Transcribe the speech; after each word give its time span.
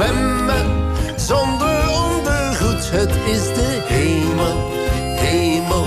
Zwemmen, 0.00 0.66
zonder 1.16 1.90
ondergoed. 1.90 2.90
Het 2.90 3.10
is 3.26 3.54
de 3.54 3.80
hemel, 3.84 4.56
hemel 5.16 5.84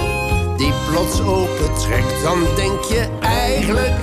die 0.58 0.74
plots 0.90 1.22
opentrekt, 1.22 2.24
dan 2.24 2.40
denk 2.56 2.84
je 2.84 3.08
eigenlijk, 3.22 4.00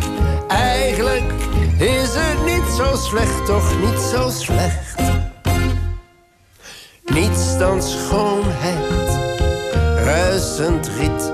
eigenlijk 0.49 1.33
is 1.79 2.09
het 2.13 2.45
niet 2.45 2.75
zo 2.77 2.97
slecht, 2.97 3.47
toch 3.47 3.73
niet 3.81 4.01
zo 4.01 4.31
slecht. 4.31 5.01
Niets 7.05 7.59
dan 7.59 7.83
schoonheid, 7.83 9.19
ruisend 10.05 10.91
riet, 10.99 11.33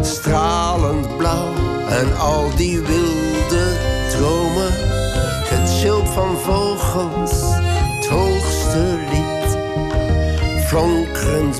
stralend 0.00 1.16
blauw 1.16 1.52
en 1.88 2.16
al 2.18 2.50
die 2.56 2.80
wilde 2.80 3.76
dromen. 4.10 4.72
Getjilp 5.44 6.06
van 6.06 6.36
vogels, 6.38 7.43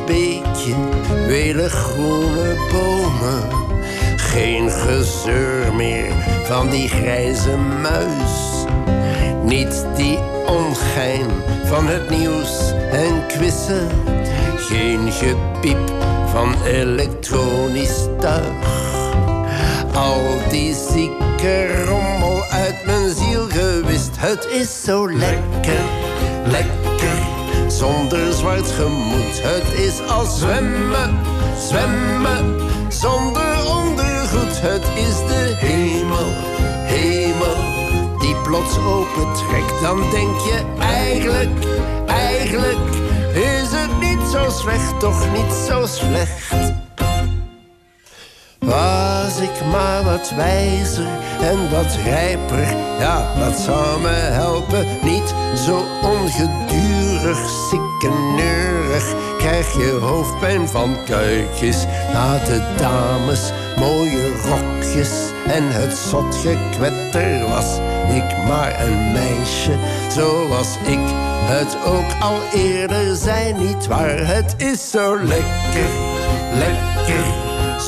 beekje, 0.06 0.74
welig 1.27 1.72
groene 1.72 2.56
bomen. 2.72 3.62
Geen 4.16 4.70
gezeur 4.70 5.74
meer 5.74 6.12
van 6.44 6.69
die 6.69 6.88
grijze 6.88 7.56
muis. 7.83 8.64
Niet 9.43 9.87
die 9.97 10.19
ongein 10.47 11.31
van 11.64 11.87
het 11.87 12.10
nieuws 12.10 12.72
en 12.91 13.26
quizzen. 13.26 13.88
Geen 14.56 15.12
gepiep 15.12 15.93
van 16.31 16.54
elektronisch 16.64 18.06
tuig. 18.20 18.93
Al 19.94 20.22
die 20.50 20.75
zieke 20.91 21.84
rommel 21.84 22.43
uit 22.50 22.87
mijn 22.87 23.14
ziel 23.14 23.47
gewist. 23.48 24.10
Het 24.16 24.47
is 24.50 24.82
zo 24.84 25.10
lekker, 25.10 25.82
lekker 26.44 26.94
zonder 27.79 28.33
zwart 28.33 28.71
gemoed. 28.71 29.43
Het 29.43 29.79
is 29.79 30.09
als 30.09 30.39
zwemmen, 30.39 31.19
zwemmen, 31.59 32.61
zonder 32.89 33.67
ondergoed. 33.67 34.61
Het 34.61 34.85
is 34.95 35.17
de 35.17 35.55
hemel, 35.57 36.33
hemel, 36.95 37.57
die 38.19 38.37
plots 38.37 38.79
opentrekt. 38.79 39.81
Dan 39.81 40.11
denk 40.11 40.39
je 40.39 40.62
eigenlijk, 40.79 41.65
eigenlijk 42.07 42.89
is 43.35 43.69
het 43.71 44.01
niet 44.01 44.29
zo 44.33 44.51
slecht, 44.51 45.01
toch 45.01 45.33
niet 45.33 45.53
zo 45.69 45.87
slecht. 45.87 46.74
Was 49.34 49.43
ik 49.43 49.67
maar 49.71 50.05
wat 50.05 50.33
wijzer 50.37 51.06
en 51.41 51.71
wat 51.71 51.99
rijper, 52.05 52.77
ja, 52.99 53.34
dat 53.39 53.59
zou 53.59 54.00
me 54.00 54.09
helpen. 54.09 54.87
Niet 55.03 55.34
zo 55.67 55.84
ongedurig, 56.03 57.39
ziekeneurig, 57.71 59.15
krijg 59.39 59.73
je 59.73 59.99
hoofdpijn 60.00 60.69
van 60.69 60.97
kuikjes. 61.05 61.84
Na 62.12 62.39
de 62.39 62.75
dames, 62.77 63.53
mooie 63.77 64.33
rokjes 64.44 65.11
en 65.47 65.65
het 65.73 65.97
zot 65.97 66.34
gekwetter 66.34 67.49
was 67.49 67.78
ik 68.15 68.47
maar 68.49 68.87
een 68.87 69.12
meisje, 69.12 69.78
zoals 70.09 70.77
ik 70.84 71.00
het 71.44 71.77
ook 71.87 72.23
al 72.23 72.41
eerder 72.53 73.17
zei, 73.17 73.53
niet 73.53 73.87
waar. 73.87 74.27
Het 74.27 74.55
is 74.56 74.91
zo 74.91 75.17
lekker, 75.17 75.89
lekker 76.53 77.44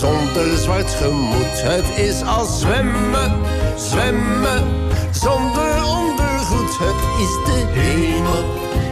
zonder 0.06 0.59
zwart 0.59 0.91
gemoed. 0.91 1.62
Het 1.62 1.99
is 1.99 2.22
als 2.22 2.61
zwemmen, 2.61 3.33
zwemmen, 3.77 4.65
zonder 5.11 5.84
ondergoed. 5.84 6.78
Het 6.78 7.00
is 7.25 7.33
de 7.44 7.65
hemel, 7.81 8.44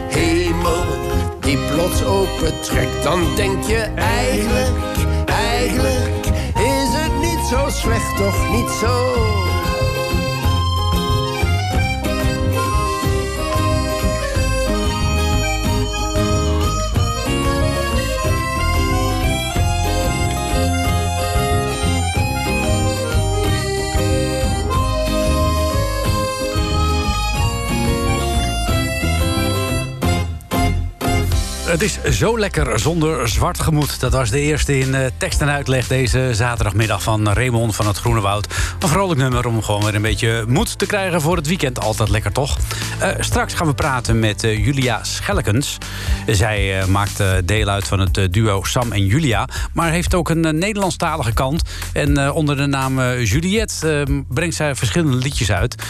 hemel, 0.09 0.83
die 1.39 1.57
plots 1.57 2.03
opentrekt. 2.03 3.03
Dan 3.03 3.21
denk 3.35 3.63
je 3.63 3.81
eigenlijk, 3.95 4.77
eigenlijk 5.25 6.25
is 6.55 6.89
het 7.01 7.19
niet 7.19 7.45
zo 7.49 7.69
slecht, 7.69 8.17
toch 8.17 8.51
niet 8.51 8.69
zo... 8.81 9.54
Het 31.75 31.83
is 31.83 32.17
zo 32.17 32.39
lekker 32.39 32.79
zonder 32.79 33.29
zwart 33.29 33.59
gemoed. 33.59 33.99
Dat 33.99 34.13
was 34.13 34.29
de 34.29 34.39
eerste 34.39 34.79
in 34.79 34.89
uh, 34.89 35.05
tekst 35.17 35.41
en 35.41 35.49
uitleg 35.49 35.87
deze 35.87 36.29
zaterdagmiddag 36.31 37.03
van 37.03 37.29
Raymond 37.29 37.75
van 37.75 37.87
het 37.87 37.97
Groene 37.97 38.21
Woud. 38.21 38.47
Een 38.79 38.87
vrolijk 38.87 39.19
nummer 39.19 39.47
om 39.47 39.63
gewoon 39.63 39.83
weer 39.83 39.95
een 39.95 40.01
beetje 40.01 40.45
moed 40.47 40.79
te 40.79 40.85
krijgen 40.85 41.21
voor 41.21 41.35
het 41.35 41.47
weekend. 41.47 41.79
Altijd 41.79 42.09
lekker 42.09 42.31
toch? 42.31 42.57
Uh, 43.01 43.09
straks 43.19 43.53
gaan 43.53 43.67
we 43.67 43.73
praten 43.73 44.19
met 44.19 44.43
uh, 44.43 44.65
Julia 44.65 45.03
Schellekens. 45.03 45.77
Zij 46.27 46.87
maakt 46.87 47.23
deel 47.45 47.67
uit 47.67 47.87
van 47.87 47.99
het 47.99 48.33
duo 48.33 48.63
Sam 48.63 48.91
en 48.91 49.05
Julia. 49.05 49.47
Maar 49.73 49.91
heeft 49.91 50.13
ook 50.13 50.29
een 50.29 50.57
Nederlandstalige 50.57 51.33
kant. 51.33 51.61
En 51.93 52.31
onder 52.31 52.57
de 52.57 52.65
naam 52.65 53.01
Juliette 53.01 54.07
brengt 54.27 54.55
zij 54.55 54.75
verschillende 54.75 55.17
liedjes 55.17 55.51
uit. 55.51 55.83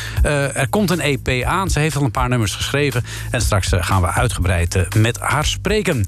er 0.54 0.69
komt 0.69 0.92
een 0.92 1.00
EP 1.00 1.44
aan. 1.44 1.69
Ze 1.69 1.80
heeft 1.80 1.96
al 1.96 2.04
een 2.04 2.12
paar 2.12 2.30
nummers 2.30 2.56
geschreven. 2.56 3.04
En 3.31 3.42
straks 3.42 3.69
gaan 3.72 4.01
we 4.01 4.08
uitgebreid 4.08 4.96
met 4.98 5.19
haar 5.19 5.46
spreken. 5.46 6.06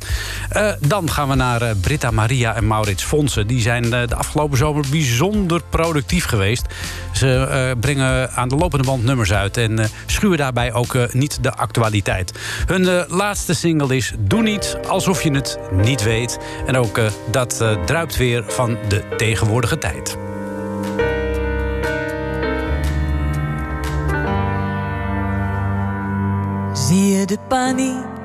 Dan 0.79 1.11
gaan 1.11 1.29
we 1.29 1.35
naar 1.35 1.75
Britta 1.75 2.11
Maria 2.11 2.55
en 2.55 2.67
Maurits 2.67 3.03
Fonsen. 3.03 3.47
Die 3.47 3.61
zijn 3.61 3.89
de 3.89 4.15
afgelopen 4.15 4.57
zomer 4.57 4.85
bijzonder 4.91 5.61
productief 5.69 6.25
geweest. 6.25 6.65
Ze 7.11 7.75
brengen 7.79 8.31
aan 8.31 8.49
de 8.49 8.55
lopende 8.55 8.85
band 8.85 9.03
nummers 9.03 9.33
uit... 9.33 9.57
en 9.57 9.89
schuwen 10.05 10.37
daarbij 10.37 10.73
ook 10.73 10.86
niet 11.11 11.43
de 11.43 11.53
actualiteit. 11.53 12.31
Hun 12.65 13.05
laatste 13.07 13.53
single 13.53 13.95
is 13.95 14.13
Doe 14.19 14.41
niet 14.41 14.77
alsof 14.87 15.23
je 15.23 15.31
het 15.31 15.59
niet 15.71 16.03
weet. 16.03 16.37
En 16.65 16.77
ook 16.77 16.99
dat 17.31 17.63
druipt 17.85 18.17
weer 18.17 18.43
van 18.47 18.77
de 18.87 19.03
tegenwoordige 19.17 19.77
tijd. 19.77 20.17
Zie 26.73 27.17
je 27.17 27.25
de 27.25 27.37
paniek? 27.47 28.15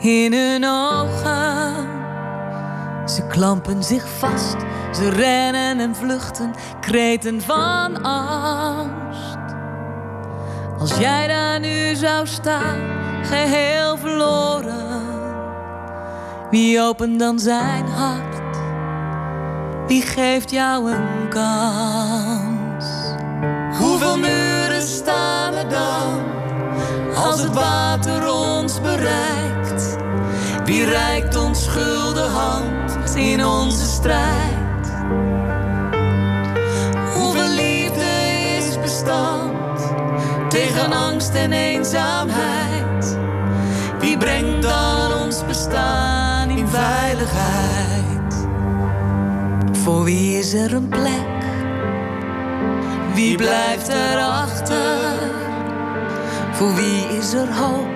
in 0.00 0.32
hun 0.32 0.64
ogen. 0.64 1.88
Ze 3.08 3.26
klampen 3.26 3.84
zich 3.84 4.08
vast, 4.18 4.56
ze 4.94 5.10
rennen 5.10 5.80
en 5.80 5.94
vluchten, 5.96 6.54
kreten 6.80 7.40
van 7.40 8.02
angst. 8.02 9.39
Als 10.80 10.98
jij 10.98 11.26
daar 11.26 11.60
nu 11.60 11.94
zou 11.94 12.26
staan, 12.26 12.78
geheel 13.22 13.96
verloren, 13.96 15.02
wie 16.50 16.80
opent 16.80 17.18
dan 17.18 17.38
zijn 17.38 17.86
hart? 17.86 18.56
Wie 19.86 20.02
geeft 20.02 20.50
jou 20.50 20.92
een 20.92 21.28
kans? 21.28 22.84
Hoeveel 23.78 24.18
muren 24.18 24.82
staan 24.82 25.54
er 25.54 25.68
dan 25.68 26.22
als 27.14 27.42
het 27.42 27.54
water 27.54 28.32
ons 28.32 28.80
bereikt? 28.80 29.96
Wie 30.64 30.84
reikt 30.84 31.36
ons 31.36 31.64
schulden 31.64 32.30
hand 32.30 33.14
in 33.14 33.46
onze 33.46 33.84
strijd? 33.86 34.59
En 41.34 41.52
eenzaamheid? 41.52 43.18
Wie 43.98 44.18
brengt 44.18 44.62
dan 44.62 45.12
ons 45.12 45.46
bestaan 45.46 46.50
in 46.50 46.68
veiligheid? 46.68 48.46
Voor 49.72 50.04
wie 50.04 50.38
is 50.38 50.54
er 50.54 50.74
een 50.74 50.88
plek? 50.88 51.38
Wie 53.14 53.36
blijft 53.36 53.88
er 53.88 54.18
achter? 54.18 54.98
Voor 56.52 56.74
wie 56.74 57.18
is 57.18 57.32
er 57.32 57.54
hoop? 57.54 57.86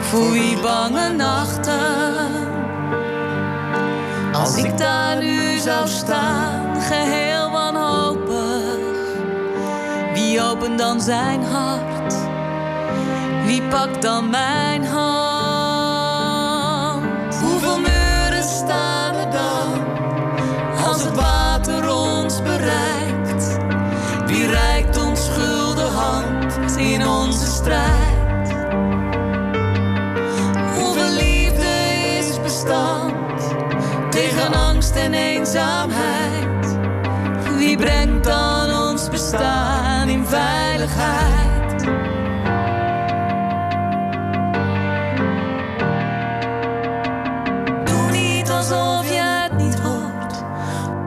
Voor 0.00 0.32
wie 0.32 0.60
bange 0.60 1.12
nachten? 1.16 2.46
Als 4.32 4.56
ik 4.56 4.78
daar 4.78 5.22
nu 5.22 5.58
zou 5.58 5.88
staan, 5.88 6.80
geheel 6.80 7.27
wie 10.38 10.46
opent 10.46 10.78
dan 10.78 11.00
zijn 11.00 11.42
hart? 11.42 12.14
Wie 13.44 13.62
pakt 13.62 14.02
dan 14.02 14.30
mijn 14.30 14.84
hand? 14.84 16.24
Hoeveel 17.42 17.78
muren 17.78 18.42
staan 18.42 19.14
er 19.14 19.30
dan 19.30 19.86
als 20.86 21.04
het 21.04 21.14
water 21.14 21.90
ons 21.90 22.42
bereikt? 22.42 23.58
Wie 24.26 24.46
reikt 24.46 25.06
ons 25.06 25.24
schulden 25.24 25.92
hand 25.92 26.76
in 26.76 27.06
onze 27.06 27.46
strijd? 27.46 28.54
Hoeveel 30.76 31.10
liefde 31.10 31.66
is 32.18 32.40
bestand 32.42 33.54
tegen 34.10 34.54
angst 34.54 34.96
en 34.96 35.14
eenzaamheid? 35.14 36.78
Wie 37.56 37.76
brengt 37.76 38.24
dan 38.24 38.88
ons 38.88 39.08
bestaan 39.08 39.77
veiligheid? 40.28 41.84
Doe 47.84 48.10
niet 48.10 48.50
alsof 48.50 49.08
je 49.08 49.20
het 49.20 49.56
niet 49.56 49.78
hoort. 49.78 50.44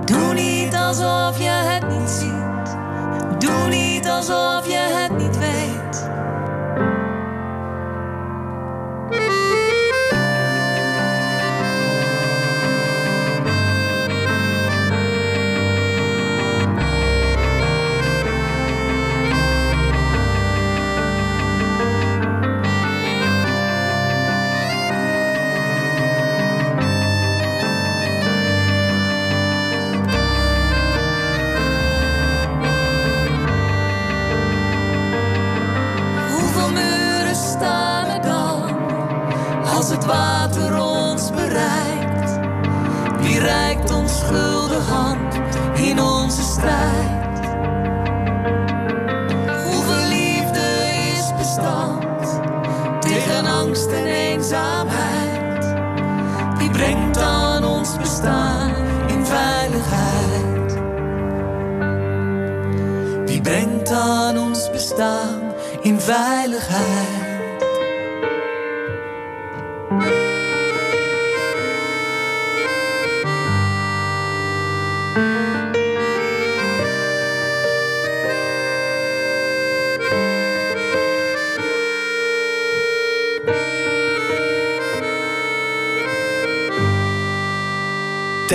Doe 0.06 0.34
niet 0.34 0.76
alsof 0.76 1.38
je 1.38 1.50
het 1.50 1.88
niet 1.88 2.10
ziet. 2.10 2.78
Doe 3.40 3.68
niet 3.68 4.08
alsof 4.08 4.68
je 4.68 4.81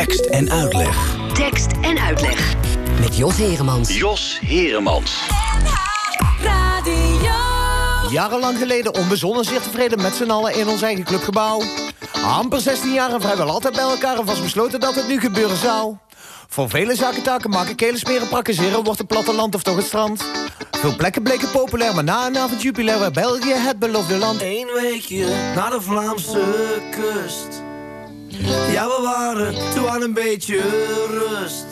Tekst 0.06 0.26
en 0.26 0.50
uitleg. 0.50 1.17
Tekst 1.32 1.67
en 1.81 1.99
uitleg. 1.99 2.55
Met 3.00 3.17
Jos 3.17 3.37
Heremans. 3.37 3.99
Jos 3.99 4.38
Heremans. 4.41 5.26
Radio. 6.43 7.32
Jarenlang 8.11 8.58
geleden 8.58 8.94
onbezonnen 8.94 9.44
zeer 9.44 9.61
tevreden 9.61 10.03
met 10.03 10.14
z'n 10.14 10.31
allen 10.31 10.55
in 10.55 10.69
ons 10.69 10.82
eigen 10.82 11.05
clubgebouw. 11.05 11.62
Amper 12.25 12.61
16 12.61 12.93
jaar 12.93 13.12
en 13.12 13.20
vrijwel 13.20 13.50
altijd 13.50 13.75
bij 13.75 13.83
elkaar 13.83 14.19
en 14.19 14.26
vast 14.26 14.42
besloten 14.42 14.80
dat 14.80 14.95
het 14.95 15.09
nu 15.09 15.21
gebeuren 15.21 15.57
zou. 15.57 15.97
Voor 16.49 16.69
vele 16.69 16.95
zaken 16.95 17.23
taken 17.23 17.50
maken, 17.50 17.76
kelen 17.76 17.99
smeren, 17.99 18.28
praktiseren 18.28 18.85
wordt 18.85 18.99
het 18.99 19.09
platteland 19.09 19.54
of 19.54 19.62
toch 19.62 19.76
het 19.76 19.87
strand. 19.87 20.25
Veel 20.71 20.97
plekken 20.97 21.23
bleken 21.23 21.50
populair, 21.50 21.95
maar 21.95 22.04
na 22.04 22.26
een 22.26 22.38
avond 22.38 22.62
jubilair 22.62 22.99
werd 22.99 23.12
België 23.12 23.52
het 23.52 23.78
beloofde 23.78 24.16
land. 24.16 24.42
Eén 24.42 24.69
weekje 24.75 25.26
naar 25.54 25.71
de 25.71 25.80
Vlaamse 25.80 26.45
kust. 26.90 27.64
Ja, 28.45 28.87
we 28.87 29.00
waren 29.02 29.55
toe 29.75 29.88
aan 29.88 30.02
een 30.02 30.12
beetje 30.12 30.61
rust. 31.09 31.64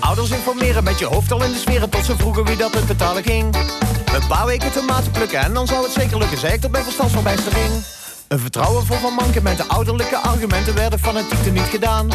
Ouders 0.00 0.30
informeren 0.30 0.84
met 0.84 0.98
je 0.98 1.04
hoofd 1.04 1.32
al 1.32 1.44
in 1.44 1.52
de 1.52 1.58
sferen 1.58 1.90
tot 1.90 2.04
ze 2.04 2.16
vroegen 2.16 2.44
wie 2.44 2.56
dat 2.56 2.74
het 2.74 2.86
betalen 2.86 3.22
ging. 3.22 3.56
Een 4.14 4.26
paar 4.28 4.46
weken 4.46 4.72
tomaten 4.72 5.10
plukken 5.12 5.38
en 5.38 5.54
dan 5.54 5.66
zou 5.66 5.82
het 5.82 5.92
zeker 5.92 6.18
lukken, 6.18 6.38
zei 6.38 6.52
ik 6.52 6.60
tot 6.60 6.70
mijn 6.70 6.84
verstandsverbijstering. 6.84 7.98
Een 8.30 8.38
vertrouwen 8.38 8.86
vol 8.86 8.96
van 8.96 9.12
mankementen, 9.12 9.68
ouderlijke 9.68 10.16
argumenten 10.16 10.74
werden 10.74 10.98
fanatiek 10.98 11.46
er 11.46 11.52
niet 11.52 11.68
gedaan. 11.70 12.08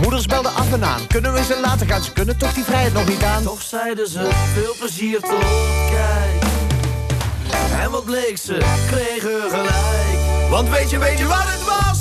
Moeders 0.00 0.26
belden 0.26 0.54
af 0.54 0.72
en 0.72 0.84
aan, 0.84 1.06
kunnen 1.06 1.32
we 1.32 1.44
ze 1.44 1.60
laten 1.60 1.86
gaan, 1.86 2.02
ze 2.02 2.12
kunnen 2.12 2.36
toch 2.36 2.52
die 2.52 2.64
vrijheid 2.64 2.92
nog 2.92 3.08
niet 3.08 3.22
aan. 3.22 3.42
Toch 3.42 3.62
zeiden 3.62 4.08
ze, 4.08 4.30
veel 4.54 4.74
plezier 4.78 5.20
tot 5.20 5.44
kijk. 5.90 6.42
En 7.80 7.90
wat 7.90 8.04
bleek 8.04 8.38
ze, 8.38 8.58
kregen 8.90 9.50
gelijk. 9.50 10.48
Want 10.50 10.68
weet 10.68 10.90
je, 10.90 10.98
weet 10.98 11.18
je 11.18 11.26
wat 11.26 11.44
het 11.44 11.64
was? 11.64 11.98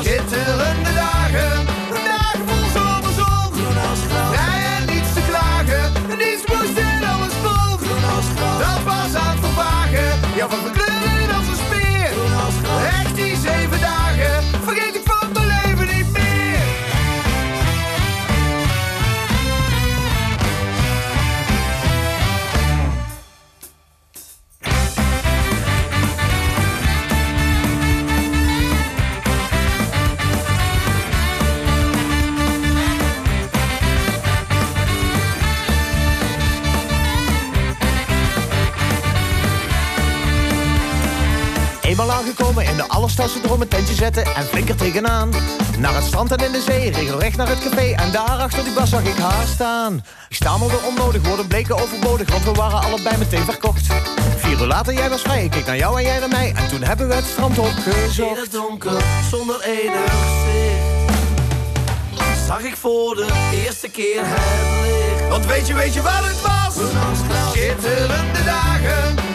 Schitterende 0.00 0.94
dagen, 0.94 1.66
dagen 2.04 2.48
vol 2.48 2.70
zomerzon. 2.74 3.52
Vrij 4.32 4.76
en 4.78 4.94
niets 4.94 5.12
te 5.14 5.20
klagen, 5.28 5.92
niets 6.08 6.44
moest 6.46 6.78
en 6.78 7.08
alles 7.08 7.34
vol. 7.42 7.78
Dat 8.58 8.82
was 8.84 9.14
aan 9.22 9.36
het 9.36 9.44
vervagen, 9.44 10.20
ja 10.34 10.48
van 10.48 10.77
eenmaal 42.00 42.16
aangekomen 42.16 42.64
in 42.64 42.76
de 42.76 42.88
allerstoutste 42.88 43.40
droom 43.40 43.60
een 43.60 43.68
tentje 43.68 43.94
zetten 43.94 44.24
en 44.24 44.44
flinker 44.44 44.76
tegenaan. 44.76 45.30
Naar 45.78 45.94
het 45.94 46.04
strand 46.04 46.32
en 46.32 46.44
in 46.44 46.52
de 46.52 46.60
zee, 46.60 46.90
regelrecht 46.90 47.36
naar 47.36 47.48
het 47.48 47.58
café 47.58 47.94
en 47.94 48.12
daar 48.12 48.38
achter 48.38 48.64
die 48.64 48.72
bar 48.72 48.86
zag 48.86 49.02
ik 49.02 49.16
haar 49.16 49.46
staan. 49.46 50.04
Ik 50.28 50.36
stamelde 50.36 50.78
onnodig, 50.86 51.26
woorden 51.26 51.46
bleken 51.46 51.74
overbodig, 51.74 52.30
want 52.30 52.44
we 52.44 52.52
waren 52.52 52.82
allebei 52.82 53.16
meteen 53.16 53.44
verkocht. 53.44 53.86
Vier 54.36 54.60
uur 54.60 54.66
later, 54.66 54.92
jij 54.92 55.10
was 55.10 55.20
vrij, 55.20 55.44
ik 55.44 55.50
keek 55.50 55.66
naar 55.66 55.76
jou 55.76 55.98
en 55.98 56.02
jij 56.02 56.18
naar 56.18 56.28
mij 56.28 56.52
en 56.56 56.68
toen 56.68 56.82
hebben 56.82 57.08
we 57.08 57.14
het 57.14 57.24
strand 57.24 57.58
opgezocht. 57.58 58.36
In 58.36 58.42
het 58.42 58.52
donker, 58.52 59.02
zonder 59.30 59.60
enig 59.60 60.12
zicht 60.44 61.16
Zag 62.46 62.60
ik 62.60 62.76
voor 62.76 63.14
de 63.14 63.58
eerste 63.64 63.90
keer 63.90 64.20
het 64.22 64.86
licht 64.86 65.28
Want 65.28 65.46
weet 65.46 65.66
je, 65.66 65.74
weet 65.74 65.94
je 65.94 66.02
wat 66.02 66.12
het 66.12 66.40
was? 66.40 66.74
Schitterende 67.52 68.44
dagen 68.44 69.27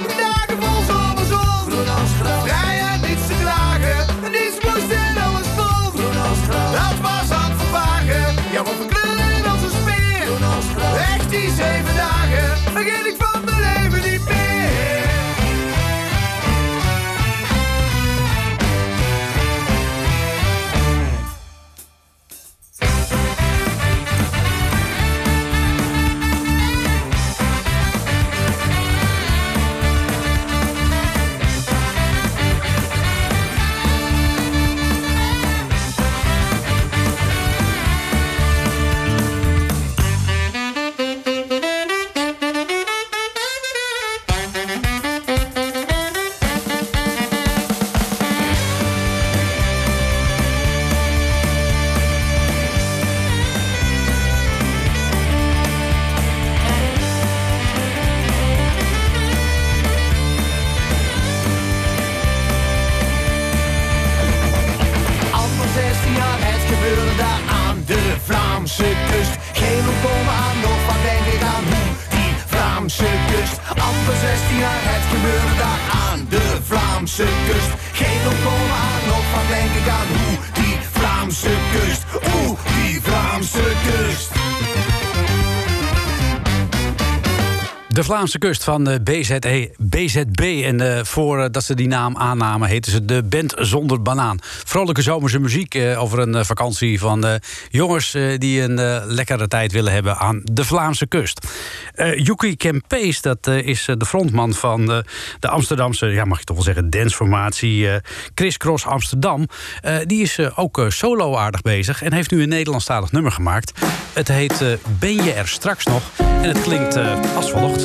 gebeurde 75.13 75.55
daar 75.57 75.81
aan 76.09 76.25
de 76.29 76.57
Vlaamse 76.67 77.27
kust. 77.47 77.71
Geen 77.93 78.21
ontkomen 78.31 78.77
aan, 78.87 79.01
nog 79.07 79.25
wat 79.33 79.47
denk 79.55 79.71
ik 79.81 79.87
aan 79.99 80.09
hoe 80.19 80.37
die 80.53 80.77
Vlaamse 80.91 81.53
kust. 81.73 82.03
Oeh, 82.35 82.59
die 82.75 83.01
Vlaamse 83.01 83.67
kust. 83.85 84.32
De 87.93 88.03
Vlaamse 88.03 88.37
kust 88.37 88.63
van 88.63 88.83
de 88.83 89.01
BZE, 89.01 89.71
BZB. 89.77 90.61
En 90.65 90.97
eh, 90.97 91.03
voordat 91.03 91.63
ze 91.63 91.75
die 91.75 91.87
naam 91.87 92.17
aannamen, 92.17 92.67
heten 92.67 92.91
ze 92.91 93.05
de 93.05 93.23
Band 93.23 93.53
Zonder 93.57 94.01
Banaan. 94.01 94.37
Vrolijke 94.41 95.01
zomerse 95.01 95.39
muziek 95.39 95.75
eh, 95.75 96.01
over 96.01 96.19
een 96.19 96.35
eh, 96.35 96.43
vakantie 96.43 96.99
van 96.99 97.25
eh, 97.25 97.33
jongens 97.69 98.13
eh, 98.13 98.37
die 98.37 98.61
een 98.61 98.79
eh, 98.79 99.01
lekkere 99.05 99.47
tijd 99.47 99.71
willen 99.71 99.93
hebben 99.93 100.17
aan 100.17 100.41
de 100.43 100.65
Vlaamse 100.65 101.07
kust. 101.07 101.47
Eh 101.93 102.17
Yuki 102.17 102.55
Kempees, 102.55 103.21
dat 103.21 103.47
eh, 103.47 103.57
is 103.67 103.87
eh, 103.87 103.95
de 103.97 104.05
frontman 104.05 104.53
van 104.53 104.91
eh, 104.91 104.97
de 105.39 105.47
Amsterdamse, 105.47 106.05
ja, 106.05 106.25
mag 106.25 106.39
je 106.39 106.45
toch 106.45 106.55
wel 106.55 106.65
zeggen, 106.65 106.89
danceformatie 106.89 107.89
eh 107.89 107.95
Chris 108.35 108.57
Cross 108.57 108.85
Amsterdam. 108.85 109.47
Eh, 109.81 109.95
die 110.05 110.21
is 110.21 110.37
eh, 110.37 110.59
ook 110.59 110.77
eh, 110.77 110.89
solo 110.89 111.35
aardig 111.35 111.61
bezig 111.61 112.01
en 112.03 112.13
heeft 112.13 112.31
nu 112.31 112.41
een 112.41 112.49
Nederlandstalig 112.49 113.11
nummer 113.11 113.31
gemaakt. 113.31 113.71
Het 114.13 114.27
heet 114.27 114.61
eh, 114.61 114.67
Ben 114.99 115.23
je 115.23 115.33
er 115.33 115.47
straks 115.47 115.85
nog? 115.85 116.03
En 116.17 116.49
het 116.49 116.61
klinkt 116.61 116.95
eh, 116.95 117.35
als 117.35 117.51
volgt. 117.51 117.82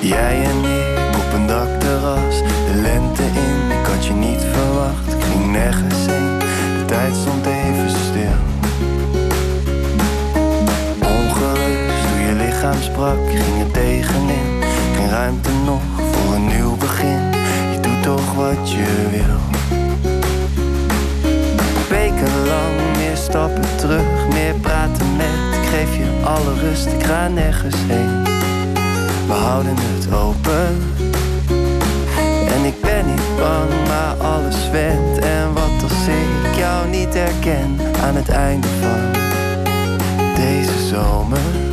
Jij 0.00 0.44
en 0.44 0.64
ik 0.64 1.16
op 1.16 1.32
een 1.34 1.46
dakterras, 1.46 2.36
de 2.38 2.80
lente 2.82 3.22
in, 3.22 3.78
ik 3.78 3.86
had 3.86 4.06
je 4.06 4.12
niet 4.12 4.40
verwacht. 4.52 5.12
Ik 5.12 5.22
ging 5.22 5.52
nergens 5.52 6.06
heen, 6.06 6.38
de 6.78 6.84
tijd 6.86 7.14
stond 7.14 7.46
even 7.46 7.90
stil. 7.90 8.38
Ongerust 10.98 12.06
hoe 12.08 12.20
je 12.26 12.34
lichaam 12.46 12.82
sprak, 12.82 13.18
ging 13.30 13.60
er 13.60 13.70
tegenin. 13.70 14.62
Geen 14.96 15.10
ruimte 15.10 15.50
nog 15.64 15.82
voor 16.12 16.34
een 16.34 16.46
nieuw 16.46 16.76
begin, 16.76 17.20
je 17.72 17.78
doet 17.80 18.02
toch 18.02 18.34
wat 18.34 18.70
je 18.70 19.08
wil. 19.10 19.81
Stappen 23.22 23.76
terug, 23.76 24.28
meer 24.28 24.54
praten 24.54 25.16
met. 25.16 25.58
Ik 25.62 25.68
geef 25.68 25.96
je 25.96 26.24
alle 26.24 26.54
rust, 26.60 26.86
ik 26.86 27.02
ga 27.02 27.28
nergens 27.28 27.76
heen. 27.86 28.22
We 29.26 29.32
houden 29.32 29.74
het 29.76 30.14
open. 30.14 30.82
En 32.54 32.64
ik 32.64 32.80
ben 32.80 33.06
niet 33.06 33.36
bang, 33.36 33.70
maar 33.88 34.14
alles 34.16 34.70
went. 34.70 35.18
En 35.18 35.52
wat 35.52 35.82
als 35.82 36.06
ik 36.06 36.54
jou 36.56 36.88
niet 36.88 37.14
herken 37.14 37.78
aan 38.02 38.16
het 38.16 38.28
einde 38.28 38.68
van 38.80 39.12
deze 40.34 40.86
zomer? 40.88 41.71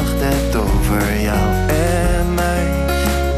Nagedacht 0.00 0.34
hebt 0.34 0.56
over 0.56 1.20
jou 1.20 1.68
en 1.68 2.34
mij? 2.34 2.66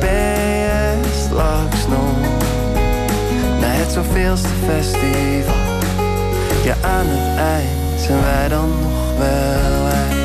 Ben 0.01 0.51
je 0.57 1.01
straks 1.25 1.87
nog? 1.89 2.19
Na 3.61 3.67
het 3.67 3.93
zoveelste 3.93 4.49
festival? 4.67 5.55
Ja, 6.65 6.75
aan 6.81 7.07
het 7.07 7.39
eind 7.39 8.01
Zijn 8.01 8.23
wij 8.23 8.49
dan 8.49 8.69
nog 8.81 9.19
wel 9.19 9.83
wij. 9.83 10.17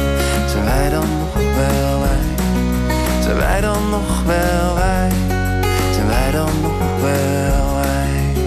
Zijn 0.48 0.64
wij 0.64 0.90
dan 0.90 1.08
nog 1.20 1.34
wel 1.34 2.00
wij. 2.00 2.26
Zijn 3.22 3.38
wij 3.38 3.62
dan 3.62 3.90
nog 3.90 4.24
wel 4.26 4.76
wij. 4.76 5.10
Zijn 5.94 6.08
wij 6.08 6.32
dan 6.32 6.50
nog 6.62 6.80
wel 7.02 7.76
wij. 7.76 8.46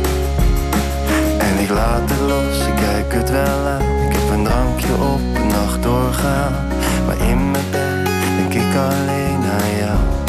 En 1.38 1.59
ik 1.59 1.70
laat 1.70 2.11
het 2.11 2.20
los, 2.20 2.66
ik 2.66 2.75
kijk 2.75 3.12
het 3.12 3.30
wel 3.30 3.66
aan. 3.66 3.82
Ik 4.09 4.12
heb 4.12 4.30
een 4.30 4.44
drankje 4.44 4.92
op, 4.92 5.20
een 5.35 5.47
nacht 5.47 5.82
doorgaan 5.82 6.70
Maar 7.07 7.28
in 7.28 7.50
mijn 7.50 7.64
bed 7.71 8.07
denk 8.37 8.54
ik 8.54 8.76
alleen 8.76 9.42
aan 9.52 9.76
jou 9.78 10.21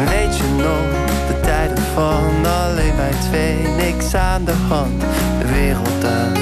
en 0.00 0.08
weet 0.08 0.36
je 0.36 0.44
nog, 0.56 1.06
de 1.28 1.40
tijden 1.40 1.84
van 1.94 2.46
alleen 2.46 2.96
wij 2.96 3.12
twee, 3.28 3.68
niks 3.76 4.14
aan 4.14 4.44
de 4.44 4.54
hand, 4.68 5.00
de 5.40 5.52
wereld 5.52 6.04
aan. 6.04 6.32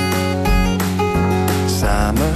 Samen. 1.80 2.32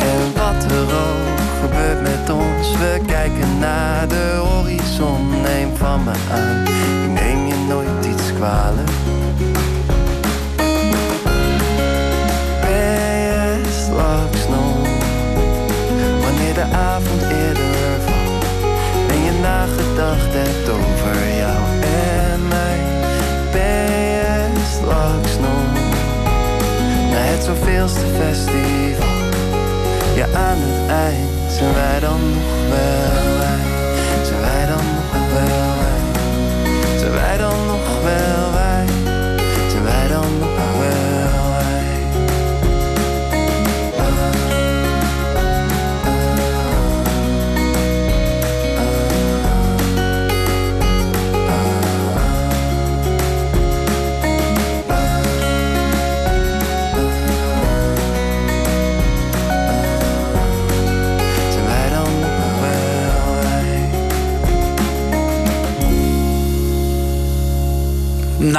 En 0.00 0.32
wat 0.34 0.64
er 0.64 0.82
ook 0.82 1.38
gebeurt 1.60 2.02
met 2.02 2.30
ons, 2.30 2.78
we 2.78 3.00
kijken 3.06 3.58
naar 3.58 4.08
de 4.08 4.40
horizon. 4.42 5.30
Neem 5.42 5.76
van 5.76 6.04
me 6.04 6.12
aan, 6.32 6.62
ik 7.04 7.22
neem 7.22 7.46
je 7.46 7.66
nooit 7.68 8.06
iets 8.06 8.32
kwalijk. 8.32 8.90
Zoveelste 27.48 28.06
festival? 28.20 29.08
Ja, 30.14 30.26
aan 30.34 30.58
het 30.60 30.90
eind 30.90 31.52
zijn 31.52 31.74
wij 31.74 32.00
dan 32.00 32.20
nog 32.32 32.68
wel 32.68 33.07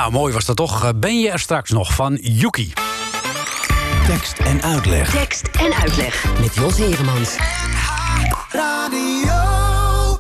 Nou, 0.10 0.22
mooi 0.22 0.34
was 0.34 0.46
dat 0.46 0.56
toch. 0.56 0.84
Eh, 0.84 0.90
Ben 0.96 1.20
je 1.20 1.30
er 1.30 1.40
straks 1.40 1.70
nog 1.70 1.94
van 1.94 2.18
Yuki? 2.22 2.74
Tekst 4.08 4.38
en 4.40 4.62
uitleg. 4.62 5.12
Tekst 5.12 5.48
en 5.60 5.74
uitleg. 5.74 6.26
Met 6.40 6.56
Jos 6.56 6.78
Heremans. 6.78 7.36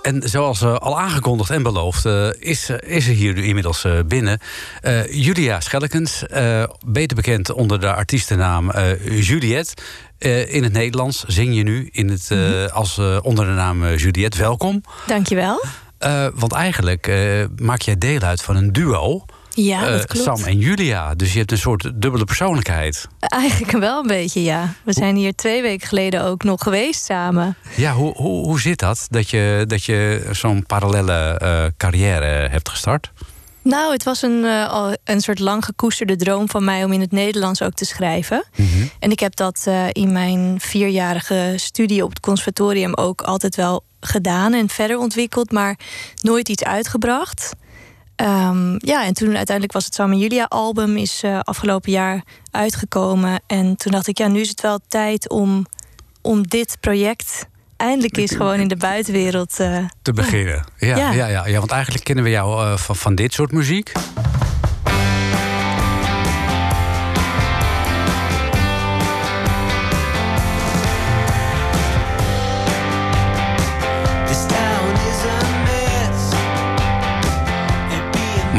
En 0.01 0.22
zoals 0.29 0.62
eh, 0.62 0.75
al 0.75 1.00
aangekondigd 1.00 1.50
en 1.50 1.63
beloofd, 1.63 2.05
eh, 2.05 2.27
is, 2.39 2.69
is 2.69 3.08
er 3.08 3.13
hier 3.13 3.34
nu 3.34 3.43
inmiddels 3.43 3.86
binnen 4.08 4.39
eh, 4.81 5.12
Julia 5.13 5.60
Schellekens, 5.60 6.27
eh, 6.27 6.63
beter 6.86 7.15
bekend 7.15 7.51
onder 7.51 7.79
de 7.79 7.93
artiestennaam 7.93 8.72
eh, 8.72 9.22
Juliette. 9.22 9.74
Eh, 10.17 10.53
in 10.53 10.63
het 10.63 10.74
Nederlands 10.74 11.24
zing 11.27 11.55
je 11.55 11.63
nu 11.63 11.89
in 11.91 12.10
het, 12.10 12.31
eh, 12.31 12.65
als, 12.65 12.98
eh, 12.98 13.17
onder 13.22 13.46
de 13.46 13.51
naam 13.51 13.88
Juliette. 13.96 14.38
Welkom. 14.38 14.84
Dankjewel. 15.08 15.63
Eh, 15.98 16.27
want 16.36 16.51
eigenlijk 16.53 17.08
eh, 17.08 17.43
maak 17.58 17.81
jij 17.81 17.98
deel 17.98 18.19
uit 18.22 18.41
van 18.41 18.55
een 18.55 18.74
duo. 18.74 19.25
Ja, 19.66 19.89
dat 19.89 20.00
eh, 20.00 20.06
klopt. 20.06 20.25
Sam 20.25 20.44
en 20.48 20.58
Julia. 20.58 21.16
Dus 21.16 21.32
je 21.32 21.38
hebt 21.39 21.51
een 21.51 21.58
soort 21.58 21.92
dubbele 21.96 22.24
persoonlijkheid. 22.24 23.08
Eigenlijk 23.20 23.72
wel 23.72 24.00
een 24.01 24.08
beetje, 24.08 24.44
ja. 24.44 24.74
We 24.84 24.94
zijn 24.94 25.16
hier 25.16 25.36
twee 25.36 25.62
weken 25.62 25.88
geleden 25.88 26.24
ook 26.24 26.44
nog 26.44 26.62
geweest 26.63 27.06
samen. 27.06 27.58
Ja, 27.75 27.94
hoe, 27.94 28.13
hoe, 28.13 28.46
hoe 28.46 28.60
zit 28.60 28.80
dat? 28.80 29.08
Dat 29.10 29.30
je, 29.30 29.63
dat 29.68 29.84
je 29.84 30.30
zo'n 30.32 30.66
parallele 30.66 31.38
eh, 31.38 31.66
carrière 31.78 32.50
hebt 32.50 32.70
gestart? 32.70 33.12
Nou, 33.62 33.92
het 33.92 34.04
was 34.04 34.22
een, 34.22 34.46
eh, 34.46 34.92
een 35.04 35.22
soort 35.22 35.39
lang 35.39 35.66
gekoesterde 35.66 36.16
droom 36.16 36.50
van 36.50 36.63
mij 36.63 36.84
om 36.84 36.92
in 36.92 37.01
het 37.01 37.12
Nederlands 37.12 37.62
ook 37.62 37.74
te 37.74 37.86
schrijven. 37.86 38.44
En 39.00 39.12
ik 39.12 39.20
heb 39.20 39.36
dat 39.36 39.70
in 39.92 40.12
mijn 40.12 40.56
vierjarige 40.60 41.54
studie 41.56 42.04
op 42.04 42.10
het 42.10 42.20
conservatorium 42.20 42.94
ook 42.94 43.22
altijd 43.22 43.56
wel 43.56 43.84
gedaan 44.00 44.54
en 44.54 44.70
verder 44.70 44.98
ontwikkeld, 44.98 45.51
maar 45.51 45.80
nooit 46.22 46.50
iets 46.50 46.63
uitgebracht. 46.63 47.54
Ehm, 48.20 48.76
ja, 48.78 49.06
en 49.06 49.14
toen 49.14 49.36
uiteindelijk 49.36 49.74
was 49.74 49.86
het 49.86 49.94
Sam 49.94 50.14
Julia 50.14 50.46
album 50.50 50.98
is 50.98 51.24
eh, 51.24 51.40
afgelopen 51.40 51.92
jaar 51.92 52.24
uitgekomen. 52.52 53.42
En 53.48 53.76
toen 53.76 53.92
dacht 53.92 54.08
ik, 54.08 54.18
ja, 54.18 54.28
nu 54.28 54.40
is 54.40 54.50
het 54.50 54.62
wel 54.62 54.80
tijd 54.88 55.30
om, 55.30 55.66
om 56.22 56.48
dit 56.48 56.78
project 56.80 57.48
eindelijk 57.78 58.18
eens 58.18 58.32
gewoon 58.32 58.60
in 58.60 58.68
de 58.68 58.76
buitenwereld 58.76 59.60
eh, 59.60 59.78
te 60.02 60.14
beginnen. 60.14 60.66
Ja, 60.78 60.98
ja. 60.98 61.12
Ja. 61.12 61.28
Ja, 61.28 61.48
ja, 61.48 61.60
want 61.60 61.72
eigenlijk 61.72 62.04
kennen 62.04 62.24
we 62.24 62.30
jou 62.30 62.66
eh, 62.66 62.78
van, 62.78 62.96
van 62.96 63.16
dit 63.16 63.34
soort 63.34 63.52
muziek. 63.52 63.92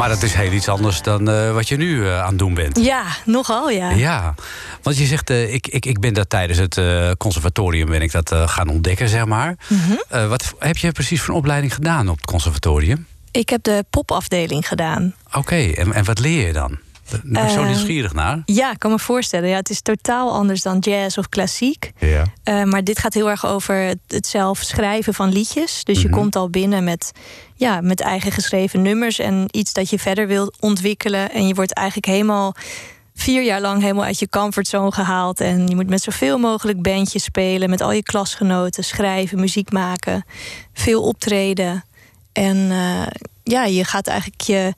Maar 0.01 0.09
dat 0.09 0.23
is 0.23 0.33
heel 0.33 0.51
iets 0.51 0.67
anders 0.67 1.01
dan 1.01 1.29
eh, 1.29 1.53
wat 1.53 1.67
je 1.67 1.77
nu 1.77 2.05
eh, 2.05 2.21
aan 2.21 2.29
het 2.29 2.39
doen 2.39 2.53
bent. 2.53 2.79
Ja, 2.79 3.05
nogal 3.25 3.69
ja. 3.69 3.89
Ja, 3.89 4.35
want 4.81 4.97
je 4.97 5.05
zegt, 5.05 5.29
eh, 5.29 5.53
ik, 5.53 5.67
ik, 5.67 5.85
ik 5.85 5.99
ben 5.99 6.13
dat 6.13 6.29
tijdens 6.29 6.59
het 6.59 6.81
conservatorium 7.17 7.89
ben 7.89 8.01
ik 8.01 8.11
dat 8.11 8.33
gaan 8.45 8.69
ontdekken, 8.69 9.09
zeg 9.09 9.25
maar. 9.25 9.55
Mhm. 9.67 10.27
Wat 10.27 10.53
heb 10.59 10.77
je 10.77 10.91
precies 10.91 11.21
voor 11.21 11.33
een 11.33 11.39
opleiding 11.39 11.73
gedaan 11.73 12.09
op 12.09 12.15
het 12.15 12.25
conservatorium? 12.25 13.07
Ik 13.31 13.49
heb 13.49 13.63
de 13.63 13.85
popafdeling 13.89 14.67
gedaan. 14.67 15.15
Oké, 15.33 15.55
en, 15.55 15.93
en 15.93 16.03
wat 16.03 16.19
leer 16.19 16.47
je 16.47 16.53
dan? 16.53 16.79
Daar 17.11 17.21
ben 17.23 17.43
ik 17.43 17.49
zo 17.49 17.61
Eh, 17.61 17.65
nieuwsgierig 17.67 18.13
naar. 18.13 18.41
Ja, 18.45 18.71
ik 18.71 18.79
kan 18.79 18.91
me 18.91 18.99
voorstellen. 18.99 19.49
Ja, 19.49 19.55
het 19.55 19.69
is 19.69 19.81
totaal 19.81 20.31
anders 20.31 20.61
dan 20.61 20.77
jazz 20.79 21.17
of 21.17 21.29
klassiek. 21.29 21.91
Ja. 21.99 22.23
Eh, 22.43 22.63
maar 22.63 22.83
dit 22.83 22.99
gaat 22.99 23.13
heel 23.13 23.29
erg 23.29 23.45
over 23.45 23.75
het, 23.75 23.99
het 24.07 24.27
zelf 24.27 24.57
schrijven 24.59 25.13
van 25.13 25.31
liedjes. 25.31 25.83
Dus 25.83 26.01
je 26.01 26.07
Mhm. 26.07 26.17
komt 26.17 26.35
al 26.35 26.49
binnen 26.49 26.83
met, 26.83 27.11
ja, 27.55 27.81
met 27.81 27.99
eigen 28.01 28.31
geschreven 28.31 28.81
nummers 28.81 29.19
en 29.19 29.45
iets 29.51 29.73
dat 29.73 29.89
je 29.89 29.99
verder 29.99 30.27
wilt 30.27 30.57
ontwikkelen. 30.59 31.31
En 31.31 31.47
je 31.47 31.53
wordt 31.53 31.73
eigenlijk 31.73 32.07
helemaal 32.07 32.55
vier 33.15 33.43
jaar 33.43 33.61
lang 33.61 33.81
helemaal 33.81 34.03
uit 34.05 34.19
je 34.19 34.29
comfortzone 34.29 34.91
gehaald. 34.91 35.39
En 35.39 35.67
je 35.67 35.75
moet 35.75 35.89
met 35.89 36.01
zoveel 36.01 36.37
mogelijk 36.37 36.81
bandjes 36.81 37.23
spelen, 37.23 37.69
met 37.69 37.81
al 37.81 37.91
je 37.91 38.03
klasgenoten, 38.03 38.83
schrijven, 38.83 39.39
muziek 39.39 39.71
maken, 39.71 40.25
veel 40.73 41.01
optreden. 41.03 41.83
En 42.33 42.71
eh, 42.71 43.07
ja, 43.43 43.63
je 43.65 43.83
gaat 43.83 44.07
eigenlijk 44.07 44.41
je, 44.41 44.73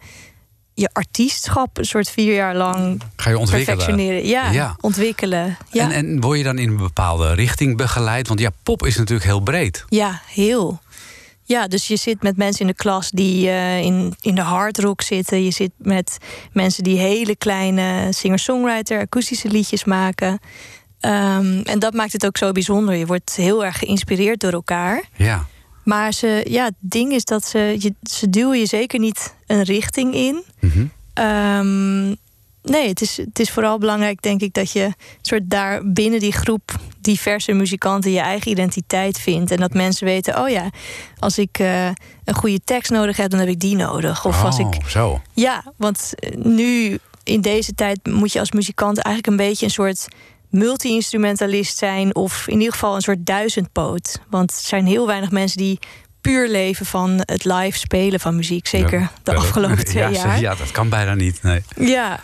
je 0.74 0.90
artiestschap 0.94 1.78
een 1.78 1.86
soort 1.86 2.10
vier 2.10 2.34
jaar 2.34 2.56
lang 2.56 3.02
Ga 3.16 3.30
je 3.30 3.38
ontwikkelen? 3.38 3.78
perfectioneren. 3.78 4.28
Ja, 4.28 4.52
Ja. 4.52 4.76
ontwikkelen. 4.82 5.58
Ja. 5.72 5.84
En, 5.84 5.92
en 5.92 6.22
word 6.22 6.38
je 6.38 6.44
dan 6.44 6.58
in 6.58 6.70
een 6.70 6.78
bepaalde 6.78 7.34
richting 7.34 7.78
begeleid? 7.78 8.28
Want 8.28 8.40
ja, 8.40 8.50
pop 8.64 8.86
is 8.86 8.96
natuurlijk 8.98 9.26
heel 9.26 9.40
breed. 9.40 9.86
Ja, 9.90 10.22
heel. 10.28 10.82
Ja, 11.46 11.68
dus 11.68 11.88
je 11.88 11.96
zit 11.96 12.22
met 12.24 12.38
mensen 12.38 12.62
in 12.62 12.68
de 12.68 12.74
klas 12.74 13.10
die 13.10 13.50
eh, 13.50 13.80
in, 13.82 14.14
in 14.22 14.36
de 14.36 14.42
hard 14.42 14.78
rock 14.80 15.02
zitten. 15.02 15.44
Je 15.44 15.52
zit 15.52 15.72
met 15.78 16.18
mensen 16.52 16.84
die 16.84 16.98
hele 16.98 17.36
kleine 17.36 18.08
singer-songwriter, 18.10 19.00
akoestische 19.00 19.48
liedjes 19.48 19.84
maken. 19.84 20.40
Ehm, 21.00 21.62
en 21.64 21.80
dat 21.80 21.94
maakt 21.94 22.14
het 22.14 22.26
ook 22.26 22.38
zo 22.38 22.52
bijzonder. 22.52 22.96
Je 22.96 23.06
wordt 23.06 23.36
heel 23.36 23.66
erg 23.66 23.78
geïnspireerd 23.78 24.40
door 24.40 24.52
elkaar. 24.52 25.04
Ja. 25.16 25.46
Maar 25.84 26.14
ze, 26.14 26.46
ja, 26.50 26.66
het 26.66 26.74
ding 26.80 27.12
is 27.12 27.26
dat 27.26 27.46
ze, 27.46 27.76
je, 27.80 27.94
ze 28.02 28.30
duwen 28.30 28.60
je 28.60 28.66
zeker 28.66 29.00
niet 29.00 29.36
een 29.48 29.64
richting 29.64 30.14
in. 30.16 30.44
Mhm. 30.60 30.86
Ehm, 31.14 32.06
nee, 32.62 32.88
het 32.88 33.02
is, 33.02 33.18
het 33.18 33.40
is 33.40 33.50
vooral 33.52 33.78
belangrijk, 33.78 34.22
denk 34.22 34.42
ik, 34.42 34.54
dat 34.54 34.72
je 34.72 34.94
soort 35.22 35.50
daar 35.50 35.82
binnen 35.92 36.20
die 36.20 36.32
groep 36.34 36.80
diverse 37.02 37.52
muzikanten 37.52 38.12
je 38.12 38.20
eigen 38.20 38.52
identiteit 38.52 39.20
vindt. 39.20 39.52
En 39.52 39.58
dat 39.58 39.74
mensen 39.74 40.06
weten, 40.06 40.40
oh 40.42 40.50
ja, 40.50 40.70
als 41.20 41.38
ik 41.38 41.60
eh, 41.60 41.86
een 42.24 42.36
goede 42.36 42.60
tekst 42.64 42.92
nodig 42.92 43.18
heb, 43.18 43.30
dan 43.30 43.40
heb 43.40 43.50
ik 43.50 43.60
die 43.60 43.76
nodig. 43.76 44.26
Of 44.26 44.44
als 44.44 44.58
ik 44.60 44.66
Oh, 44.66 44.86
zo. 44.88 45.22
ja, 45.34 45.64
want 45.78 46.14
eh, 46.16 46.36
nu 46.36 46.98
in 47.24 47.42
deze 47.42 47.74
tijd 47.74 48.00
moet 48.08 48.32
je 48.32 48.40
als 48.40 48.52
muzikant 48.52 48.98
eigenlijk 48.98 49.28
een 49.28 49.48
beetje 49.48 49.66
een 49.66 49.72
soort 49.72 50.08
multi-instrumentalist 50.54 51.78
zijn. 51.78 52.16
Of 52.16 52.48
in 52.48 52.58
ieder 52.58 52.74
geval 52.74 52.96
een 52.96 53.02
soort 53.02 53.26
duizendpoot. 53.26 54.20
Want 54.30 54.52
er 54.52 54.64
zijn 54.66 54.86
heel 54.86 55.08
weinig 55.08 55.32
mensen 55.32 55.58
die 55.58 55.80
puur 56.22 56.50
leven 56.50 56.86
van 56.86 57.22
het 57.26 57.46
live 57.46 57.78
spelen 57.78 58.20
van 58.20 58.36
muziek. 58.36 58.68
Zeker 58.68 59.00
Ja, 59.00 59.12
de 59.24 59.36
afgelopen 59.36 59.86
twee 59.92 60.04
ja, 60.04 60.10
jaar. 60.10 60.40
Ja, 60.40 60.56
dat 60.56 60.72
kan 60.72 60.90
bijna 60.90 61.14
niet. 61.14 61.44
Nee. 61.44 61.64
Ja, 61.78 62.20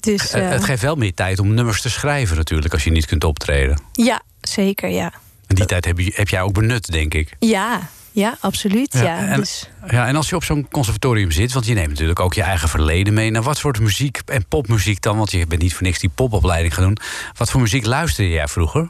dus 0.00 0.30
Eh, 0.30 0.44
eh, 0.44 0.50
het 0.50 0.64
geeft 0.64 0.82
wel 0.82 0.94
meer 0.96 1.14
tijd 1.14 1.38
om 1.38 1.54
nummers 1.54 1.80
te 1.82 1.90
schrijven 1.90 2.36
natuurlijk... 2.36 2.72
als 2.72 2.84
je 2.84 2.90
niet 2.90 3.06
kunt 3.06 3.24
optreden. 3.24 3.80
ja, 3.92 4.22
zeker, 4.40 4.88
ja. 4.88 5.12
En 5.46 5.54
die 5.54 5.64
tijd 5.64 5.84
heb, 5.84 5.98
je, 5.98 6.12
heb 6.14 6.28
jij 6.28 6.40
ook 6.42 6.52
benut, 6.52 6.92
denk 6.92 7.14
ik. 7.14 7.36
Ja, 7.38 7.88
ja, 8.20 8.36
absoluut. 8.40 8.92
Ja, 8.92 9.18
en, 9.18 9.36
dus, 9.40 9.68
ja, 9.90 10.06
en 10.06 10.16
als 10.16 10.28
je 10.28 10.36
op 10.36 10.44
zo'n 10.44 10.66
conservatorium 10.70 11.30
zit... 11.30 11.52
want 11.52 11.66
je 11.66 11.74
neemt 11.74 11.88
natuurlijk 11.88 12.20
ook 12.20 12.34
je 12.34 12.42
eigen 12.42 12.68
verleden 12.68 13.14
mee... 13.14 13.30
naar 13.30 13.42
wat 13.42 13.56
soort 13.58 13.80
muziek 13.80 14.20
en 14.26 14.46
popmuziek 14.48 15.02
dan? 15.02 15.16
Want 15.16 15.30
je 15.30 15.46
bent 15.46 15.62
niet 15.62 15.74
voor 15.74 15.82
niks 15.82 15.98
die 15.98 16.10
popopleiding 16.14 16.74
gaan 16.74 16.84
doen. 16.84 16.96
Wat 17.36 17.50
voor 17.50 17.60
muziek 17.60 17.86
luisterde 17.86 18.30
jij 18.30 18.48
vroeger? 18.48 18.88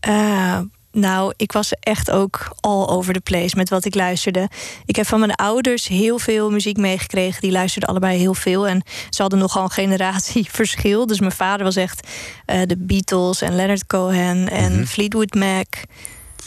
Eh, 0.00 0.58
nou, 0.92 1.32
ik 1.36 1.52
was 1.52 1.72
echt 1.80 2.10
ook 2.10 2.56
all 2.60 2.86
over 2.86 3.14
the 3.14 3.20
place 3.20 3.56
met 3.56 3.68
wat 3.70 3.84
ik 3.84 3.94
luisterde. 3.94 4.48
Ik 4.84 4.96
heb 4.96 5.06
van 5.06 5.18
mijn 5.18 5.34
ouders 5.34 5.88
heel 5.88 6.18
veel 6.18 6.50
muziek 6.50 6.76
meegekregen. 6.76 7.40
Die 7.40 7.50
luisterden 7.52 7.88
allebei 7.88 8.18
heel 8.18 8.34
veel. 8.34 8.66
En 8.68 8.82
ze 9.10 9.22
hadden 9.22 9.38
nogal 9.38 9.62
een 9.62 9.70
generatieverschil. 9.70 11.06
Dus 11.10 11.20
mijn 11.20 11.32
vader 11.32 11.64
was 11.64 11.76
echt 11.76 12.08
eh, 12.46 12.60
de 12.66 12.76
Beatles 12.78 13.40
en 13.42 13.56
Leonard 13.56 13.86
Cohen 13.86 14.48
en 14.48 14.72
Mhm. 14.72 14.84
Fleetwood 14.84 15.34
Mac, 15.34 15.66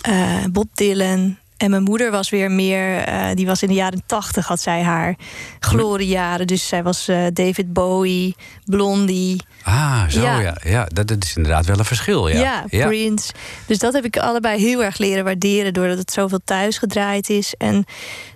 eh, 0.01 0.43
Bob 0.51 0.67
Dylan. 0.73 1.37
En 1.63 1.69
mijn 1.69 1.83
moeder 1.83 2.11
was 2.11 2.29
weer 2.29 2.51
meer, 2.51 2.97
eh, 2.97 3.25
die 3.33 3.45
was 3.45 3.61
in 3.61 3.67
de 3.67 3.73
jaren 3.73 4.03
tachtig, 4.05 4.47
had 4.47 4.61
zij 4.61 4.81
haar 4.81 5.15
gloriejaren. 5.59 6.47
Dus 6.47 6.67
zij 6.67 6.83
was 6.83 7.07
eh, 7.07 7.25
David 7.33 7.73
Bowie, 7.73 8.35
Blondie. 8.65 9.41
Ah, 9.63 10.07
zo 10.07 10.21
ja. 10.21 10.39
Ja. 10.39 10.55
ja. 10.63 10.85
dat, 10.85 11.07
dat 11.07 11.23
is 11.23 11.35
inderdaad 11.35 11.65
wel 11.65 11.79
een 11.79 11.85
verschil. 11.85 12.27
Ja, 12.27 12.65
Ja, 12.69 12.87
Prince. 12.87 13.33
Dus 13.65 13.79
dat 13.79 13.93
heb 13.93 14.05
ik 14.05 14.17
allebei 14.17 14.59
heel 14.59 14.83
erg 14.83 14.97
leren 14.97 15.23
waarderen... 15.23 15.73
doordat 15.73 15.97
het 15.97 16.11
zoveel 16.11 16.39
thuis 16.45 16.77
gedraaid 16.77 17.29
is. 17.29 17.53
En 17.57 17.85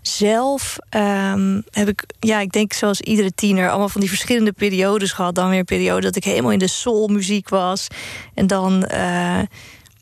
zelf 0.02 0.78
ehm, 0.90 1.62
heb 1.72 1.88
ik, 1.88 2.04
ja, 2.20 2.40
ik 2.40 2.52
denk 2.52 2.74
zoals 2.74 3.02
iedere 3.02 3.34
tiener... 3.36 3.70
allemaal 3.70 3.90
van 3.90 4.02
die 4.02 4.10
verschillende 4.10 4.52
periodes 4.52 5.12
gehad. 5.12 5.36
Dan 5.36 5.50
weer 5.50 5.60
een 5.60 5.66
periode 5.66 6.02
dat 6.02 6.16
ik 6.16 6.24
helemaal 6.24 6.52
in 6.52 6.60
de 6.60 6.68
soulmuziek 6.68 7.50
was. 7.50 7.88
En 8.34 8.48
dan 8.48 8.84
eh, 8.84 9.40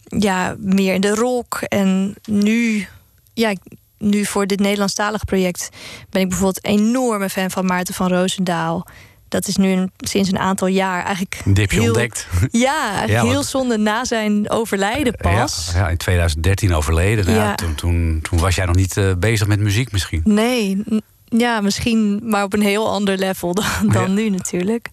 ja, 0.08 0.56
meer 0.60 0.94
in 0.94 1.02
de 1.02 1.16
rock. 1.16 1.62
En 1.62 2.16
nu, 2.30 2.88
ja, 3.36 3.54
nu 3.98 4.26
voor 4.26 4.48
dit 4.48 4.60
Nederlandstalig 4.60 5.26
project... 5.26 5.70
ben 6.10 6.22
ik 6.22 6.28
bijvoorbeeld 6.30 6.66
een 6.68 6.72
enorme 6.80 7.30
fan 7.30 7.52
van 7.52 7.66
Maarten 7.66 7.94
van 7.94 8.08
Roosendaal... 8.08 8.88
Dat 9.28 9.48
is 9.48 9.56
nu 9.56 9.72
een- 9.72 9.92
sinds 9.98 10.30
een 10.32 10.40
aantal 10.40 10.68
jaar 10.68 11.04
eigenlijk. 11.04 11.42
Die 11.46 11.54
heb 11.54 11.72
je 11.72 11.80
heel- 11.80 11.88
ontdekt. 11.88 12.28
ja, 12.52 12.82
eigenlijk 12.82 13.12
Ja, 13.12 13.18
want- 13.20 13.32
heel 13.32 13.44
zonde 13.44 13.78
na 13.78 14.06
zijn 14.06 14.50
overlijden 14.50 15.16
pas. 15.16 15.70
Ja, 15.74 15.80
ja, 15.80 15.90
in 15.90 15.98
2013 15.98 16.74
overleden. 16.74 17.26
Nou 17.26 17.38
ja, 17.38 17.56
toen, 17.56 17.76
toen, 17.76 18.20
toen 18.22 18.40
was 18.40 18.56
jij 18.56 18.66
nog 18.66 18.76
niet 18.76 18.98
eh, 18.98 19.12
bezig 19.18 19.48
met 19.48 19.60
muziek 19.60 19.92
misschien. 19.92 20.22
Nee, 20.24 20.84
ja, 21.26 21.62
misschien 21.62 22.22
maar 22.24 22.44
op 22.44 22.54
een 22.54 22.62
heel 22.62 22.90
ander 22.90 23.18
level 23.18 23.54
dan, 23.54 23.66
dan 23.94 24.14
nu 24.14 24.30
natuurlijk. 24.30 24.90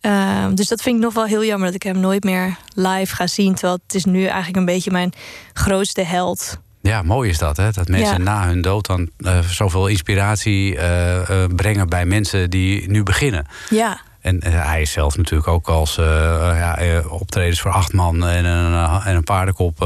Ehm, 0.00 0.54
dus 0.54 0.68
dat 0.68 0.82
vind 0.82 0.96
ik 0.96 1.02
nog 1.02 1.14
wel 1.14 1.24
heel 1.26 1.44
jammer 1.44 1.66
dat 1.66 1.74
ik 1.74 1.82
hem 1.82 2.00
nooit 2.00 2.24
meer 2.24 2.56
live 2.74 3.14
ga 3.14 3.26
zien. 3.26 3.52
Terwijl 3.54 3.78
het 3.86 3.94
is 3.94 4.04
nu 4.04 4.24
eigenlijk 4.24 4.56
een 4.56 4.64
beetje 4.64 4.90
mijn 4.90 5.12
grootste 5.52 6.02
held. 6.02 6.58
Ja, 6.82 7.02
mooi 7.02 7.30
is 7.30 7.38
dat, 7.38 7.56
hè? 7.56 7.70
Dat 7.70 7.88
mensen 7.88 8.16
Ja. 8.16 8.22
na 8.22 8.46
hun 8.46 8.60
dood 8.62 8.86
dan 8.86 9.10
eh, 9.16 9.38
zoveel 9.38 9.86
inspiratie 9.86 10.76
eh, 10.76 11.42
eh, 11.44 11.50
brengen 11.56 11.88
bij 11.88 12.04
mensen 12.06 12.50
die 12.50 12.90
nu 12.90 13.02
beginnen. 13.02 13.46
Ja, 13.70 14.00
En 14.20 14.44
hij 14.44 14.80
is 14.80 14.92
zelf 14.92 15.16
natuurlijk 15.16 15.48
ook 15.48 15.68
als 15.68 15.94
ja, 15.94 16.78
optredens 17.08 17.60
voor 17.60 17.70
acht 17.70 17.92
man 17.92 18.26
en 18.26 18.44
een, 18.44 19.02
en 19.04 19.16
een 19.16 19.24
paardenkop 19.24 19.82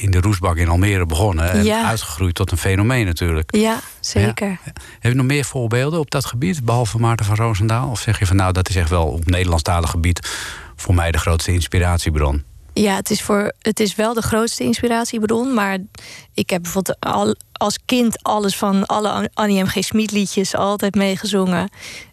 in, 0.00 0.10
de 0.10 0.20
roesbak 0.20 0.56
in 0.56 0.68
Almere 0.68 1.06
begonnen. 1.06 1.50
En 1.50 1.64
Ja. 1.64 1.86
uitgegroeid 1.86 2.34
tot 2.34 2.50
een 2.50 2.58
fenomeen 2.58 3.06
natuurlijk. 3.06 3.56
ja 3.56 3.80
zeker. 4.00 4.58
Heb 5.00 5.12
je 5.12 5.14
nog 5.14 5.26
meer 5.26 5.44
voorbeelden 5.44 5.98
op 6.00 6.10
dat 6.10 6.24
gebied, 6.24 6.64
behalve 6.64 6.98
Maarten 6.98 7.26
van 7.26 7.36
Roosendaal? 7.36 7.90
Of 7.90 8.00
zeg 8.00 8.18
je 8.18 8.26
van 8.26 8.36
nou, 8.36 8.52
dat 8.52 8.68
is 8.68 8.76
echt 8.76 8.90
wel 8.90 9.06
op 9.06 9.26
Nederlandstalig 9.26 9.90
gebied 9.90 10.30
voor 10.76 10.94
mij 10.94 11.10
de 11.12 11.18
grootste 11.18 11.52
inspiratiebron? 11.52 12.44
Ja, 12.74 12.94
het 12.94 13.10
is, 13.10 13.22
voor, 13.22 13.52
het 13.58 13.80
is 13.80 13.94
wel 13.94 14.14
de 14.14 14.22
grootste 14.22 14.64
inspiratiebron. 14.64 15.54
Maar 15.54 15.78
ik 16.34 16.50
heb 16.50 16.62
bijvoorbeeld 16.62 17.00
al, 17.00 17.34
als 17.52 17.78
kind 17.84 18.22
alles 18.22 18.56
van 18.56 18.86
alle 18.86 19.30
Annie 19.34 19.62
M. 19.62 19.66
G. 19.66 19.84
Schmid 19.84 20.10
liedjes 20.10 20.54
altijd 20.54 20.94
meegezongen. 20.94 21.70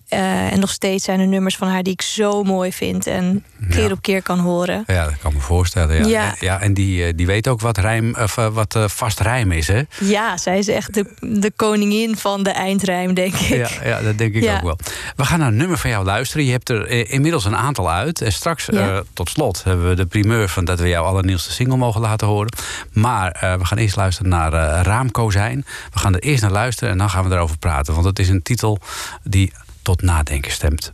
Eh, 0.09 0.51
en 0.51 0.59
nog 0.59 0.69
steeds 0.69 1.03
zijn 1.05 1.19
er 1.19 1.27
nummers 1.27 1.55
van 1.57 1.67
haar 1.67 1.83
die 1.83 1.93
ik 1.93 2.01
zo 2.01 2.43
mooi 2.43 2.73
vind. 2.73 3.07
En 3.07 3.43
keer 3.69 3.83
Ja. 3.85 3.91
op 3.91 4.01
keer 4.01 4.21
kan 4.21 4.39
horen. 4.39 4.83
Ja, 4.87 5.03
dat 5.05 5.17
kan 5.21 5.33
me 5.33 5.39
voorstellen. 5.39 5.95
Ja, 5.97 6.07
Ja. 6.07 6.35
ja. 6.39 6.59
en 6.61 6.73
die, 6.73 7.03
eh, 7.05 7.13
die 7.15 7.25
weet 7.25 7.47
ook 7.47 7.61
wat, 7.61 7.77
rijm, 7.77 8.15
of, 8.15 8.37
eh, 8.37 8.47
wat 8.47 8.77
vast 8.85 9.19
rijm 9.19 9.51
is, 9.51 9.67
hè? 9.67 9.81
Ja, 9.99 10.37
zij 10.37 10.57
is 10.57 10.67
echt 10.67 10.93
de, 10.93 11.05
de 11.19 11.51
koningin 11.55 12.17
van 12.17 12.43
de 12.43 12.49
eindrijm, 12.49 13.13
denk 13.13 13.33
ik. 13.33 13.47
Ja, 13.47 13.69
ja, 13.83 14.01
dat 14.01 14.17
denk 14.17 14.33
ik 14.33 14.49
ook 14.51 14.61
wel. 14.61 14.77
We 15.15 15.25
gaan 15.25 15.39
naar 15.39 15.47
een 15.47 15.55
nummer 15.57 15.77
van 15.77 15.89
jou 15.89 16.05
luisteren. 16.05 16.45
Je 16.45 16.51
hebt 16.51 16.69
er 16.69 16.87
inmiddels 17.11 17.45
een 17.45 17.55
aantal 17.57 17.91
uit. 17.91 18.21
En 18.21 18.31
straks, 18.31 18.67
tot 19.13 19.29
slot, 19.29 19.63
hebben 19.63 19.89
we 19.89 19.95
de 19.95 20.05
primeur 20.05 20.49
van 20.49 20.65
dat 20.65 20.79
we 20.79 20.87
jouw 20.87 21.03
allernieuwste 21.03 21.51
single 21.51 21.77
mogen 21.77 22.01
laten 22.01 22.27
horen. 22.27 22.51
Maar 22.93 23.55
we 23.59 23.65
gaan 23.65 23.77
eerst 23.77 23.95
luisteren 23.95 24.29
naar 24.31 24.51
Raamkozijn. 24.85 25.65
We 25.93 25.99
gaan 25.99 26.13
er 26.13 26.19
eerst 26.21 26.41
naar 26.41 26.51
luisteren 26.51 26.91
en 26.91 26.97
dan 26.97 27.09
gaan 27.09 27.29
we 27.29 27.35
erover 27.35 27.57
praten. 27.57 27.93
Want 27.93 28.05
het 28.05 28.19
is 28.19 28.29
een 28.29 28.41
titel 28.41 28.79
die 29.23 29.53
tot 29.89 30.02
nadenken 30.02 30.52
stemt. 30.52 30.93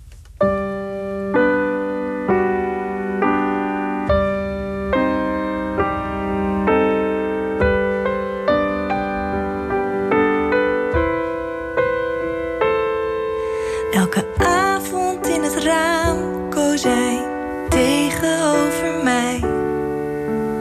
Elke 13.92 14.26
avond 14.38 15.28
in 15.28 15.44
het 15.44 15.64
raamkozijn 15.64 17.24
tegenover 17.70 19.04
mij, 19.04 19.40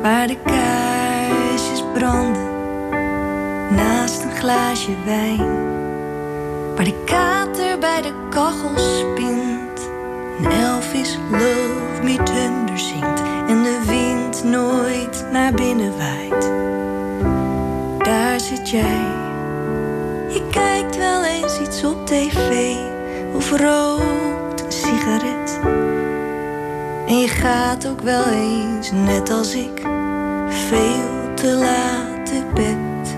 waar 0.03 0.27
de 0.27 0.37
kaarsjes 0.45 1.83
branden 1.93 2.43
naast 3.75 4.23
een 4.23 4.37
glaasje 4.37 4.95
wijn, 5.05 5.64
waar 6.77 6.85
de 6.85 7.03
kater 7.05 7.79
bij 7.79 8.03
de 8.03 8.13
kachel 8.31 8.79
spint, 8.79 9.91
en 10.39 10.51
Elvis 10.51 11.19
Love 11.31 12.03
Me 12.03 12.23
Tender 12.23 12.79
zingt 12.79 13.23
en 13.49 13.63
de 13.63 13.83
wind 13.87 14.45
nooit 14.45 15.27
naar 15.33 15.53
binnen 15.53 15.93
waait. 15.97 16.53
Daar 18.05 18.41
zit 18.41 18.71
jij. 18.71 19.23
Je 20.29 20.49
kijkt 20.51 20.97
wel 20.97 21.25
eens 21.25 21.61
iets 21.61 21.85
op 21.85 22.07
tv 22.07 22.77
of 23.35 23.51
rookt 23.51 24.65
een 24.65 24.73
sigaret. 24.73 25.59
En 27.07 27.19
je 27.19 27.29
gaat 27.29 27.89
ook 27.89 28.01
wel 28.01 28.25
eens, 28.25 28.91
net 28.91 29.31
als 29.31 29.55
ik, 29.55 29.81
veel 30.49 31.35
te 31.35 31.47
laat 31.47 32.27
te 32.27 32.43
bed. 32.55 33.17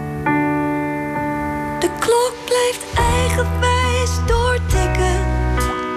De 1.81 1.89
klok 1.99 2.35
blijft 2.45 3.16
eigenwijs 3.37 4.11
doortikken 4.27 5.25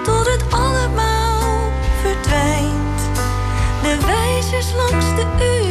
tot 0.04 0.26
het 0.26 0.44
allemaal 0.52 1.72
verdwijnt. 2.00 3.00
De 3.82 3.98
wijzers 4.06 4.72
langs 4.72 5.06
de 5.14 5.26
uren, 5.40 5.69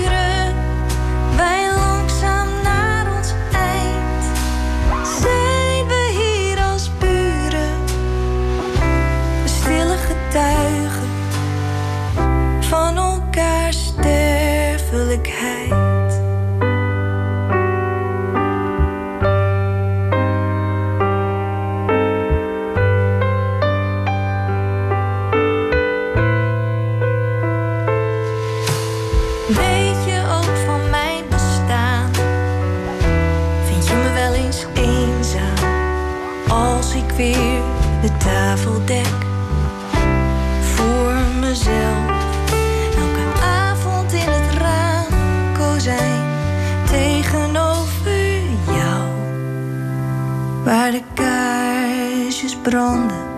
kaarsjes 52.69 53.09
branden, 53.09 53.28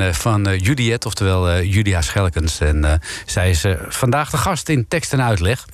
Eh, 0.00 0.12
van 0.12 0.46
eh, 0.46 0.58
Juliet, 0.58 1.06
oftewel 1.06 1.48
eh, 1.48 1.72
Julia 1.72 2.02
Schelkens. 2.02 2.60
En 2.60 3.00
zij 3.26 3.50
is 3.50 3.64
vandaag 3.88 4.30
de 4.30 4.36
gast 4.36 4.68
in 4.68 4.88
tekst 4.88 5.12
en 5.12 5.22
uitleg. 5.22 5.66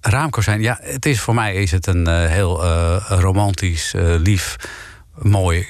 Raamkozijn, 0.00 0.62
ja, 0.62 0.78
het 0.82 1.06
is 1.06 1.20
voor 1.20 1.34
mij 1.34 1.54
is 1.54 1.70
het 1.70 1.86
een 1.86 2.06
heel 2.28 2.64
romantisch, 3.08 3.92
lief, 3.96 4.56
mooi, 5.14 5.66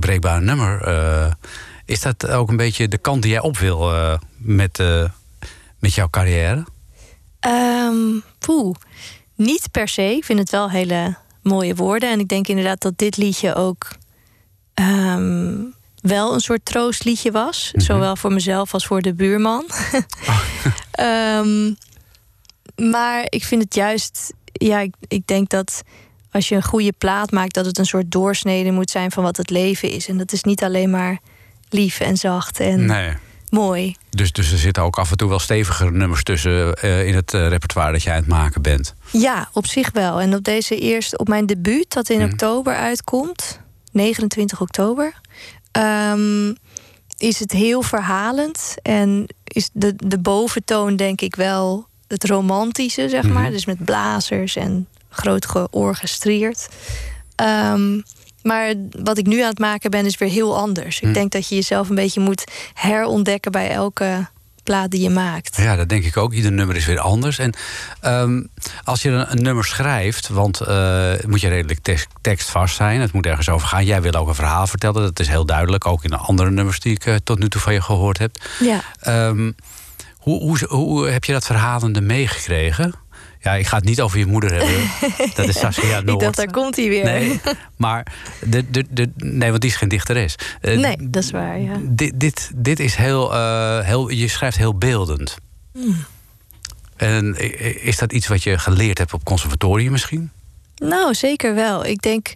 breekbaar 0.00 0.42
nummer. 0.42 0.88
Is 1.84 2.00
dat 2.00 2.28
ook 2.28 2.48
een 2.48 2.56
beetje 2.56 2.88
de 2.88 2.98
kant 2.98 3.22
die 3.22 3.30
jij 3.30 3.40
op 3.40 3.58
wil 3.58 3.92
met, 4.36 4.82
met 5.78 5.94
jouw 5.94 6.10
carrière? 6.10 6.64
Ehm 7.40 8.18
poeh, 8.38 8.74
niet 9.34 9.68
per 9.70 9.88
se. 9.88 10.02
Ik 10.02 10.24
vind 10.24 10.38
het 10.38 10.50
wel 10.50 10.70
hele 10.70 11.16
mooie 11.42 11.74
woorden. 11.74 12.10
En 12.10 12.20
ik 12.20 12.28
denk 12.28 12.48
inderdaad 12.48 12.80
dat 12.80 12.98
dit 12.98 13.16
liedje 13.16 13.54
ook 13.54 13.88
ehm, 14.74 15.62
wel 16.00 16.34
een 16.34 16.40
soort 16.40 16.64
troostliedje 16.64 17.30
was. 17.30 17.70
Zowel 17.74 18.16
voor 18.16 18.32
mezelf 18.32 18.72
als 18.74 18.86
voor 18.86 19.00
de 19.02 19.14
buurman. 19.14 19.64
Ehm, 20.90 21.72
maar 22.90 23.24
ik 23.28 23.44
vind 23.44 23.62
het 23.62 23.74
juist... 23.74 24.32
Ja, 24.52 24.78
ik, 24.80 24.94
ik 25.08 25.26
denk 25.26 25.48
dat 25.50 25.82
als 26.30 26.48
je 26.48 26.54
een 26.54 26.62
goede 26.62 26.92
plaat 26.98 27.30
maakt... 27.30 27.54
dat 27.54 27.66
het 27.66 27.78
een 27.78 27.84
soort 27.86 28.10
doorsnede 28.10 28.70
moet 28.70 28.90
zijn 28.90 29.10
van 29.10 29.22
wat 29.22 29.36
het 29.36 29.50
leven 29.50 29.90
is. 29.90 30.08
En 30.08 30.18
dat 30.18 30.32
is 30.32 30.42
niet 30.42 30.62
alleen 30.62 30.90
maar 30.90 31.18
lief 31.68 32.00
en 32.00 32.16
zacht 32.16 32.60
en 32.60 32.84
Nee. 32.86 33.12
mooi. 33.50 33.96
Dus, 34.10 34.32
dus 34.32 34.52
er 34.52 34.58
zitten 34.58 34.82
ook 34.82 34.98
af 34.98 35.10
en 35.10 35.16
toe 35.16 35.28
wel 35.28 35.38
stevigere 35.38 35.90
nummers 35.90 36.22
tussen 36.22 36.74
eh, 36.74 37.06
in 37.06 37.14
het 37.14 37.34
eh, 37.34 37.48
repertoire 37.48 37.92
dat 37.92 38.02
jij 38.02 38.12
aan 38.14 38.18
het 38.20 38.28
maken 38.28 38.62
bent. 38.62 38.94
Ja, 39.12 39.48
op 39.52 39.66
zich 39.66 39.90
wel. 39.92 40.20
En 40.20 40.34
op 40.34 40.44
deze 40.44 40.78
eerste, 40.78 41.16
op 41.18 41.28
mijn 41.28 41.46
debuut, 41.46 41.92
dat 41.92 42.08
in 42.08 42.20
Mhm. 42.20 42.30
oktober 42.30 42.74
uitkomt, 42.74 43.60
29 43.92 44.60
oktober, 44.60 45.12
ehm, 45.72 46.54
is 47.18 47.38
het 47.38 47.52
heel 47.52 47.82
verhalend. 47.82 48.74
En 48.82 49.26
is 49.44 49.70
de, 49.72 49.94
de 49.96 50.18
boventoon 50.18 50.96
denk 50.96 51.20
ik 51.20 51.36
wel 51.36 51.86
het 52.06 52.24
romantische, 52.24 53.08
zeg 53.08 53.28
maar. 53.28 53.42
Mhm. 53.42 53.52
Dus 53.52 53.64
met 53.64 53.84
blazers 53.84 54.56
en 54.56 54.88
groot 55.08 55.46
georchestreerd. 55.46 56.68
Ehm, 57.34 58.00
maar 58.42 58.74
wat 59.02 59.18
ik 59.18 59.26
nu 59.26 59.40
aan 59.40 59.48
het 59.48 59.58
maken 59.58 59.90
ben, 59.90 60.06
is 60.06 60.18
weer 60.18 60.28
heel 60.28 60.56
anders. 60.56 61.00
Mhm. 61.00 61.08
Ik 61.08 61.14
denk 61.14 61.32
dat 61.32 61.48
je 61.48 61.54
jezelf 61.54 61.88
een 61.88 61.94
beetje 61.94 62.20
moet 62.20 62.44
herontdekken 62.74 63.52
bij 63.52 63.70
elke 63.70 64.28
plaat 64.70 64.90
die 64.90 65.00
je 65.00 65.10
maakt. 65.10 65.56
Ja, 65.56 65.76
dat 65.76 65.88
denk 65.88 66.04
ik 66.04 66.16
ook. 66.16 66.32
Ieder 66.32 66.52
nummer 66.52 66.76
is 66.76 66.86
weer 66.86 66.98
anders. 66.98 67.38
En 67.38 67.52
ehm, 68.00 68.42
als 68.84 69.02
je 69.02 69.10
een, 69.10 69.30
een 69.32 69.42
nummer 69.42 69.64
schrijft, 69.64 70.28
want 70.28 70.60
eh, 70.60 71.12
moet 71.26 71.40
je 71.40 71.48
redelijk 71.48 71.80
tek- 71.82 72.06
tekstvast 72.20 72.76
zijn. 72.76 73.00
Het 73.00 73.12
moet 73.12 73.26
ergens 73.26 73.48
over 73.48 73.68
gaan. 73.68 73.84
Jij 73.84 74.02
wil 74.02 74.12
ook 74.12 74.28
een 74.28 74.34
verhaal 74.34 74.66
vertellen. 74.66 75.02
Dat 75.02 75.20
is 75.20 75.28
heel 75.28 75.46
duidelijk. 75.46 75.86
Ook 75.86 76.04
in 76.04 76.10
de 76.10 76.16
andere 76.16 76.50
nummers 76.50 76.80
die 76.80 76.92
ik 76.94 77.06
eh, 77.06 77.14
tot 77.24 77.38
nu 77.38 77.48
toe 77.48 77.60
van 77.60 77.72
je 77.72 77.82
gehoord 77.82 78.18
heb. 78.18 78.36
Ja. 78.60 78.80
Ehm, 79.00 79.52
hoe, 80.16 80.40
hoe, 80.42 80.58
hoe 80.68 81.08
heb 81.08 81.24
je 81.24 81.32
dat 81.32 81.46
verhalende 81.46 82.00
meegekregen? 82.00 82.94
Ja, 83.42 83.54
ik 83.54 83.66
ga 83.66 83.76
het 83.76 83.84
niet 83.84 84.00
over 84.00 84.18
je 84.18 84.26
moeder 84.26 84.52
hebben. 84.52 84.90
Dat 85.36 85.48
is 85.48 85.58
Saskia 85.58 85.98
Ik 85.98 86.04
Noord. 86.04 86.20
dacht, 86.20 86.36
daar 86.36 86.50
komt 86.50 86.76
hij 86.76 86.88
weer. 86.88 87.04
Nee, 87.04 87.40
maar 87.76 88.06
de, 88.44 88.70
de, 88.70 88.84
de, 88.90 89.10
nee, 89.16 89.50
want 89.50 89.60
die 89.60 89.70
is 89.70 89.76
geen 89.76 89.88
dichteres. 89.88 90.34
Eh, 90.60 90.78
nee, 90.78 90.96
dat 91.00 91.22
is 91.22 91.30
waar, 91.30 91.60
ja. 91.60 91.76
dit, 91.82 92.20
dit, 92.20 92.50
dit 92.54 92.80
is 92.80 92.94
heel, 92.94 93.34
eh, 93.34 93.80
heel. 93.80 94.08
Je 94.08 94.28
schrijft 94.28 94.56
heel 94.56 94.78
beeldend. 94.78 95.36
Hmm. 95.72 95.96
En 96.96 97.36
is 97.82 97.98
dat 97.98 98.12
iets 98.12 98.26
wat 98.26 98.42
je 98.42 98.58
geleerd 98.58 98.98
hebt 98.98 99.12
op 99.12 99.24
conservatorium 99.24 99.92
misschien? 99.92 100.30
Nou, 100.76 101.14
zeker 101.14 101.54
wel. 101.54 101.84
Ik 101.84 102.02
denk 102.02 102.32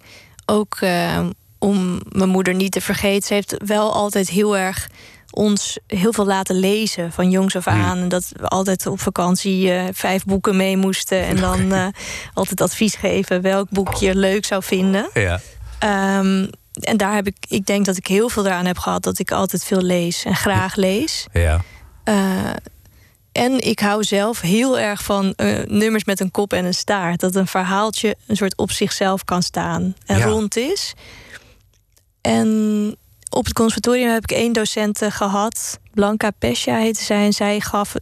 ook 0.46 0.76
eh, 0.80 1.26
om 1.58 2.00
mijn 2.08 2.28
moeder 2.28 2.54
niet 2.54 2.72
te 2.72 2.80
vergeten. 2.80 3.22
Ze 3.26 3.34
heeft 3.34 3.56
wel 3.66 3.92
altijd 3.92 4.28
heel 4.28 4.56
erg 4.56 4.88
ons 5.34 5.78
heel 5.86 6.12
veel 6.12 6.26
laten 6.26 6.56
lezen 6.56 7.12
van 7.12 7.30
jongs 7.30 7.56
af 7.56 7.66
aan. 7.66 7.98
En 7.98 8.08
dat 8.08 8.32
we 8.36 8.46
altijd 8.48 8.86
op 8.86 9.00
vakantie 9.00 9.72
eh, 9.72 9.84
vijf 9.92 10.24
boeken 10.24 10.56
mee 10.56 10.76
moesten. 10.76 11.24
En 11.24 11.36
dan 11.36 11.72
eh, 11.72 11.86
altijd 12.34 12.60
advies 12.60 12.94
geven 12.94 13.40
welk 13.42 13.70
boek 13.70 13.94
je 13.94 14.14
leuk 14.16 14.44
zou 14.44 14.62
vinden. 14.62 15.08
Ja. 15.14 15.40
Ehm, 15.78 16.46
en 16.72 16.96
daar 16.96 17.14
heb 17.14 17.26
ik, 17.26 17.36
ik 17.48 17.66
denk 17.66 17.84
dat 17.84 17.96
ik 17.96 18.06
heel 18.06 18.28
veel 18.28 18.46
eraan 18.46 18.66
heb 18.66 18.78
gehad 18.78 19.02
dat 19.02 19.18
ik 19.18 19.32
altijd 19.32 19.64
veel 19.64 19.82
lees 19.82 20.24
en 20.24 20.34
graag 20.36 20.74
lees. 20.74 21.26
Ja. 21.32 21.60
Eh, 22.04 22.50
en 23.32 23.60
ik 23.60 23.80
hou 23.80 24.04
zelf 24.04 24.40
heel 24.40 24.78
erg 24.78 25.02
van 25.02 25.34
nummers 25.66 26.04
met 26.04 26.20
een 26.20 26.30
kop 26.30 26.52
en 26.52 26.64
een 26.64 26.74
staart. 26.74 27.20
Dat 27.20 27.34
een 27.34 27.46
verhaaltje 27.46 28.16
een 28.26 28.36
soort 28.36 28.56
op 28.56 28.70
zichzelf 28.70 29.24
kan 29.24 29.42
staan 29.42 29.94
en 30.06 30.18
Ja. 30.18 30.24
rond 30.24 30.56
is. 30.56 30.94
En 32.20 32.96
op 33.34 33.44
het 33.44 33.54
conservatorium 33.54 34.10
heb 34.12 34.22
ik 34.22 34.30
één 34.36 34.52
docent 34.52 35.02
eh, 35.02 35.10
gehad. 35.10 35.78
Blanca 35.94 36.30
Pescia 36.30 36.76
heette 36.76 37.02
zij. 37.02 37.24
En 37.24 37.32
zij 37.32 37.60
gaf 37.60 37.94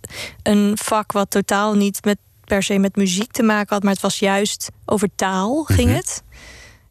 een 0.42 0.72
vak 0.82 1.12
wat 1.12 1.30
totaal 1.30 1.74
niet 1.74 2.04
met, 2.04 2.18
per 2.44 2.62
se 2.62 2.78
met 2.78 2.96
muziek 2.96 3.32
te 3.32 3.42
maken 3.42 3.74
had. 3.74 3.82
Maar 3.82 3.92
het 3.92 4.02
was 4.02 4.18
juist 4.18 4.70
over 4.86 5.08
taal 5.16 5.62
ging 5.64 5.88
Mhm. 5.88 5.96
het. 5.96 6.22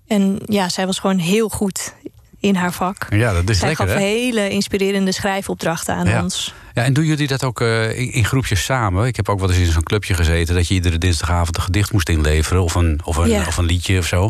En 0.08 0.39
ja, 0.45 0.69
zij 0.69 0.86
was 0.86 0.99
gewoon 0.99 1.17
heel 1.17 1.49
goed 1.49 1.93
in 2.39 2.56
haar 2.56 2.73
vak. 2.73 3.08
Ja, 3.10 3.34
dat 3.34 3.49
is 3.49 3.60
zij 3.60 3.67
lekker 3.67 3.88
gaf 3.88 3.95
hè? 3.97 4.01
hele 4.04 4.49
inspirerende 4.49 5.12
schrijfopdrachten 5.12 5.95
aan 5.95 6.08
Ja. 6.08 6.23
ons. 6.23 6.54
Ja, 6.73 6.84
en 6.84 6.93
doen 6.93 7.05
jullie 7.05 7.27
dat 7.27 7.43
ook 7.43 7.62
eh, 7.62 7.99
in, 7.99 8.12
in 8.12 8.25
groepjes 8.25 8.63
samen? 8.63 9.05
Ik 9.07 9.15
heb 9.15 9.29
ook 9.29 9.39
wel 9.39 9.49
eens 9.49 9.57
in 9.60 9.71
zo'n 9.71 9.84
clubje 9.84 10.13
gezeten 10.13 10.55
dat 10.55 10.67
je 10.67 10.73
iedere 10.73 10.97
dinsdagavond 10.97 11.57
een 11.57 11.63
gedicht 11.63 11.91
moest 11.91 12.10
inleveren 12.10 12.63
of 12.63 12.75
een, 12.75 12.99
of 13.03 13.17
een, 13.17 13.29
Ja. 13.29 13.45
of 13.47 13.57
een 13.57 13.65
liedje 13.65 13.97
of 13.97 14.05
zo. 14.05 14.29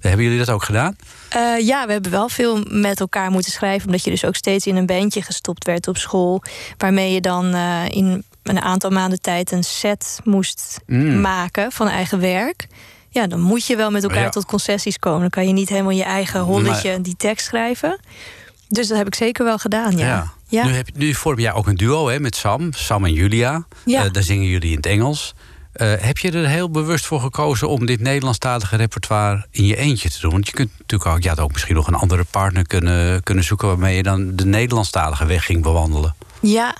Hebben 0.00 0.24
jullie 0.24 0.38
dat 0.38 0.50
ook 0.50 0.64
gedaan? 0.64 0.96
Eh, 1.28 1.66
ja, 1.66 1.86
we 1.86 1.92
hebben 1.92 2.10
wel 2.10 2.28
veel 2.28 2.64
met 2.70 3.00
elkaar 3.00 3.30
moeten 3.30 3.52
schrijven. 3.52 3.86
Omdat 3.86 4.04
je 4.04 4.10
dus 4.10 4.24
ook 4.24 4.36
steeds 4.36 4.66
in 4.66 4.76
een 4.76 4.86
bandje 4.86 5.22
gestopt 5.22 5.64
werd 5.64 5.88
op 5.88 5.96
school. 5.96 6.42
Waarmee 6.76 7.12
je 7.12 7.20
dan 7.20 7.54
eh, 7.54 7.84
in 7.88 8.24
een 8.42 8.60
aantal 8.60 8.90
maanden 8.90 9.20
tijd 9.20 9.52
een 9.52 9.64
set 9.64 10.20
moest 10.24 10.80
Mm. 10.86 11.20
maken 11.20 11.72
van 11.72 11.88
eigen 11.88 12.20
werk. 12.20 12.66
Ja, 13.10 13.26
dan 13.26 13.40
moet 13.40 13.66
je 13.66 13.76
wel 13.76 13.90
met 13.90 14.02
elkaar 14.02 14.22
Ja. 14.22 14.28
tot 14.28 14.44
concessies 14.46 14.98
komen. 14.98 15.20
Dan 15.20 15.30
kan 15.30 15.46
je 15.46 15.52
niet 15.52 15.68
helemaal 15.68 15.90
je 15.92 16.02
eigen 16.04 16.40
holletje 16.40 17.00
die 17.00 17.16
tekst 17.16 17.46
schrijven. 17.46 18.00
Dus 18.68 18.88
dat 18.88 18.98
heb 18.98 19.06
ik 19.06 19.14
zeker 19.14 19.44
wel 19.44 19.58
gedaan, 19.58 19.96
ja. 19.96 20.06
Ja. 20.06 20.32
Nu, 20.50 20.58
heb, 20.58 20.86
je- 20.86 20.92
nu 20.96 21.14
vorm 21.14 21.38
jij 21.38 21.52
ook 21.52 21.66
een 21.66 21.76
duo 21.76 22.08
hè, 22.08 22.20
met 22.20 22.36
Sam, 22.36 22.72
Sam 22.72 23.04
en 23.04 23.12
Julia. 23.12 23.66
Ja. 23.84 24.04
Eh, 24.04 24.12
daar 24.12 24.22
zingen 24.22 24.46
jullie 24.46 24.70
in 24.70 24.76
het 24.76 24.86
Engels. 24.86 25.34
Eh, 25.72 25.92
heb 25.98 26.18
je 26.18 26.30
er 26.30 26.48
heel 26.48 26.70
bewust 26.70 27.06
voor 27.06 27.20
gekozen 27.20 27.68
om 27.68 27.86
dit 27.86 28.00
Nederlandstalige 28.00 28.76
repertoire 28.76 29.46
in 29.50 29.64
je 29.64 29.76
eentje 29.76 30.10
te 30.10 30.20
doen? 30.20 30.30
Want 30.30 30.46
je 30.46 30.52
kunt 30.52 30.70
natuurlijk 30.78 31.10
ook, 31.10 31.24
had 31.24 31.40
ook 31.40 31.52
misschien 31.52 31.74
nog 31.74 31.86
een 31.86 31.94
andere 31.94 32.24
partner 32.30 32.66
kunnen, 32.66 33.22
kunnen 33.22 33.44
zoeken 33.44 33.68
waarmee 33.68 33.96
je 33.96 34.02
dan 34.02 34.36
de 34.36 34.44
Nederlandstalige 34.46 35.26
weg 35.26 35.44
ging 35.44 35.62
bewandelen. 35.62 36.14
Ja, 36.40 36.76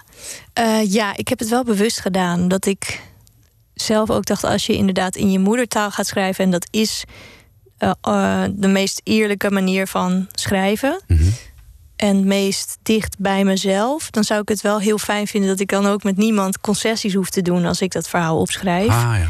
eh, 0.53 0.93
ja, 0.93 1.17
ik 1.17 1.29
heb 1.29 1.39
het 1.39 1.49
wel 1.49 1.65
bewust 1.65 2.01
gedaan. 2.01 2.49
Dat 2.49 2.67
ik 2.67 3.01
zelf 3.75 4.11
ook 4.11 4.27
dacht, 4.27 4.45
als 4.45 4.67
je 4.67 4.77
inderdaad 4.77 5.17
in 5.17 5.31
je 5.31 5.39
moedertaal 5.39 5.91
gaat 5.91 6.07
schrijven... 6.07 6.45
en 6.45 6.51
dat 6.51 6.67
is 6.71 7.05
de 7.79 8.69
meest 8.69 9.01
eerlijke 9.05 9.51
manier 9.51 9.87
van 9.87 10.27
schrijven... 10.33 11.01
en 11.99 12.27
meest 12.27 12.79
dicht 12.83 13.17
bij 13.19 13.45
mezelf... 13.45 14.11
dan 14.11 14.25
zou 14.25 14.41
ik 14.41 14.49
het 14.49 14.61
wel 14.61 14.81
heel 14.81 14.99
fijn 14.99 15.27
vinden 15.27 15.51
dat 15.51 15.61
ik 15.61 15.69
dan 15.69 15.87
ook 15.87 16.03
met 16.03 16.17
niemand 16.17 16.61
concessies 16.61 17.15
hoef 17.15 17.31
te 17.31 17.43
doen... 17.43 17.65
als 17.65 17.81
ik 17.81 17.93
dat 17.93 18.09
verhaal 18.09 18.39
opschrijf. 18.39 18.89
Ah 18.89 19.15
ja. 19.19 19.29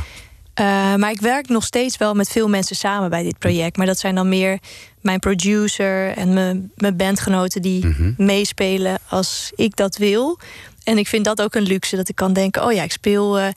Eh, 0.55 0.95
maar 0.95 1.11
ik 1.11 1.21
werk 1.21 1.49
nog 1.49 1.65
steeds 1.65 1.97
wel 1.97 2.15
met 2.15 2.29
veel 2.29 2.49
mensen 2.49 2.77
samen 2.77 3.11
bij 3.11 3.23
dit 3.23 3.39
project. 3.39 3.77
Maar 3.77 3.87
dat 3.87 3.99
zijn 3.99 4.15
dan 4.15 4.29
meer 4.29 4.59
mijn 5.01 5.19
producer 5.19 6.17
en 6.17 6.33
mijn, 6.33 6.73
mijn 6.77 6.97
bandgenoten 6.97 7.63
die 7.63 7.87
meespelen 8.17 8.99
als 9.09 9.53
ik 9.55 9.77
dat 9.77 9.97
wil. 9.97 10.39
En 10.85 10.99
ik 10.99 11.07
vind 11.09 11.25
dat 11.25 11.43
ook 11.43 11.55
een 11.55 11.63
luxe 11.63 11.97
dat 11.97 12.09
ik 12.09 12.15
kan 12.15 12.33
denken: 12.33 12.65
oh 12.65 12.73
ja, 12.73 12.83
ik 12.83 12.93
speel. 12.93 13.39
eh, 13.39 13.49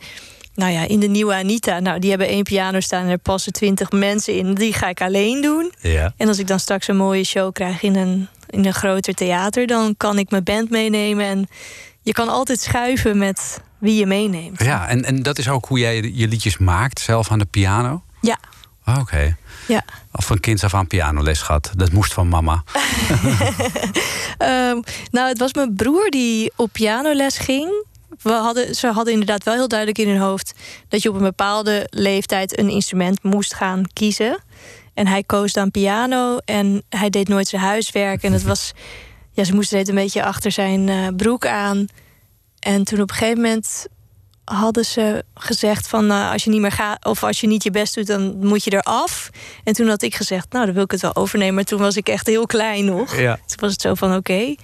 nou 0.55 0.71
ja, 0.71 0.87
in 0.87 0.99
de 0.99 1.07
nieuwe 1.07 1.33
Anita. 1.33 1.79
Nou, 1.79 1.99
die 1.99 2.09
hebben 2.09 2.27
één 2.27 2.43
piano 2.43 2.79
staan 2.79 3.03
en 3.03 3.09
er 3.09 3.17
passen 3.17 3.53
twintig 3.53 3.91
mensen 3.91 4.33
in. 4.35 4.53
Die 4.53 4.73
ga 4.73 4.87
ik 4.87 5.01
alleen 5.01 5.41
doen. 5.41 5.73
Ja. 5.79 6.13
En 6.17 6.27
als 6.27 6.39
ik 6.39 6.47
dan 6.47 6.59
straks 6.59 6.87
een 6.87 6.97
mooie 6.97 7.23
show 7.23 7.53
krijg 7.53 7.81
in 7.81 7.95
een, 7.95 8.27
in 8.49 8.65
een 8.65 8.73
groter 8.73 9.13
theater, 9.13 9.67
dan 9.67 9.93
kan 9.97 10.17
ik 10.17 10.29
mijn 10.29 10.43
band 10.43 10.69
meenemen. 10.69 11.25
En 11.25 11.47
je 12.01 12.11
kan 12.13 12.29
altijd 12.29 12.59
schuiven 12.61 13.17
met 13.17 13.61
wie 13.77 13.95
je 13.95 14.05
meeneemt. 14.05 14.63
Ja, 14.63 14.87
en, 14.87 15.05
en 15.05 15.21
dat 15.23 15.37
is 15.37 15.49
ook 15.49 15.65
hoe 15.65 15.79
jij 15.79 16.11
je 16.13 16.27
liedjes 16.27 16.57
maakt, 16.57 16.99
zelf 16.99 17.31
aan 17.31 17.39
de 17.39 17.45
piano? 17.45 18.03
Ja, 18.21 18.37
Ah, 18.83 18.99
Oké. 18.99 19.37
ja. 19.67 19.83
Of 20.11 20.25
van 20.25 20.39
kinds 20.39 20.63
af 20.63 20.73
aan 20.73 20.87
pianoles 20.87 21.41
gehad. 21.41 21.71
Dat 21.75 21.91
moest 21.91 22.13
van 22.13 22.27
mama. 22.27 22.63
Ehm, 24.37 24.79
nou, 25.11 25.27
het 25.27 25.37
was 25.39 25.53
mijn 25.53 25.75
broer 25.75 26.09
die 26.09 26.51
op 26.55 26.69
pianoles 26.71 27.37
ging. 27.37 27.85
We 28.21 28.31
hadden, 28.31 28.75
ze 28.75 28.87
hadden 28.87 29.13
inderdaad 29.13 29.43
wel 29.43 29.53
heel 29.53 29.67
duidelijk 29.67 29.99
in 29.99 30.09
hun 30.09 30.19
hoofd 30.19 30.53
dat 30.87 31.01
je 31.01 31.09
op 31.09 31.15
een 31.15 31.21
bepaalde 31.21 31.87
leeftijd 31.89 32.59
een 32.59 32.69
instrument 32.69 33.23
moest 33.23 33.53
gaan 33.53 33.83
kiezen. 33.93 34.43
En 34.93 35.07
hij 35.07 35.23
koos 35.23 35.53
dan 35.53 35.71
piano 35.71 36.37
en 36.45 36.83
hij 36.89 37.09
deed 37.09 37.27
nooit 37.27 37.47
zijn 37.47 37.61
huiswerk. 37.61 38.23
En 38.23 38.33
het 38.33 38.43
was, 38.43 38.71
ja, 39.31 39.43
ze 39.43 39.53
moesten 39.53 39.77
het 39.77 39.87
een 39.87 39.95
beetje 39.95 40.23
achter 40.23 40.51
zijn 40.51 40.89
eh, 40.89 41.07
broek 41.15 41.45
aan. 41.45 41.87
En 42.59 42.83
toen 42.83 43.01
op 43.01 43.09
een 43.09 43.15
gegeven 43.15 43.41
moment 43.41 43.87
hadden 44.43 44.85
ze 44.85 45.23
gezegd 45.33 45.87
van 45.87 46.05
nou, 46.05 46.33
als 46.33 46.43
je 46.43 46.49
niet 46.49 46.61
meer 46.61 46.71
gaat 46.71 47.05
of 47.05 47.23
als 47.23 47.39
je 47.41 47.47
niet 47.47 47.63
je 47.63 47.71
best 47.71 47.95
doet, 47.95 48.07
dan 48.07 48.37
moet 48.47 48.63
je 48.63 48.73
eraf. 48.73 49.29
En 49.63 49.73
toen 49.73 49.87
had 49.87 50.01
ik 50.01 50.15
gezegd, 50.15 50.51
nou 50.51 50.65
dan 50.65 50.73
wil 50.73 50.83
ik 50.83 50.91
het 50.91 51.01
wel 51.01 51.15
overnemen. 51.15 51.55
Maar 51.55 51.63
toen 51.63 51.79
was 51.79 51.97
ik 51.97 52.09
echt 52.09 52.27
heel 52.27 52.45
klein 52.45 52.85
nog. 52.85 53.19
Ja. 53.19 53.35
Toen 53.35 53.57
was 53.59 53.71
het 53.71 53.81
zo 53.81 53.93
van 53.93 54.15
oké, 54.15 54.55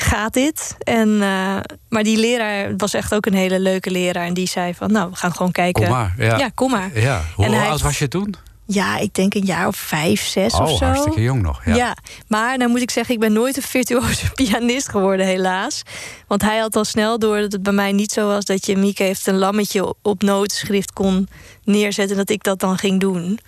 gaat 0.00 0.32
dit? 0.32 0.76
En, 0.78 1.22
eh, 1.22 1.56
maar 1.88 2.02
die 2.02 2.18
leraar 2.18 2.76
was 2.76 2.94
echt 2.94 3.14
ook 3.14 3.26
een 3.26 3.34
hele 3.34 3.60
leuke 3.60 3.90
leraar. 3.90 4.26
En 4.26 4.34
die 4.34 4.48
zei 4.48 4.74
van 4.74 4.92
nou, 4.92 5.10
we 5.10 5.16
gaan 5.16 5.32
gewoon 5.32 5.52
kijken. 5.52 5.82
Kom 5.82 5.92
maar. 5.92 6.14
Ja, 6.18 6.50
kom 6.54 6.70
maar. 6.70 7.00
Ja. 7.00 7.22
Hoe 7.34 7.44
En 7.44 7.54
oud 7.54 7.80
was 7.80 7.98
je 7.98 8.08
toen? 8.08 8.34
Ja, 8.70 8.98
ik 8.98 9.14
denk 9.14 9.34
een 9.34 9.44
jaar 9.44 9.66
of 9.66 9.76
vijf, 9.76 10.22
zes 10.22 10.54
oh, 10.54 10.60
of 10.60 10.78
zo. 10.78 10.84
hartstikke 10.84 11.22
jong 11.22 11.42
nog. 11.42 11.64
Ja. 11.64 11.74
Ja. 11.74 11.96
maar 12.26 12.58
nou 12.58 12.70
moet 12.70 12.80
ik 12.82 12.90
zeggen, 12.90 13.14
ik 13.14 13.20
ben 13.20 13.32
nooit 13.32 13.56
een 13.56 13.62
virtuoze 13.62 14.30
pianist 14.34 14.88
geworden, 14.88 15.26
helaas. 15.26 15.82
Want 16.26 16.42
hij 16.42 16.58
had 16.58 16.76
al 16.76 16.84
snel 16.84 17.18
door 17.18 17.40
dat 17.40 17.52
het 17.52 17.62
bij 17.62 17.72
mij 17.72 17.92
niet 17.92 18.12
zo 18.12 18.26
was 18.26 18.44
dat 18.44 18.66
je 18.66 18.76
Mieke 18.76 19.02
heeft 19.02 19.26
een 19.26 19.38
lammetje 19.38 19.94
op 20.02 20.22
notenschrift 20.22 20.92
kon 20.92 21.28
neerzetten 21.64 22.16
en 22.16 22.24
dat 22.24 22.30
ik 22.30 22.42
dat 22.42 22.60
dan 22.60 22.78
ging 22.78 23.00
doen. 23.00 23.38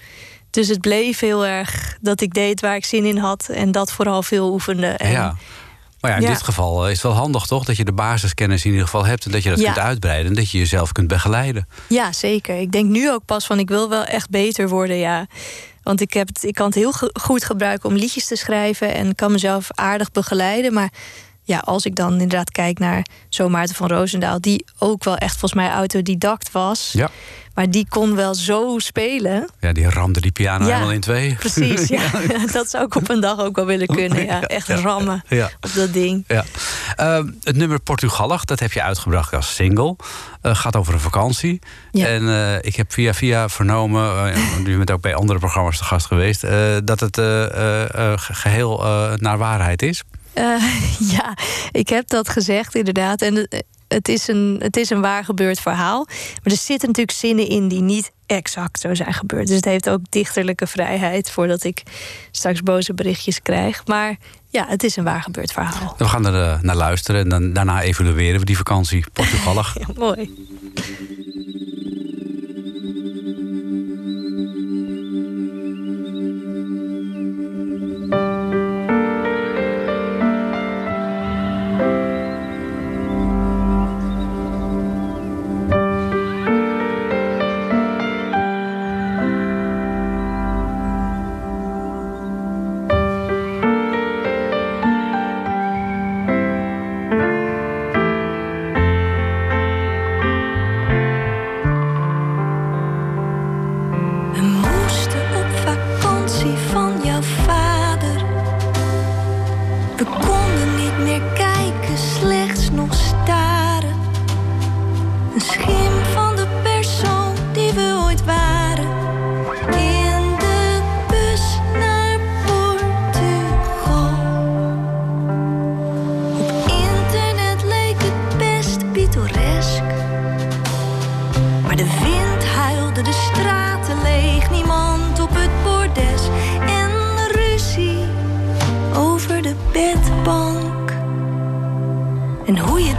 Dus 0.51 0.69
het 0.69 0.81
bleef 0.81 1.19
heel 1.21 1.47
erg 1.47 1.99
dat 2.01 2.21
ik 2.21 2.35
deed 2.35 2.61
waar 2.61 2.77
ik 2.77 2.85
zin 2.85 3.05
in 3.05 3.17
had 3.17 3.49
en 3.49 3.73
dat 3.73 3.93
vooral 3.93 4.23
veel 4.23 4.53
oefende. 4.53 4.87
En 4.87 5.11
Ja. 5.11 5.37
Maar 6.01 6.11
ja, 6.11 6.17
in 6.17 6.23
Ja. 6.23 6.29
dit 6.29 6.43
geval 6.43 6.85
eh, 6.85 6.87
is 6.91 7.03
het 7.03 7.03
wel 7.13 7.13
handig 7.21 7.47
toch 7.47 7.65
dat 7.65 7.77
je 7.77 7.85
de 7.85 7.93
basiskennis 7.93 8.65
in 8.65 8.71
ieder 8.71 8.85
geval 8.85 9.05
hebt 9.07 9.25
en 9.25 9.31
dat 9.31 9.43
je 9.43 9.49
dat 9.51 9.59
Ja. 9.59 9.65
kunt 9.65 9.79
uitbreiden 9.85 10.27
en 10.27 10.35
dat 10.35 10.51
je 10.51 10.59
jezelf 10.59 10.93
kunt 10.93 11.09
begeleiden. 11.09 11.69
Ja, 11.89 12.13
zeker. 12.13 12.61
Ik 12.61 12.73
denk 12.73 12.91
nu 12.91 13.11
ook 13.11 13.25
pas 13.25 13.47
van 13.47 13.59
ik 13.59 13.69
wil 13.69 13.89
wel 13.89 14.05
echt 14.05 14.31
beter 14.31 14.69
worden, 14.69 14.97
ja. 14.97 15.27
Want 15.83 16.01
ik, 16.01 16.13
heb 16.13 16.29
het, 16.29 16.45
ik 16.45 16.55
kan 16.55 16.67
het 16.67 16.75
heel 16.75 16.93
goed 17.21 17.45
gebruiken 17.45 17.89
om 17.89 17.97
liedjes 17.97 18.27
te 18.27 18.37
schrijven 18.37 18.95
en 18.95 19.15
kan 19.15 19.33
mezelf 19.33 19.67
aardig 19.75 20.11
begeleiden. 20.13 20.73
Maar 20.73 20.91
ja, 21.51 21.59
als 21.59 21.85
ik 21.85 21.95
dan 21.97 22.13
inderdaad 22.13 22.51
kijk 22.51 22.79
naar 22.79 23.05
zo 23.29 23.49
Maarten 23.49 23.75
van 23.75 23.89
Roosendaal, 23.89 24.41
die 24.41 24.65
ook 24.79 25.05
wel 25.05 25.17
echt 25.17 25.31
volgens 25.39 25.55
mij 25.55 25.71
autodidact 25.71 26.53
was. 26.53 26.91
Ja. 26.93 27.09
Maar 27.55 27.71
die 27.71 27.87
kon 27.89 28.15
wel 28.17 28.35
zo 28.35 28.79
spelen. 28.79 29.49
Ja, 29.61 29.73
die 29.73 29.91
ramde 29.91 30.21
die 30.21 30.31
piano 30.33 30.65
Ja, 30.67 30.73
helemaal 30.73 30.93
in 30.93 31.01
twee. 31.01 31.35
Precies, 31.35 31.89
ja. 31.89 32.03
dat 32.53 32.71
zou 32.71 32.85
ik 32.85 32.95
op 32.95 33.09
een 33.09 33.21
dag 33.21 33.39
ook 33.41 33.57
wel 33.57 33.67
willen 33.67 33.87
kunnen. 33.87 34.25
Ja, 34.25 34.41
echt 34.43 34.69
rammen 34.69 35.23
Ja. 35.29 35.51
op 35.61 35.71
dat 35.75 35.93
ding. 35.93 36.25
Ja. 36.27 36.45
Ehm, 36.97 37.27
het 37.43 37.57
nummer 37.57 37.81
Portugallig, 37.81 38.45
dat 38.45 38.61
heb 38.61 38.73
je 38.73 38.83
uitgebracht 38.83 39.35
als 39.35 39.55
single. 39.55 39.97
Eh, 40.43 40.55
gaat 40.55 40.77
over 40.77 40.95
een 40.95 41.01
vakantie. 41.01 41.59
En 41.93 42.29
eh, 42.29 42.57
ik 42.61 42.77
heb 42.77 42.93
via 42.93 43.15
via 43.15 43.49
vernomen, 43.49 44.27
uh, 44.29 44.67
je 44.67 44.77
bent 44.85 44.91
ook 44.91 45.01
bij 45.01 45.15
andere 45.15 45.39
programma's 45.39 45.79
te 45.79 45.85
gast 45.85 46.07
geweest, 46.07 46.45
eh, 46.45 46.77
dat 46.85 47.01
het 47.01 47.19
eh, 47.19 47.45
eh, 47.45 47.83
eh, 48.13 48.19
ge- 48.19 48.35
geheel 48.35 48.85
eh, 48.85 49.13
naar 49.17 49.39
waarheid 49.39 49.83
is. 49.83 50.03
Eh, 50.41 51.11
ja, 51.17 51.35
ik 51.71 51.89
heb 51.89 52.09
dat 52.09 52.29
gezegd 52.29 52.75
inderdaad. 52.75 53.23
En 53.23 53.49
eh, 53.49 53.59
het 53.89 54.09
is, 54.09 54.29
een, 54.29 54.57
het 54.63 54.77
is 54.77 54.91
een 54.91 55.01
waar 55.01 55.25
gebeurd 55.25 55.61
verhaal. 55.61 56.05
Maar 56.07 56.53
er 56.53 56.59
zitten 56.59 56.89
natuurlijk 56.89 57.19
zinnen 57.19 57.49
in 57.49 57.69
die 57.69 57.81
niet 57.81 58.13
exact 58.27 58.81
zo 58.81 58.95
zijn 58.95 59.15
gebeurd. 59.15 59.47
Dus 59.47 59.57
het 59.57 59.65
heeft 59.65 59.89
ook 59.89 60.01
dichterlijke 60.09 60.67
vrijheid 60.67 61.31
voordat 61.31 61.65
ik 61.65 61.83
straks 62.31 62.63
boze 62.63 62.95
berichtjes 62.95 63.43
krijg. 63.43 63.87
Maar 63.87 64.17
ja, 64.49 64.67
het 64.69 64.83
is 64.83 64.97
een 64.97 65.05
waar 65.05 65.23
gebeurd 65.23 65.53
verhaal. 65.53 65.95
We 65.99 66.05
gaan 66.05 66.27
er 66.27 66.43
eh, 66.43 66.61
naar 66.61 66.77
luisteren 66.77 67.21
en 67.21 67.29
dan, 67.29 67.53
daarna 67.53 67.83
evalueren 67.83 68.41
we 68.41 68.47
die 68.47 68.57
vakantie 68.57 69.05
Portugallig. 69.13 69.77
Ja, 69.81 69.87
mooi. 69.97 70.49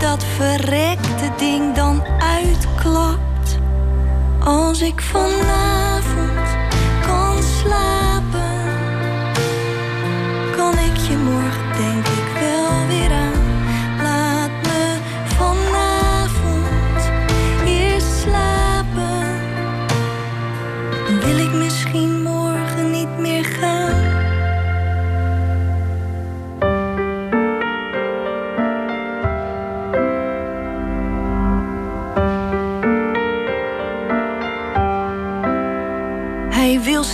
Dat 0.02 0.24
verrekte 0.24 1.32
ding 1.38 1.76
dan 1.76 2.04
uitklapt. 2.20 3.60
Als 4.44 4.82
ik 4.82 5.02
vanavond 5.02 6.48
kan 7.08 7.44
slapen, 7.44 8.64
kan 10.56 10.74
ik 10.74 10.98
je 10.98 11.18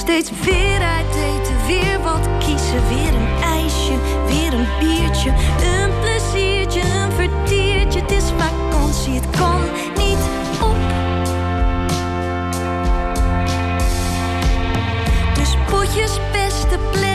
steeds 0.08 0.32
weer 0.44 0.82
uit 0.82 1.16
eten, 1.16 1.66
weer 1.66 2.02
wat 2.04 2.28
kiezen. 2.40 2.88
Weer 2.88 3.14
een 3.14 3.44
ijsje, 3.44 3.94
weer 4.28 4.54
een 4.54 4.68
biertje. 4.80 5.30
Een 5.30 5.92
pleziertje, 6.00 6.82
een 6.82 7.12
vertiertje. 7.12 8.02
Het 8.02 8.12
is 8.12 8.24
vakantie, 8.38 9.14
het 9.14 9.30
kan 9.30 9.62
niet 9.98 10.24
op. 10.62 10.78
Dus 15.36 15.56
potjes 15.70 16.20
pesten, 16.32 16.80
plastic 16.92 17.07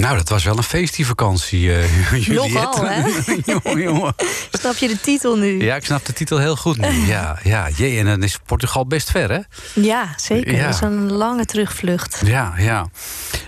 Nou, 0.00 0.16
dat 0.16 0.28
was 0.28 0.44
wel 0.44 0.56
een 0.56 0.62
feest 0.62 0.96
die 0.96 1.06
vakantie, 1.06 1.74
eh. 1.74 2.28
Nogal, 2.28 2.84
hè? 2.86 3.02
jongen, 3.44 3.82
jongen. 3.82 4.14
Snap 4.50 4.76
je 4.76 4.88
de 4.88 5.00
titel 5.00 5.36
nu? 5.36 5.64
Ja, 5.64 5.76
ik 5.76 5.84
snap 5.84 6.04
de 6.04 6.12
titel 6.12 6.38
heel 6.38 6.56
goed 6.56 6.76
nu. 6.76 6.88
Ja, 7.06 7.38
ja, 7.42 7.68
jee, 7.68 7.98
en 7.98 8.04
dan 8.04 8.22
is 8.22 8.38
Portugal 8.46 8.86
best 8.86 9.10
ver, 9.10 9.30
hè? 9.30 9.40
Ja, 9.74 10.14
zeker. 10.16 10.54
Ja. 10.54 10.64
Dat 10.64 10.74
is 10.74 10.80
een 10.80 11.12
lange 11.12 11.44
terugvlucht. 11.44 12.22
Ja, 12.24 12.54
ja. 12.58 12.88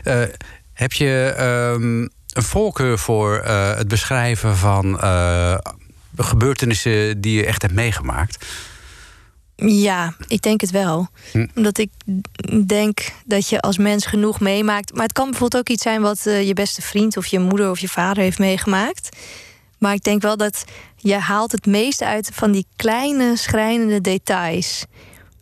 Eh, 0.03 0.23
heb 0.73 0.93
je 0.93 1.35
ehm, 1.37 2.01
een 2.33 2.43
voorkeur 2.43 2.99
voor 2.99 3.37
eh, 3.39 3.77
het 3.77 3.89
beschrijven 3.89 4.57
van 4.57 5.01
gebeurtenissen 6.17 7.21
die 7.21 7.37
je 7.37 7.47
echt 7.47 7.63
hebt 7.63 7.75
meegemaakt? 7.75 8.47
Ja, 9.67 10.15
ik 10.27 10.43
denk 10.43 10.61
het 10.61 10.71
wel. 10.71 11.09
Hm. 11.33 11.47
Omdat 11.55 11.79
ik 11.79 11.91
denk 12.67 12.99
dat 13.25 13.49
je 13.49 13.61
als 13.61 13.79
mens 13.79 14.07
genoeg 14.07 14.41
meemaakt. 14.41 14.95
Maar 14.95 15.03
het 15.03 15.13
kan 15.13 15.31
bijvoorbeeld 15.31 15.63
ook 15.63 15.69
iets 15.75 15.83
zijn 15.83 16.01
wat 16.03 16.27
eh, 16.27 16.47
je 16.47 16.55
beste 16.55 16.83
vriend 16.83 17.17
of 17.17 17.27
je 17.27 17.39
moeder 17.39 17.71
of 17.71 17.79
je 17.79 17.89
vader 17.89 18.23
heeft 18.23 18.39
meegemaakt. 18.39 19.17
Maar 19.79 19.95
ik 19.95 20.03
denk 20.03 20.23
wel 20.23 20.37
dat 20.37 20.65
je 20.97 21.15
haalt 21.15 21.53
het 21.53 21.67
meeste 21.67 22.07
uit 22.07 22.31
van 22.33 22.53
die 22.53 22.67
kleine 22.77 23.37
schrijnende 23.37 24.01
details. 24.01 24.85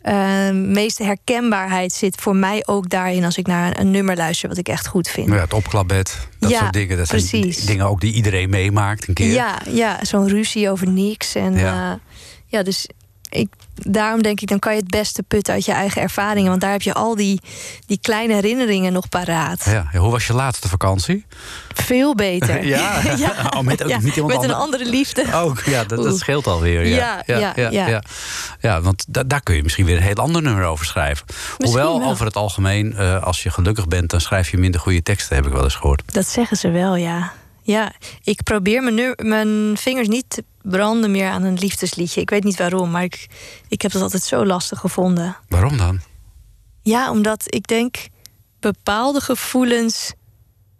Eh, 0.01 0.49
meeste 0.51 1.03
herkenbaarheid 1.03 1.93
zit 1.93 2.15
voor 2.21 2.35
mij 2.35 2.63
ook 2.67 2.89
daarin 2.89 3.23
als 3.23 3.37
ik 3.37 3.47
naar 3.47 3.79
een 3.79 3.91
nummer 3.91 4.15
luister 4.15 4.49
wat 4.49 4.57
ik 4.57 4.67
echt 4.67 4.87
goed 4.87 5.07
vind. 5.07 5.27
Ja, 5.27 5.33
het 5.35 5.53
opklapbed, 5.53 6.27
dat 6.39 6.49
Ja, 6.49 6.59
soort 6.59 6.73
dingen. 6.73 6.97
Dat 6.97 7.07
zijn 7.07 7.27
precies. 7.27 7.65
dingen 7.65 7.85
ook 7.85 8.01
die 8.01 8.13
iedereen 8.13 8.49
meemaakt 8.49 9.07
een 9.07 9.13
keer. 9.13 9.31
Ja, 9.33 9.59
ja 9.69 9.99
zo'n 10.01 10.27
ruzie 10.27 10.69
over 10.69 10.87
niks. 10.89 11.35
En 11.35 11.53
Ja. 11.57 11.99
ja 12.45 12.63
dus 12.63 12.87
ik, 13.31 13.47
daarom 13.73 14.21
denk 14.21 14.41
ik, 14.41 14.47
dan 14.47 14.59
kan 14.59 14.73
je 14.73 14.79
het 14.79 14.89
beste 14.89 15.23
putten 15.23 15.53
uit 15.53 15.65
je 15.65 15.71
eigen 15.71 16.01
ervaringen. 16.01 16.49
Want 16.49 16.61
daar 16.61 16.71
heb 16.71 16.81
je 16.81 16.93
al 16.93 17.15
die, 17.15 17.41
die 17.85 17.99
kleine 18.01 18.33
herinneringen 18.33 18.93
nog 18.93 19.09
paraat. 19.09 19.65
Ja, 19.65 19.87
ja, 19.91 19.99
hoe 19.99 20.11
was 20.11 20.27
je 20.27 20.33
laatste 20.33 20.67
vakantie? 20.67 21.25
Veel 21.73 22.15
beter. 22.15 22.63
Ja? 22.71 23.01
Oh, 23.55 23.61
met 23.61 23.83
ook 23.83 24.01
niet 24.01 24.15
met 24.15 24.15
een 24.15 24.33
ander- 24.33 24.53
andere 24.55 24.85
liefde. 24.85 25.33
Ook, 25.33 25.59
ja, 25.61 25.83
dat, 25.83 26.03
dat 26.03 26.17
scheelt 26.19 26.47
alweer. 26.47 26.85
Ja, 26.87 27.23
Ja, 27.25 27.37
ja, 27.37 27.53
ja. 27.69 27.87
ja. 27.87 28.03
Ja, 28.59 28.81
want 28.81 29.05
da- 29.07 29.23
daar 29.23 29.41
kun 29.41 29.55
je 29.55 29.63
misschien 29.63 29.85
weer 29.85 29.95
een 29.97 30.03
heel 30.03 30.15
ander 30.15 30.41
nummer 30.41 30.63
over 30.63 30.85
schrijven. 30.85 31.25
Hoewel, 31.57 31.99
wel. 31.99 32.09
over 32.09 32.25
het 32.25 32.35
algemeen, 32.35 32.95
eh, 32.95 33.23
als 33.23 33.43
je 33.43 33.49
gelukkig 33.49 33.87
bent... 33.87 34.09
dan 34.09 34.21
schrijf 34.21 34.51
je 34.51 34.57
minder 34.57 34.81
goede 34.81 35.03
teksten, 35.03 35.35
heb 35.35 35.45
ik 35.45 35.51
wel 35.51 35.63
eens 35.63 35.75
gehoord. 35.75 36.01
Dat 36.13 36.27
zeggen 36.27 36.57
ze 36.57 36.69
wel, 36.69 36.95
ja. 36.95 37.31
Ja, 37.61 37.93
ik 38.23 38.43
probeer 38.43 38.83
mijn, 38.83 39.15
mijn 39.15 39.77
vingers 39.77 40.07
niet 40.07 40.25
te 40.27 40.43
branden 40.61 41.11
meer 41.11 41.29
aan 41.29 41.43
een 41.43 41.57
liefdesliedje. 41.59 42.21
Ik 42.21 42.29
weet 42.29 42.43
niet 42.43 42.57
waarom, 42.57 42.91
maar 42.91 43.03
ik, 43.03 43.27
ik 43.67 43.81
heb 43.81 43.91
dat 43.91 44.01
altijd 44.01 44.23
zo 44.23 44.45
lastig 44.45 44.79
gevonden. 44.79 45.37
Waarom 45.47 45.77
dan? 45.77 45.99
Ja, 46.81 47.11
omdat 47.11 47.43
ik 47.55 47.67
denk 47.67 48.07
bepaalde 48.59 49.21
gevoelens 49.21 50.13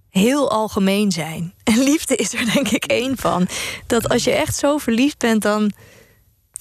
heel 0.09 0.51
algemeen 0.51 1.11
zijn. 1.11 1.53
En 1.63 1.83
liefde 1.83 2.15
is 2.15 2.33
er 2.33 2.53
denk 2.53 2.67
ik 2.67 2.85
één 2.85 3.17
van. 3.17 3.47
Dat 3.87 4.09
als 4.09 4.23
je 4.23 4.31
echt 4.31 4.55
zo 4.55 4.77
verliefd 4.77 5.17
bent, 5.17 5.41
dan 5.41 5.71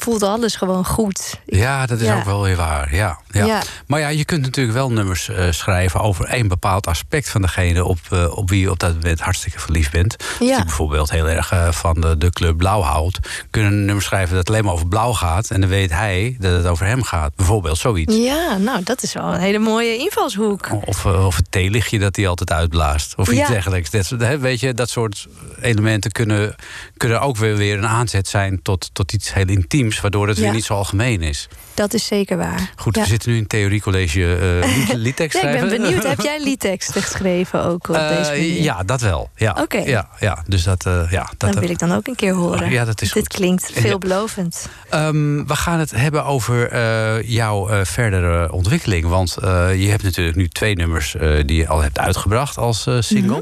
voelt 0.00 0.22
alles 0.22 0.56
gewoon 0.56 0.86
goed. 0.86 1.40
Ja, 1.46 1.86
dat 1.86 2.00
is 2.00 2.06
Ja. 2.06 2.16
ook 2.18 2.24
wel 2.24 2.42
weer 2.42 2.56
waar. 2.56 2.94
Ja, 2.94 3.18
ja. 3.30 3.44
Ja. 3.44 3.62
Maar 3.86 4.00
ja, 4.00 4.08
je 4.08 4.24
kunt 4.24 4.42
natuurlijk 4.42 4.76
wel 4.76 4.90
nummers 4.92 5.28
eh, 5.28 5.46
schrijven 5.50 6.00
over 6.00 6.24
één 6.24 6.48
bepaald 6.48 6.86
aspect 6.86 7.30
van 7.30 7.42
degene 7.42 7.84
op, 7.84 7.98
eh, 8.10 8.36
op 8.36 8.48
wie 8.50 8.60
je 8.60 8.70
op 8.70 8.78
dat 8.78 8.94
moment 8.94 9.20
hartstikke 9.20 9.60
verliefd 9.60 9.92
bent. 9.92 10.16
Als 10.18 10.48
je 10.48 10.60
bijvoorbeeld 10.64 11.10
heel 11.10 11.28
erg 11.28 11.52
eh, 11.52 11.72
van 11.72 12.00
de, 12.00 12.18
de 12.18 12.30
club 12.30 12.56
blauw 12.56 12.80
houdt, 12.80 13.18
kunnen 13.50 13.72
een 13.72 13.84
nummer 13.84 14.04
schrijven 14.04 14.36
dat 14.36 14.48
alleen 14.48 14.64
maar 14.64 14.72
over 14.72 14.88
blauw 14.88 15.12
gaat. 15.12 15.50
En 15.50 15.60
dan 15.60 15.70
weet 15.70 15.90
hij 15.90 16.36
dat 16.38 16.52
het 16.52 16.66
over 16.66 16.86
hem 16.86 17.02
gaat. 17.02 17.34
Bijvoorbeeld 17.36 17.78
zoiets. 17.78 18.16
Ja, 18.16 18.56
nou, 18.56 18.82
dat 18.82 19.02
is 19.02 19.12
wel 19.12 19.34
een 19.34 19.40
hele 19.40 19.58
mooie 19.58 19.96
invalshoek. 19.96 20.68
Of, 20.84 21.06
of 21.06 21.36
het 21.36 21.46
theelichtje 21.50 21.98
dat 21.98 22.16
hij 22.16 22.28
altijd 22.28 22.52
uitblaast. 22.52 23.14
Of 23.16 23.28
iets 23.30 23.38
Ja. 23.40 23.48
dergelijks. 23.48 23.90
Dat, 23.90 24.08
weet 24.38 24.60
je, 24.60 24.74
dat 24.74 24.90
soort 24.90 25.26
elementen 25.60 26.12
kunnen, 26.12 26.54
kunnen 26.96 27.20
ook 27.20 27.36
weer, 27.36 27.56
weer 27.56 27.78
een 27.78 27.86
aanzet 27.86 28.28
zijn 28.28 28.62
tot, 28.62 28.90
tot 28.92 29.12
iets 29.12 29.34
heel 29.34 29.48
intiems. 29.48 29.89
Waardoor 30.00 30.28
het 30.28 30.36
Ja. 30.36 30.42
weer 30.42 30.52
niet 30.52 30.64
zo 30.64 30.74
algemeen 30.74 31.22
is. 31.22 31.48
Dat 31.74 31.94
is 31.94 32.06
zeker 32.06 32.36
waar. 32.36 32.70
Goed, 32.76 32.94
Ja. 32.96 33.02
we 33.02 33.08
zitten 33.08 33.30
nu 33.30 33.36
in 33.36 33.46
theoriecollege 33.46 34.60
liedtekst 34.94 35.42
Nee, 35.42 35.54
ik 35.54 35.60
ben 35.60 35.68
benieuwd. 35.82 36.02
Heb 36.06 36.20
jij 36.30 36.42
liedteksten 36.42 37.02
geschreven 37.02 37.64
ook 37.64 37.88
op 37.88 37.94
Eh, 37.94 38.08
deze 38.08 38.30
manier? 38.30 38.62
ja, 38.62 38.82
dat 38.82 39.00
wel. 39.00 39.30
Ja, 39.36 39.56
Oké. 39.60 39.78
ja, 39.78 40.08
ja, 40.20 40.42
dus 40.46 40.62
dat, 40.62 40.86
eh, 40.86 41.10
ja, 41.10 41.30
dat, 41.36 41.52
Dat 41.52 41.60
wil 41.60 41.70
ik 41.70 41.78
dan 41.78 41.92
ook 41.92 42.06
een 42.06 42.14
keer 42.14 42.34
horen. 42.34 42.70
Ja, 42.70 42.84
dat 42.84 43.00
is 43.02 43.12
Dit 43.12 43.22
goed. 43.22 43.28
klinkt 43.34 43.70
veelbelovend. 43.74 44.68
Ehm, 44.90 45.44
we 45.46 45.54
gaan 45.56 45.78
het 45.78 45.90
hebben 45.90 46.24
over 46.24 47.24
jouw 47.26 47.84
verdere 47.84 48.52
ontwikkeling. 48.52 49.06
Want 49.06 49.36
je 49.76 49.86
hebt 49.90 50.02
natuurlijk 50.02 50.36
nu 50.36 50.48
twee 50.48 50.74
nummers 50.74 51.16
die 51.46 51.56
je 51.56 51.68
al 51.68 51.80
hebt 51.82 51.98
uitgebracht 51.98 52.56
als 52.56 52.86
single. 52.98 53.30
Mhm. 53.38 53.40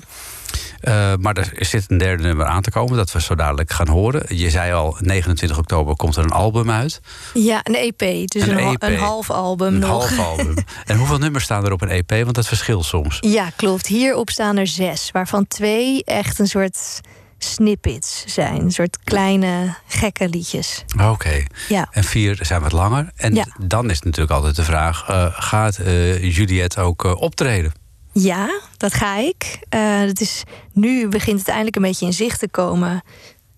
Eh, 0.80 1.12
maar 1.20 1.36
er 1.36 1.66
zit 1.66 1.84
een 1.90 1.99
derde 1.99 2.22
nummer 2.22 2.46
aan 2.46 2.62
te 2.62 2.70
komen, 2.70 2.96
dat 2.96 3.12
we 3.12 3.20
zo 3.20 3.34
dadelijk 3.34 3.72
gaan 3.72 3.88
horen. 3.88 4.36
Je 4.36 4.51
zei 4.51 4.72
al, 4.72 4.96
29 5.01 5.59
oktober 5.59 5.96
komt 5.96 6.16
er 6.16 6.24
een 6.24 6.30
album 6.30 6.70
uit. 6.70 7.01
Ja, 7.34 7.61
een 7.62 7.74
EP. 7.74 8.28
Dus 8.28 8.42
Een 8.46 8.59
EP. 8.59 8.82
een 8.82 8.96
half 8.99 9.30
album 9.30 9.66
Een 9.74 9.78
nog. 9.78 10.16
half 10.16 10.18
album. 10.38 10.55
en 10.86 10.96
hoeveel 10.96 11.18
nummers 11.18 11.44
staan 11.44 11.64
er 11.64 11.72
op 11.72 11.82
een 11.82 11.88
EP? 11.88 12.11
Want 12.11 12.34
dat 12.34 12.46
verschilt 12.46 12.84
soms. 12.84 13.16
Ja, 13.20 13.51
klopt. 13.57 13.86
Hierop 13.86 14.30
staan 14.30 14.57
er 14.57 14.66
zes, 14.66 15.11
waarvan 15.12 15.46
twee 15.46 16.05
echt 16.05 16.38
een 16.38 16.46
soort 16.46 17.01
snippets 17.38 18.24
zijn. 18.26 18.61
Een 18.61 18.70
soort 18.72 18.99
kleine 19.05 19.74
gekke 19.86 20.28
liedjes. 20.28 20.84
Oké. 21.03 21.42
Ja. 21.68 21.88
En 21.90 22.05
vier 22.05 22.38
zijn 22.42 22.61
wat 22.61 22.72
langer. 22.72 23.11
En 23.16 23.34
Ja. 23.34 23.46
dan 23.66 23.90
is 23.90 24.01
natuurlijk 24.03 24.30
altijd 24.32 24.57
de 24.57 24.64
vraag: 24.64 25.05
eh, 25.09 25.26
gaat 25.30 25.76
eh, 25.76 26.34
Juliette 26.36 26.80
ook 26.80 27.05
optreden? 27.20 27.72
Ja, 28.20 28.60
dat 28.76 28.94
ga 28.94 29.16
ik. 29.16 29.58
Eh, 29.68 30.00
het 30.00 30.20
is, 30.20 30.42
nu 30.72 31.08
begint 31.08 31.38
het 31.38 31.48
eindelijk 31.48 31.76
een 31.76 31.82
beetje 31.82 32.06
in 32.06 32.12
zicht 32.12 32.38
te 32.38 32.48
komen 32.48 33.02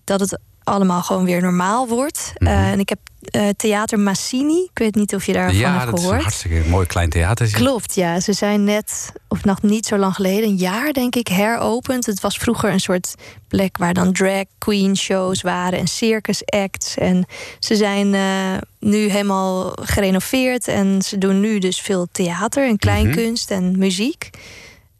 dat 0.03 0.19
het 0.19 0.39
allemaal 0.63 1.01
gewoon 1.01 1.25
weer 1.25 1.41
normaal 1.41 1.87
wordt. 1.87 2.33
Mhm. 2.37 2.51
Eh, 2.51 2.71
en 2.71 2.79
ik 2.79 2.89
heb 2.89 2.99
eh, 3.21 3.49
Theater 3.57 3.99
Massini. 3.99 4.63
Ik 4.63 4.79
weet 4.79 4.95
niet 4.95 5.15
of 5.15 5.25
je 5.25 5.33
daarvan 5.33 5.55
ja, 5.55 5.71
hebt 5.71 5.85
dat 5.85 5.93
is 5.93 5.99
gehoord. 5.99 6.17
een 6.17 6.23
hartstikke 6.23 6.69
mooi 6.69 6.87
klein 6.87 7.09
theater. 7.09 7.51
Klopt, 7.51 7.95
ja. 7.95 8.19
Ze 8.19 8.33
zijn 8.33 8.63
net, 8.63 9.11
of 9.27 9.43
nog 9.43 9.61
niet 9.61 9.85
zo 9.85 9.97
lang 9.97 10.15
geleden, 10.15 10.49
een 10.49 10.55
jaar 10.55 10.93
denk 10.93 11.15
ik, 11.15 11.27
heropend. 11.27 12.05
Het 12.05 12.19
was 12.19 12.37
vroeger 12.37 12.71
een 12.71 12.79
soort 12.79 13.15
plek 13.47 13.77
waar 13.77 13.93
dan 13.93 14.13
drag 14.13 14.43
queen 14.57 14.97
shows 14.97 15.41
waren 15.41 15.79
en 15.79 15.87
circus 15.87 16.45
acts. 16.45 16.97
En 16.97 17.25
ze 17.59 17.75
zijn 17.75 18.13
eh, 18.13 18.57
nu 18.79 19.09
helemaal 19.09 19.71
gerenoveerd 19.81 20.67
en 20.67 21.01
ze 21.01 21.17
doen 21.17 21.39
nu 21.39 21.59
dus 21.59 21.81
veel 21.81 22.07
theater 22.11 22.67
en 22.67 22.77
kleinkunst 22.77 23.51
en 23.51 23.77
muziek. 23.77 24.29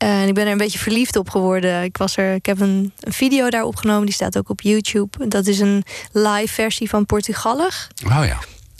En 0.02 0.28
ik 0.28 0.34
ben 0.34 0.46
er 0.46 0.52
een 0.52 0.58
beetje 0.58 0.80
verliefd 0.80 1.16
op 1.16 1.30
geworden. 1.30 1.84
Ik, 1.84 1.98
was 1.98 2.18
er, 2.18 2.34
ik 2.34 2.46
heb 2.46 2.60
een, 2.60 2.94
een 3.00 3.14
video 3.14 3.50
daar 3.50 3.64
opgenomen, 3.64 4.06
die 4.06 4.14
staat 4.14 4.38
ook 4.38 4.50
op 4.50 4.62
YouTube. 4.62 5.28
Dat 5.28 5.48
is 5.48 5.60
een 5.60 5.84
live 6.12 6.54
versie 6.54 6.90
van 6.90 7.06
Portugallig. 7.06 7.90
Oh 8.06 8.26
ja. 8.26 8.38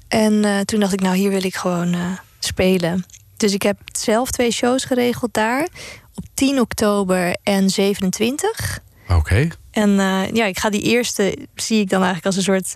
En 0.08 0.46
eh, 0.46 0.60
toen 0.60 0.80
dacht 0.80 0.94
ik, 0.94 1.02
nou, 1.02 1.16
hier 1.16 1.30
wil 1.30 1.44
ik 1.44 1.56
gewoon 1.56 1.94
eh, 1.94 2.00
spelen. 2.40 3.06
Dus 3.38 3.54
ik 3.54 3.62
heb 3.62 3.78
zelf 4.00 4.32
twee 4.32 4.52
shows 4.52 4.86
geregeld 4.86 5.34
daar. 5.34 5.68
Op 6.16 6.24
10 6.34 6.60
oktober 6.60 7.36
en 7.44 7.70
27. 7.70 8.80
Oké. 9.10 9.48
En 9.72 10.00
eh, 10.00 10.32
ja, 10.34 10.46
ik 10.46 10.60
ga 10.60 10.70
die 10.70 10.82
eerste, 10.82 11.38
zie 11.56 11.80
ik 11.80 11.90
dan 11.90 12.04
eigenlijk 12.04 12.26
als 12.26 12.36
een 12.36 12.54
soort... 12.54 12.76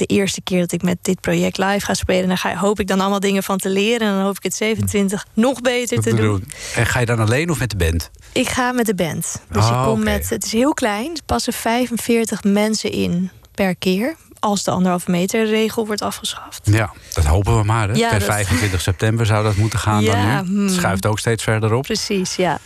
de 0.00 0.14
eerste 0.14 0.40
keer 0.42 0.60
dat 0.60 0.72
ik 0.72 0.82
met 0.82 0.98
dit 1.02 1.20
project 1.20 1.58
live 1.58 1.84
ga 1.86 1.94
spelen. 1.94 2.36
Ga, 2.38 2.56
hoop 2.56 2.80
ik 2.80 2.86
dan 2.86 3.00
allemaal 3.00 3.20
dingen 3.20 3.42
van 3.42 3.58
te 3.58 3.68
leren. 3.68 4.08
En 4.08 4.14
dan 4.14 4.22
hoop 4.24 4.36
ik 4.36 4.42
het 4.42 4.54
27 4.54 5.26
nog 5.34 5.60
beter 5.60 6.00
te 6.02 6.14
doen. 6.14 6.44
En 6.74 6.86
ga 6.86 7.00
je 7.00 7.06
dan 7.06 7.18
alleen 7.20 7.50
of 7.50 7.58
met 7.58 7.70
de 7.70 7.76
band? 7.76 8.10
Ik 8.32 8.48
ga 8.48 8.72
met 8.72 8.86
de 8.86 8.94
band. 8.94 9.42
Dus 9.50 9.62
Ah, 9.64 9.68
ik 9.78 9.84
kom 9.84 9.92
oké. 9.92 10.02
met, 10.10 10.28
het 10.28 10.44
is 10.44 10.52
heel 10.52 10.74
klein. 10.74 11.10
Er 11.14 11.22
passen 11.26 11.52
45 11.52 12.42
mensen 12.44 12.90
in 12.92 13.30
per 13.54 13.76
keer. 13.76 14.16
Als 14.38 14.62
de 14.64 14.70
anderhalve 14.70 15.10
meter 15.10 15.46
regel 15.46 15.86
wordt 15.86 16.02
afgeschaft. 16.02 16.60
Ja, 16.62 16.92
dat 17.12 17.24
hopen 17.24 17.56
we 17.58 17.64
maar. 17.64 17.88
Hè? 17.88 17.94
Ja, 17.94 18.08
per 18.08 18.18
dat- 18.18 18.28
25 18.28 18.80
september 18.80 19.26
zou 19.26 19.44
dat 19.44 19.56
moeten 19.56 19.78
gaan 19.78 20.02
Ja, 20.02 20.36
dan 20.36 20.54
nu. 20.54 20.62
Het 20.64 20.72
schuift 20.72 21.06
ook 21.06 21.18
steeds 21.18 21.42
verder 21.42 21.72
op. 21.72 21.82
Precies, 21.82 22.36
ja. 22.36 22.58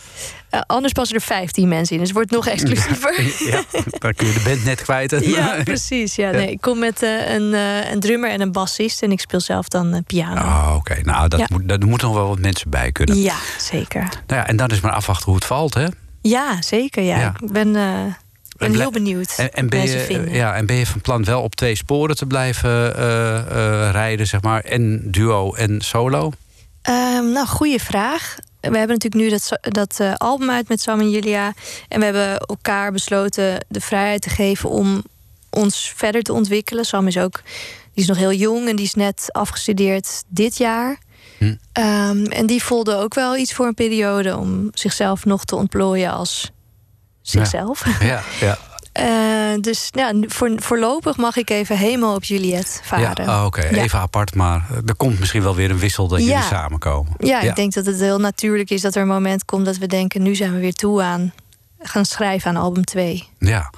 Eh, 0.49 0.61
anders 0.67 0.93
passen 0.93 1.15
er 1.15 1.21
15 1.21 1.67
mensen 1.67 1.93
in. 1.93 1.99
Dus 1.99 2.07
het 2.07 2.17
wordt 2.17 2.31
nog 2.31 2.47
exclusiever. 2.47 3.13
Ja, 3.51 3.63
dan 3.99 4.13
kun 4.13 4.27
je 4.27 4.33
de 4.33 4.41
band 4.43 4.63
net 4.65 4.81
kwijt. 4.81 5.15
Ja, 5.25 5.63
precies. 5.63 6.15
Ja, 6.15 6.31
nee, 6.31 6.51
ik 6.51 6.61
kom 6.61 6.79
met 6.79 7.03
eh, 7.03 7.33
een, 7.33 7.53
eh, 7.53 7.91
een 7.91 7.99
drummer 7.99 8.29
en 8.29 8.41
een 8.41 8.51
bassist. 8.51 9.01
En 9.01 9.11
ik 9.11 9.19
speel 9.19 9.39
zelf 9.39 9.67
dan 9.67 10.03
piano. 10.07 10.41
Oh, 10.41 10.73
Oké, 10.75 11.01
nou, 11.01 11.27
dat 11.27 11.39
Ja. 11.39 11.47
moet, 11.49 11.67
daar 11.69 11.85
moeten 11.85 12.07
nog 12.07 12.17
wel 12.17 12.27
wat 12.27 12.39
mensen 12.39 12.69
bij 12.69 12.91
kunnen. 12.91 13.21
Ja, 13.21 13.35
zeker. 13.57 14.01
Nou 14.01 14.41
ja, 14.41 14.47
en 14.47 14.55
dan 14.55 14.69
is 14.69 14.79
maar 14.79 14.91
afwachten 14.91 15.25
hoe 15.25 15.35
het 15.35 15.45
valt, 15.45 15.73
hè? 15.73 15.85
Ja, 16.21 16.61
zeker. 16.61 17.03
Ja. 17.03 17.19
Ja. 17.19 17.33
Ik 17.39 17.51
ben, 17.51 17.67
Ik 17.67 18.57
ben 18.57 18.71
En 18.71 18.75
heel 18.75 18.91
benieuwd 18.91 19.33
En, 19.37 19.53
en, 19.53 19.69
ben 19.69 19.81
je, 19.81 20.27
ja, 20.31 20.55
en 20.55 20.65
ben 20.65 20.75
je 20.75 20.85
van 20.85 21.01
plan 21.01 21.23
wel 21.23 21.41
op 21.41 21.55
twee 21.55 21.75
sporen 21.75 22.15
te 22.15 22.25
blijven 22.25 22.91
rijden, 23.91 24.27
zeg 24.27 24.41
maar? 24.41 24.61
En 24.61 25.11
duo 25.11 25.53
en 25.53 25.81
solo? 25.81 26.31
Ehm, 26.81 27.31
nou, 27.31 27.47
goede 27.47 27.79
vraag. 27.79 28.35
We 28.71 28.77
hebben 28.77 28.97
natuurlijk 28.97 29.23
nu 29.23 29.29
dat, 29.29 29.73
dat 29.73 29.99
eh, 29.99 30.13
album 30.13 30.49
uit 30.49 30.67
met 30.67 30.81
Sam 30.81 30.99
en 30.99 31.09
Julia. 31.09 31.53
En 31.87 31.99
we 31.99 32.05
hebben 32.05 32.37
elkaar 32.37 32.91
besloten 32.91 33.65
de 33.67 33.81
vrijheid 33.81 34.21
te 34.21 34.29
geven 34.29 34.69
om 34.69 35.03
ons 35.49 35.93
verder 35.95 36.21
te 36.21 36.33
ontwikkelen. 36.33 36.85
Sam 36.85 37.07
is 37.07 37.17
ook, 37.17 37.41
die 37.93 38.03
is 38.03 38.07
nog 38.07 38.17
heel 38.17 38.33
jong 38.33 38.67
en 38.67 38.75
die 38.75 38.85
is 38.85 38.93
net 38.93 39.27
afgestudeerd 39.31 40.23
dit 40.27 40.57
jaar. 40.57 40.97
Hm. 41.37 41.55
Ehm, 41.71 42.25
en 42.25 42.45
die 42.45 42.63
voelde 42.63 42.95
ook 42.95 43.13
wel 43.13 43.37
iets 43.37 43.53
voor 43.53 43.65
een 43.65 43.73
periode 43.73 44.37
om 44.37 44.69
zichzelf 44.73 45.25
nog 45.25 45.45
te 45.45 45.55
ontplooien 45.55 46.11
als 46.11 46.51
zichzelf. 47.21 47.85
Ja, 47.99 48.23
ja. 48.39 48.57
Eh, 48.95 49.61
dus 49.61 49.89
ja, 49.91 50.13
voor, 50.27 50.51
voorlopig 50.55 51.17
mag 51.17 51.35
ik 51.35 51.49
even 51.49 51.77
helemaal 51.77 52.15
op 52.15 52.23
Juliette 52.23 52.79
varen. 52.83 53.25
ja 53.25 53.39
oh, 53.39 53.45
oké. 53.45 53.61
Ja. 53.61 53.81
Even 53.81 53.99
apart, 53.99 54.35
maar 54.35 54.65
er 54.85 54.95
komt 54.95 55.19
misschien 55.19 55.41
wel 55.43 55.55
weer 55.55 55.69
een 55.69 55.79
wissel 55.79 56.07
dat 56.07 56.19
Ja. 56.19 56.25
jullie 56.25 56.43
samenkomen. 56.43 57.13
Ja, 57.17 57.41
ik 57.41 57.55
denk 57.55 57.73
dat 57.73 57.85
het 57.85 57.99
heel 57.99 58.19
natuurlijk 58.19 58.69
is 58.69 58.81
dat 58.81 58.95
er 58.95 59.01
een 59.01 59.07
moment 59.07 59.45
komt 59.45 59.65
dat 59.65 59.77
we 59.77 59.87
denken: 59.87 60.21
nu 60.21 60.35
zijn 60.35 60.53
we 60.53 60.59
weer 60.59 60.73
toe 60.73 61.01
aan 61.01 61.33
gaan 61.79 62.05
schrijven 62.05 62.49
aan 62.49 62.57
album 62.63 62.85
2. 62.85 63.29
Ja. 63.39 63.71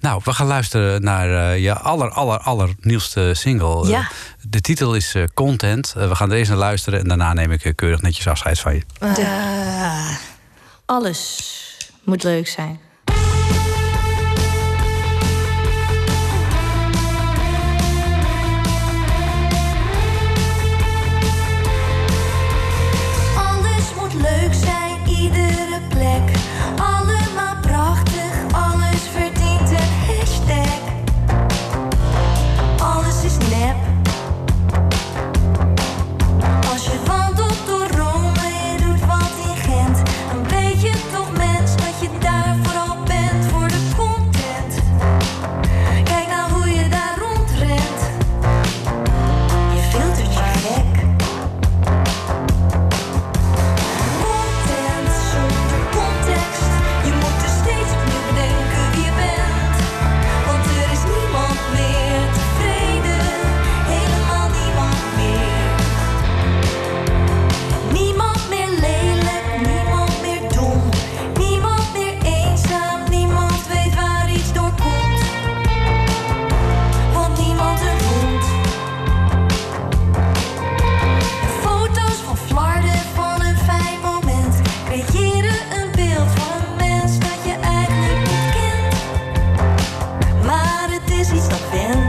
Nou, 0.00 0.20
we 0.24 0.32
gaan 0.32 0.46
luisteren 0.46 1.02
naar 1.02 1.52
eh, 1.52 1.62
je 1.62 1.74
aller, 1.74 2.10
aller, 2.10 2.38
aller 2.38 2.70
nieuwste 2.80 3.30
single. 3.34 3.88
Ja. 3.88 4.00
Eh, 4.00 4.06
de 4.40 4.60
titel 4.60 4.94
is 4.94 5.14
eh, 5.14 5.22
Content. 5.34 5.92
We 5.92 6.14
gaan 6.14 6.30
er 6.30 6.36
eerst 6.36 6.50
naar 6.50 6.58
luisteren 6.58 7.00
en 7.00 7.08
daarna 7.08 7.32
neem 7.32 7.50
ik 7.50 7.72
keurig 7.74 8.02
netjes 8.02 8.26
afscheid 8.26 8.58
van 8.60 8.74
je. 8.74 8.82
Ah, 8.98 10.08
alles 10.84 11.52
moet 12.04 12.22
leuk 12.22 12.48
zijn. 12.48 12.80
Is 91.76 92.03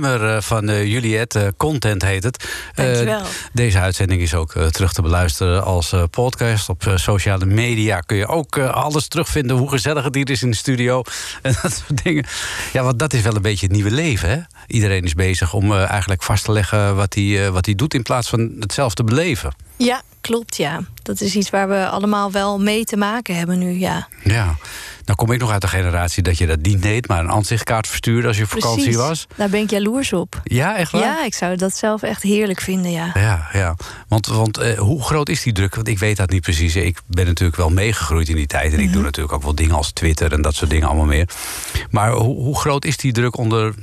nummer 0.00 0.34
eh, 0.34 0.42
van 0.42 0.68
eh, 0.68 0.84
Juliette. 0.84 1.40
eh, 1.40 1.48
Content 1.56 2.02
heet 2.02 2.24
het. 2.24 2.48
Dankjewel. 2.74 3.22
deze 3.52 3.78
uitzending 3.78 4.20
is 4.20 4.34
ook 4.34 4.52
terug 4.52 4.92
te 4.92 5.02
beluisteren 5.02 5.64
als 5.64 5.94
podcast. 6.10 6.68
Op 6.68 6.92
sociale 6.94 7.46
media 7.46 8.00
kun 8.00 8.16
je 8.16 8.26
ook 8.26 8.58
alles 8.58 9.08
terugvinden. 9.08 9.56
Hoe 9.56 9.68
gezellig 9.68 10.04
het 10.04 10.14
hier 10.14 10.30
is 10.30 10.42
in 10.42 10.50
de 10.50 10.56
studio. 10.56 11.02
En 11.42 11.54
dat 11.62 11.82
soort 11.86 12.04
dingen. 12.04 12.26
Ja, 12.72 12.82
want 12.82 12.98
dat 12.98 13.12
is 13.12 13.22
wel 13.22 13.36
een 13.36 13.42
beetje 13.42 13.66
het 13.66 13.74
nieuwe 13.74 13.90
leven. 13.90 14.28
Hè? 14.28 14.38
Iedereen 14.66 15.04
is 15.04 15.14
bezig 15.14 15.52
om 15.52 15.72
eigenlijk 15.72 16.22
vast 16.22 16.44
te 16.44 16.52
leggen 16.52 16.96
wat 16.96 17.14
hij, 17.14 17.50
wat 17.50 17.66
hij 17.66 17.74
doet... 17.74 17.94
in 17.94 18.02
plaats 18.02 18.28
van 18.28 18.56
hetzelfde 18.60 19.04
beleven. 19.04 19.52
Ja, 19.76 20.02
klopt, 20.20 20.56
ja. 20.56 20.80
Dat 21.02 21.20
is 21.20 21.34
iets 21.34 21.50
waar 21.50 21.68
we 21.68 21.88
allemaal 21.88 22.32
wel 22.32 22.60
mee 22.60 22.84
te 22.84 22.96
maken 22.96 23.36
hebben 23.36 23.58
nu, 23.58 23.70
ja. 23.78 24.08
Ja. 24.24 24.56
Nou 25.04 25.18
kom 25.18 25.30
ik 25.32 25.40
nog 25.40 25.50
uit 25.50 25.60
de 25.60 25.68
generatie 25.68 26.22
dat 26.22 26.38
je 26.38 26.46
dat 26.46 26.60
niet 26.60 26.82
deed... 26.82 27.08
maar 27.08 27.20
een 27.20 27.30
aanzichtkaart 27.30 27.86
verstuurde 27.86 28.28
als 28.28 28.36
je 28.36 28.42
op 28.42 28.48
vakantie 28.48 28.96
was. 28.96 29.26
Daar 29.36 29.48
ben 29.48 29.60
ik 29.60 29.70
jaloers 29.70 30.12
op. 30.12 30.40
Ja, 30.44 30.76
echt 30.76 30.92
waar? 30.92 31.00
Ja, 31.00 31.24
ik 31.24 31.34
zou 31.34 31.56
dat 31.56 31.76
zelf 31.76 32.02
echt 32.02 32.22
heerlijk 32.22 32.60
vinden, 32.60 32.90
ja. 32.90 33.10
Ja, 33.14 33.48
ja. 33.52 33.76
Want, 34.08 34.26
want 34.26 34.58
eh, 34.58 34.78
hoe 34.78 35.02
groot 35.02 35.28
is 35.28 35.42
die 35.42 35.52
druk? 35.52 35.74
Want 35.74 35.88
ik 35.88 35.98
weet 35.98 36.16
dat 36.16 36.30
niet 36.30 36.42
precies. 36.42 36.76
Ik 36.76 36.98
ben 37.06 37.26
natuurlijk 37.26 37.56
wel 37.56 37.70
meegegroeid 37.70 38.28
in 38.28 38.36
die 38.36 38.46
tijd. 38.46 38.72
En 38.72 38.78
ik 38.78 38.84
Mhm. 38.84 38.92
doe 38.94 39.02
natuurlijk 39.02 39.34
ook 39.34 39.42
wel 39.42 39.54
dingen 39.54 39.74
als 39.74 39.92
Twitter 39.92 40.32
en 40.32 40.42
dat 40.42 40.54
soort 40.54 40.70
dingen 40.70 40.88
allemaal 40.88 41.06
meer. 41.06 41.28
Maar 41.90 42.10
hoe, 42.12 42.36
hoe 42.42 42.58
groot 42.58 42.84
is 42.84 42.96
die 42.96 43.12
druk 43.12 43.36
onder 43.36 43.74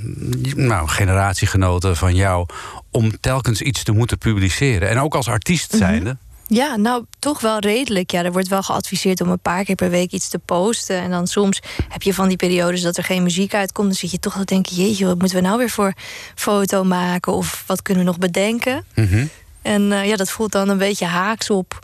nou, 0.55 0.87
generatiegenoten 0.87 1.97
van 1.97 2.15
jou... 2.15 2.45
om 2.91 3.19
telkens 3.19 3.61
iets 3.61 3.83
te 3.83 3.91
moeten 3.91 4.17
publiceren? 4.17 4.89
En 4.89 4.99
ook 4.99 5.15
als 5.15 5.27
artiest 5.27 5.69
Mhm. 5.71 5.77
zijnde. 5.77 6.17
Ja, 6.47 6.75
nou 6.75 7.05
toch 7.19 7.41
wel 7.41 7.59
redelijk. 7.59 8.11
Ja, 8.11 8.23
er 8.23 8.31
wordt 8.31 8.47
wel 8.47 8.63
geadviseerd 8.63 9.21
om 9.21 9.29
een 9.29 9.39
paar 9.39 9.63
keer 9.63 9.75
per 9.75 9.89
week 9.89 10.11
iets 10.11 10.29
te 10.29 10.39
posten. 10.39 10.97
En 11.01 11.09
dan 11.09 11.27
soms 11.27 11.59
heb 11.89 12.01
je 12.01 12.13
van 12.13 12.27
die 12.27 12.37
periodes 12.37 12.81
dat 12.81 12.97
er 12.97 13.03
geen 13.03 13.23
muziek 13.23 13.53
uitkomt. 13.53 13.87
Dan 13.87 13.95
zit 13.97 14.11
je 14.11 14.19
toch 14.19 14.37
te 14.37 14.45
denken: 14.45 14.75
jeetje, 14.75 15.05
wat 15.05 15.17
moeten 15.19 15.37
we 15.37 15.43
nou 15.43 15.57
weer 15.57 15.69
voor 15.69 15.93
foto 16.35 16.83
maken? 16.83 17.33
Of 17.33 17.63
wat 17.67 17.81
kunnen 17.81 18.03
we 18.03 18.09
nog 18.09 18.19
bedenken? 18.19 18.85
Mhm. 18.95 19.25
En 19.61 19.91
eh, 19.91 20.05
ja, 20.07 20.15
dat 20.15 20.29
voelt 20.29 20.51
dan 20.51 20.69
een 20.69 20.77
beetje 20.77 21.05
haaks 21.05 21.49
op. 21.49 21.79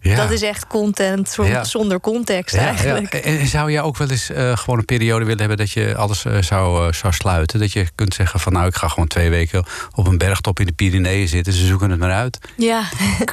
Ja. 0.00 0.16
Dat 0.16 0.30
is 0.30 0.42
echt 0.42 0.66
content 0.66 1.36
Ja. 1.42 1.64
zonder 1.64 2.00
context 2.00 2.54
Ja, 2.54 2.60
eigenlijk. 2.60 3.12
ja. 3.12 3.20
En 3.20 3.46
zou 3.46 3.72
jij 3.72 3.82
ook 3.82 3.96
wel 3.96 4.08
eens 4.10 4.30
eh, 4.30 4.56
gewoon 4.56 4.78
een 4.78 4.84
periode 4.84 5.24
willen 5.24 5.38
hebben 5.40 5.56
dat 5.56 5.70
je 5.70 5.96
alles 5.96 6.24
eh, 6.24 6.42
zou, 6.42 6.86
eh, 6.86 6.92
zou 6.92 7.12
sluiten? 7.12 7.58
Dat 7.58 7.72
je 7.72 7.86
kunt 7.94 8.14
zeggen 8.14 8.40
van 8.40 8.52
nou, 8.52 8.66
ik 8.66 8.74
ga 8.74 8.88
gewoon 8.88 9.08
twee 9.08 9.30
weken 9.30 9.64
op 9.94 10.06
een 10.06 10.18
bergtop 10.18 10.60
in 10.60 10.66
de 10.66 10.72
Pyreneeën 10.72 11.28
zitten. 11.28 11.52
Ze 11.52 11.66
zoeken 11.66 11.90
het 11.90 11.98
maar 11.98 12.12
uit. 12.12 12.38
Ja, 12.56 12.82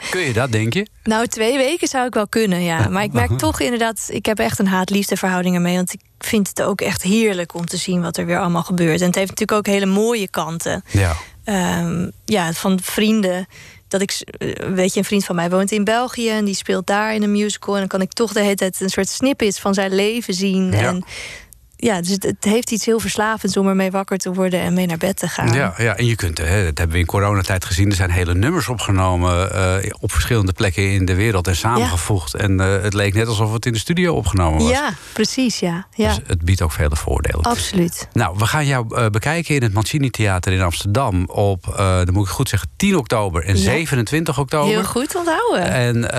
Kun 0.09 0.21
je 0.21 0.33
dat, 0.33 0.51
denk 0.51 0.73
je? 0.73 0.87
nou 1.03 1.27
twee 1.27 1.57
weken 1.57 1.87
zou 1.87 2.07
ik 2.07 2.13
wel 2.13 2.27
kunnen, 2.27 2.61
ja. 2.63 2.87
Maar 2.89 3.03
ik 3.03 3.11
merk 3.13 3.37
toch 3.37 3.59
inderdaad, 3.59 4.05
ik 4.09 4.25
heb 4.25 4.39
echt 4.39 4.59
een 4.59 4.67
haat-liefde 4.67 5.17
verhouding 5.17 5.55
ermee. 5.55 5.75
Want 5.75 5.93
ik 5.93 5.99
vind 6.19 6.47
het 6.47 6.61
ook 6.61 6.81
echt 6.81 7.01
heerlijk 7.01 7.53
om 7.53 7.65
te 7.65 7.77
zien 7.77 8.01
wat 8.01 8.17
er 8.17 8.25
weer 8.25 8.39
allemaal 8.39 8.63
gebeurt. 8.63 8.99
En 9.01 9.05
het 9.07 9.15
heeft 9.15 9.29
natuurlijk 9.29 9.57
ook 9.67 9.73
hele 9.73 9.85
mooie 9.85 10.29
kanten. 10.29 10.83
Ja. 10.91 11.15
ehm, 11.43 12.09
ja, 12.25 12.53
van 12.53 12.79
vrienden. 12.83 13.47
Dat 13.99 14.03
ik, 14.03 14.37
eh, 14.37 14.67
weet 14.67 14.93
je, 14.93 14.99
een 14.99 15.05
vriend 15.05 15.25
van 15.25 15.35
mij 15.35 15.49
woont 15.49 15.71
in 15.71 15.83
België 15.83 16.29
en 16.29 16.45
die 16.45 16.55
speelt 16.55 16.87
daar 16.87 17.13
in 17.13 17.23
een 17.23 17.31
musical. 17.31 17.73
En 17.73 17.79
dan 17.79 17.89
kan 17.89 18.01
ik 18.01 18.13
toch 18.13 18.33
de 18.33 18.41
hele 18.41 18.55
tijd 18.55 18.81
een 18.81 18.89
soort 18.89 19.09
snippets 19.09 19.59
van 19.59 19.73
zijn 19.73 19.95
leven 19.95 20.33
zien. 20.33 20.71
Ja. 20.71 20.77
En 20.77 21.03
ja, 21.77 22.01
dus 22.01 22.09
het, 22.09 22.35
heeft 22.39 22.71
iets 22.71 22.85
heel 22.85 22.99
verslavends 22.99 23.57
om 23.57 23.67
ermee 23.67 23.91
wakker 23.91 24.17
te 24.17 24.33
worden 24.33 24.59
en 24.59 24.73
mee 24.73 24.85
naar 24.85 24.97
bed 24.97 25.17
te 25.17 25.27
gaan. 25.27 25.53
Ja, 25.53 25.73
ja, 25.77 25.97
en 25.97 26.05
je 26.05 26.15
kunt, 26.15 26.37
hè, 26.37 26.63
dat 26.63 26.77
hebben 26.77 26.91
we 26.91 26.97
in 26.97 27.05
coronatijd 27.05 27.65
gezien... 27.65 27.89
er 27.89 27.95
zijn 27.95 28.09
hele 28.09 28.33
nummers 28.33 28.67
opgenomen 28.67 29.53
eh, 29.53 29.91
op 29.99 30.11
verschillende 30.11 30.53
plekken 30.53 30.91
in 30.91 31.05
de 31.05 31.15
wereld... 31.15 31.47
en 31.47 31.55
samengevoegd. 31.55 32.33
En 32.33 32.59
eh, 32.59 32.81
het 32.81 32.93
leek 32.93 33.13
net 33.13 33.27
alsof 33.27 33.53
het 33.53 33.65
in 33.65 33.73
de 33.73 33.79
studio 33.79 34.13
opgenomen 34.13 34.61
was. 34.61 34.69
Ja, 34.69 34.93
precies, 35.13 35.59
ja. 35.59 35.87
ja. 35.93 36.07
Dus 36.07 36.19
het 36.27 36.41
biedt 36.41 36.61
ook 36.61 36.71
vele 36.71 36.95
voordelen. 36.95 37.41
Absoluut. 37.41 38.07
Nou, 38.13 38.37
we 38.37 38.45
gaan 38.45 38.65
jou 38.65 38.95
eh, 38.95 39.07
bekijken 39.07 39.55
in 39.55 39.63
het 39.63 39.73
Mancini 39.73 40.09
Theater 40.09 40.53
in 40.53 40.61
Amsterdam... 40.61 41.25
op, 41.25 41.73
dan 41.77 42.13
moet 42.13 42.25
ik 42.27 42.33
goed 42.33 42.49
zeggen, 42.49 42.69
10 42.75 42.97
oktober 42.97 43.43
en 43.43 43.57
Ja. 43.57 43.63
27 43.63 44.39
oktober. 44.39 44.69
Heel 44.69 44.83
goed 44.83 45.15
onthouden. 45.15 45.71
En 45.71 46.11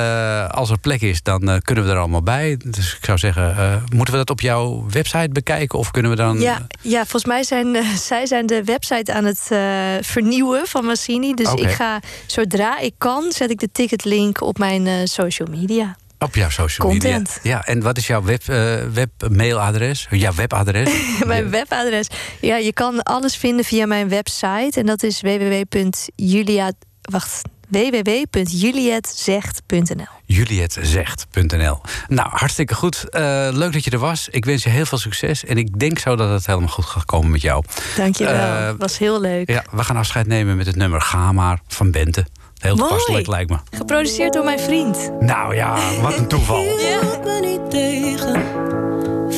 als 0.53 0.71
er 0.71 0.79
plek 0.79 1.01
is, 1.01 1.23
dan 1.23 1.61
kunnen 1.63 1.85
we 1.85 1.91
er 1.91 1.99
allemaal 1.99 2.23
bij. 2.23 2.61
Dus 2.65 2.97
ik 2.97 3.05
zou 3.05 3.19
zeggen, 3.19 3.85
moeten 3.95 4.13
we 4.13 4.21
dat 4.21 4.31
op 4.31 4.41
jouw 4.41 4.87
website 4.91 5.29
bekijken? 5.29 5.46
Of 5.69 5.91
kunnen 5.91 6.11
we 6.11 6.17
dan... 6.17 6.41
Ja, 6.41 6.67
ja, 6.81 7.01
volgens 7.01 7.25
mij 7.25 7.43
zijn 7.43 7.77
eh, 7.77 7.89
zij 8.11 8.27
zijn 8.27 8.47
de 8.47 8.65
website 8.65 9.13
aan 9.13 9.25
het 9.25 9.47
eh, 9.49 9.59
vernieuwen 10.01 10.67
van 10.67 10.85
Massini. 10.85 11.35
Dus 11.35 11.53
ik 11.53 11.71
ga, 11.71 12.01
zodra 12.27 12.79
ik 12.79 12.95
kan, 12.99 13.33
zet 13.33 13.51
ik 13.51 13.59
de 13.61 13.69
ticketlink 13.73 14.41
op 14.41 14.59
mijn 14.59 14.87
eh, 14.87 14.95
social 15.05 15.49
media. 15.51 15.97
Op 16.19 16.35
jouw 16.35 16.51
social 16.51 16.89
Content. 16.89 17.37
media. 17.37 17.57
Ja, 17.57 17.67
en 17.67 17.83
wat 17.83 17.97
is 17.97 18.07
jouw 18.07 18.23
web, 18.23 18.49
eh, 18.49 18.75
webmailadres? 18.93 20.07
Jouw 20.11 20.35
webadres? 20.35 20.91
mijn 21.27 21.51
webadres. 21.51 22.09
Ja, 22.41 22.57
je 22.57 22.73
kan 22.73 23.03
alles 23.03 23.37
vinden 23.37 23.65
via 23.65 23.87
mijn 23.87 24.09
website. 24.09 24.81
En 24.81 24.87
dat 24.87 25.03
is 25.03 25.21
www.julia... 25.21 26.73
Wacht, 27.01 27.43
www.julietzegt.nl 27.69 30.07
Juliette.zegt.nl. 30.25 31.81
Nou, 32.09 32.29
hartstikke 32.31 32.75
goed. 32.75 33.09
Eh, 33.09 33.49
leuk 33.53 33.73
dat 33.73 33.85
je 33.85 33.91
er 33.91 33.99
was. 33.99 34.29
Ik 34.31 34.45
wens 34.45 34.63
je 34.63 34.69
heel 34.71 34.87
veel 34.87 34.99
succes. 34.99 35.45
En 35.45 35.59
ik 35.59 35.79
denk 35.79 35.99
zo 35.99 36.17
dat 36.17 36.31
het 36.31 36.47
helemaal 36.47 36.69
goed 36.69 36.85
gaat 36.85 37.05
komen 37.05 37.31
met 37.31 37.41
jou. 37.43 37.65
Dankjewel, 37.97 38.35
Eh, 38.35 38.71
was 38.79 38.99
heel 38.99 39.21
leuk. 39.21 39.51
Ja, 39.51 39.65
we 39.71 39.85
gaan 39.85 39.97
afscheid 39.97 40.27
nemen 40.27 40.57
met 40.57 40.67
het 40.67 40.77
nummer 40.77 41.01
Ga 41.01 41.33
maar 41.33 41.61
van 41.69 41.91
Bente. 41.91 42.27
Heel 42.59 42.75
Mooi. 42.77 42.89
toepasselijk 42.89 43.27
lijkt 43.27 43.51
me. 43.51 43.57
Geproduceerd 43.71 44.33
door 44.33 44.45
mijn 44.45 44.61
vriend. 44.61 45.11
Nou 45.21 45.55
ja, 45.55 45.79
wat 46.01 46.19
een 46.19 46.29
toeval. 46.29 46.63
Je 46.63 46.99
houdt 47.03 47.25
me 47.25 47.41
niet 47.41 47.71
tegen, 47.71 48.33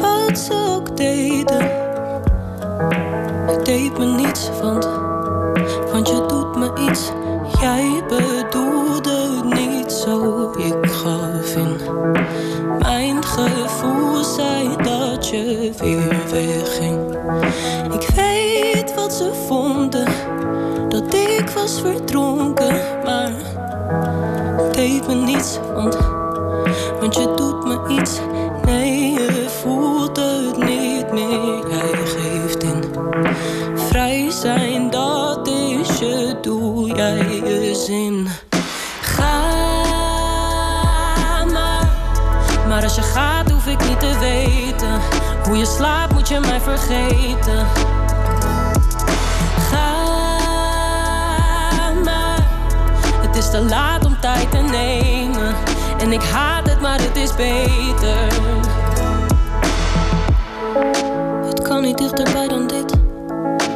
wat 0.00 0.38
ze 0.38 0.52
ook 0.76 0.96
deden. 0.96 1.70
Ik 3.58 3.64
deed 3.64 3.98
me 3.98 4.06
niets, 4.06 4.48
want, 4.62 4.84
want 5.92 6.08
je 6.08 6.24
doet 6.28 6.56
me 6.56 6.88
iets. 6.90 7.10
Jij 7.60 8.02
bedoelde 8.08 9.10
het 9.10 9.54
niet 9.58 9.92
zo, 9.92 10.50
ik 10.56 10.90
gaf 10.90 11.56
in. 11.56 11.76
Mijn 12.78 13.24
gevoel 13.24 14.24
zei 14.24 14.76
dat 14.76 15.28
je 15.28 15.72
weer 15.78 16.30
wegging. 16.30 17.16
Ik 17.92 18.08
weet 18.14 18.94
wat 18.94 19.12
ze 19.12 19.32
vonden, 19.46 20.08
dat 20.88 21.14
ik 21.14 21.48
was 21.54 21.80
verdronken, 21.80 22.80
maar 23.04 23.30
ik 24.66 24.74
deed 24.74 25.06
me 25.06 25.14
niets, 25.14 25.58
want 25.74 25.98
want 27.00 27.14
je 27.14 27.34
doet 27.36 27.64
me 27.64 28.00
iets. 28.00 28.20
Nee, 28.64 29.12
je 29.12 29.46
voelt 29.48 30.16
het 30.16 30.56
niet 30.56 31.12
meer. 31.12 31.68
Jij 31.68 32.06
geeft 32.06 32.62
in. 32.62 32.84
Vrij 33.74 34.30
zijn, 34.30 34.90
dat 34.90 35.48
is 35.48 35.98
je 35.98 36.36
doel. 36.42 36.86
Jij 36.86 37.27
zin. 37.84 38.28
Ga 39.00 39.44
maar. 41.52 41.88
Maar 42.68 42.82
als 42.82 42.94
je 42.94 43.02
gaat, 43.02 43.50
hoef 43.50 43.66
ik 43.66 43.88
niet 43.88 44.00
te 44.00 44.18
weten. 44.18 45.00
Hoe 45.44 45.56
je 45.56 45.66
slaapt, 45.66 46.12
moet 46.12 46.28
je 46.28 46.40
mij 46.40 46.60
vergeten. 46.60 47.66
Ga 49.70 49.92
maar. 52.04 52.46
Het 53.22 53.36
is 53.36 53.50
te 53.50 53.60
laat 53.60 54.04
om 54.04 54.20
tijd 54.20 54.50
te 54.50 54.58
nemen. 54.58 55.54
En 55.98 56.12
ik 56.12 56.22
haat 56.22 56.68
het, 56.68 56.80
maar 56.80 57.00
het 57.00 57.16
is 57.16 57.34
beter. 57.34 58.16
Het 61.46 61.62
kan 61.62 61.82
niet 61.82 61.98
dichterbij 61.98 62.48
dan 62.48 62.66
dit. 62.66 62.92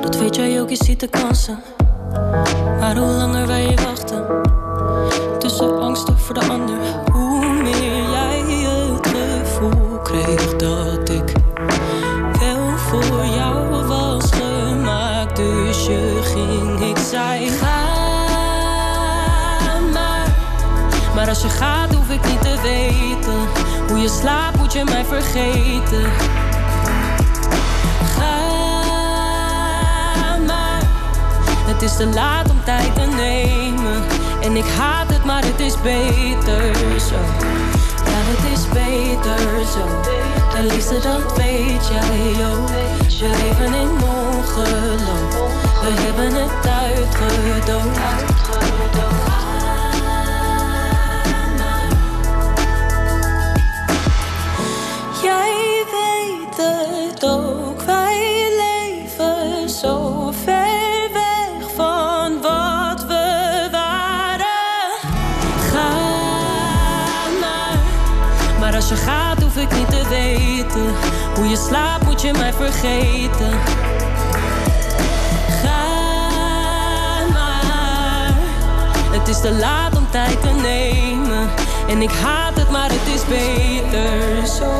Dat 0.02 0.16
weet 0.16 0.36
jij 0.36 0.60
ook, 0.60 0.68
je 0.68 0.84
ziet 0.84 1.00
de 1.00 1.08
kansen. 1.08 1.62
Maar 2.80 2.96
hoe 2.96 3.06
langer 3.06 3.46
wij 3.46 3.78
wachten, 3.84 4.24
tussen 5.38 5.80
angsten 5.80 6.18
voor 6.18 6.34
de 6.34 6.46
ander, 6.50 6.76
hoe 7.12 7.62
meer 7.62 8.10
jij 8.10 8.42
het 8.94 9.06
gevoel 9.06 9.98
kreeg 9.98 10.56
dat 10.56 11.08
ik 11.08 11.32
wel 12.40 12.76
voor 12.76 13.24
jou 13.36 13.86
was 13.86 14.30
gemaakt. 14.30 15.36
Dus 15.36 15.86
je 15.86 16.20
ging, 16.22 16.80
ik 16.80 16.98
zei: 17.10 17.48
Ga 17.48 17.76
maar. 19.92 20.36
Maar 21.14 21.28
als 21.28 21.42
je 21.42 21.48
gaat, 21.48 21.94
hoef 21.94 22.10
ik 22.10 22.26
niet 22.26 22.42
te 22.42 22.60
weten. 22.62 23.48
Hoe 23.88 23.98
je 23.98 24.08
slaapt, 24.08 24.56
moet 24.56 24.72
je 24.72 24.84
mij 24.84 25.04
vergeten. 25.04 26.10
Het 31.82 31.90
is 31.90 31.96
te 31.96 32.06
laat 32.06 32.50
om 32.50 32.64
tijd 32.64 32.94
te 32.94 33.00
nemen. 33.00 34.02
En 34.40 34.56
ik 34.56 34.64
haat 34.78 35.12
het, 35.12 35.24
maar 35.24 35.44
het 35.44 35.60
is 35.60 35.80
beter 35.80 36.74
zo. 37.00 37.20
Ja, 38.04 38.18
het 38.30 38.58
is 38.58 38.68
beter 38.68 39.66
zo. 39.66 40.10
En 40.56 40.66
liefste, 40.66 41.00
dat 41.00 41.36
weet 41.36 41.88
jij 41.88 42.46
ook. 42.52 42.68
We 43.18 43.28
leven 43.28 43.74
in 43.74 43.90
ongeloof. 43.90 45.34
We 45.80 45.90
hebben 45.90 46.34
het 46.34 46.66
uitgedoofd. 46.66 48.00
Slaapt 71.66 72.04
moet 72.04 72.22
je 72.22 72.32
mij 72.32 72.52
vergeten. 72.52 73.52
Ga 75.62 75.82
maar, 77.32 78.34
het 79.10 79.28
is 79.28 79.40
te 79.40 79.52
laat 79.52 79.96
om 79.96 80.10
tijd 80.10 80.40
te 80.40 80.50
nemen. 80.50 81.48
En 81.88 82.02
ik 82.02 82.10
haat 82.10 82.56
het, 82.56 82.70
maar 82.70 82.90
het 82.90 83.14
is 83.14 83.24
beter 83.26 84.46
zo. 84.46 84.70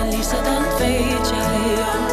En 0.00 0.08
liefste, 0.08 0.36
dat 0.36 0.78
weet 0.78 1.28
jij 1.34 1.60
ook. 1.94 2.10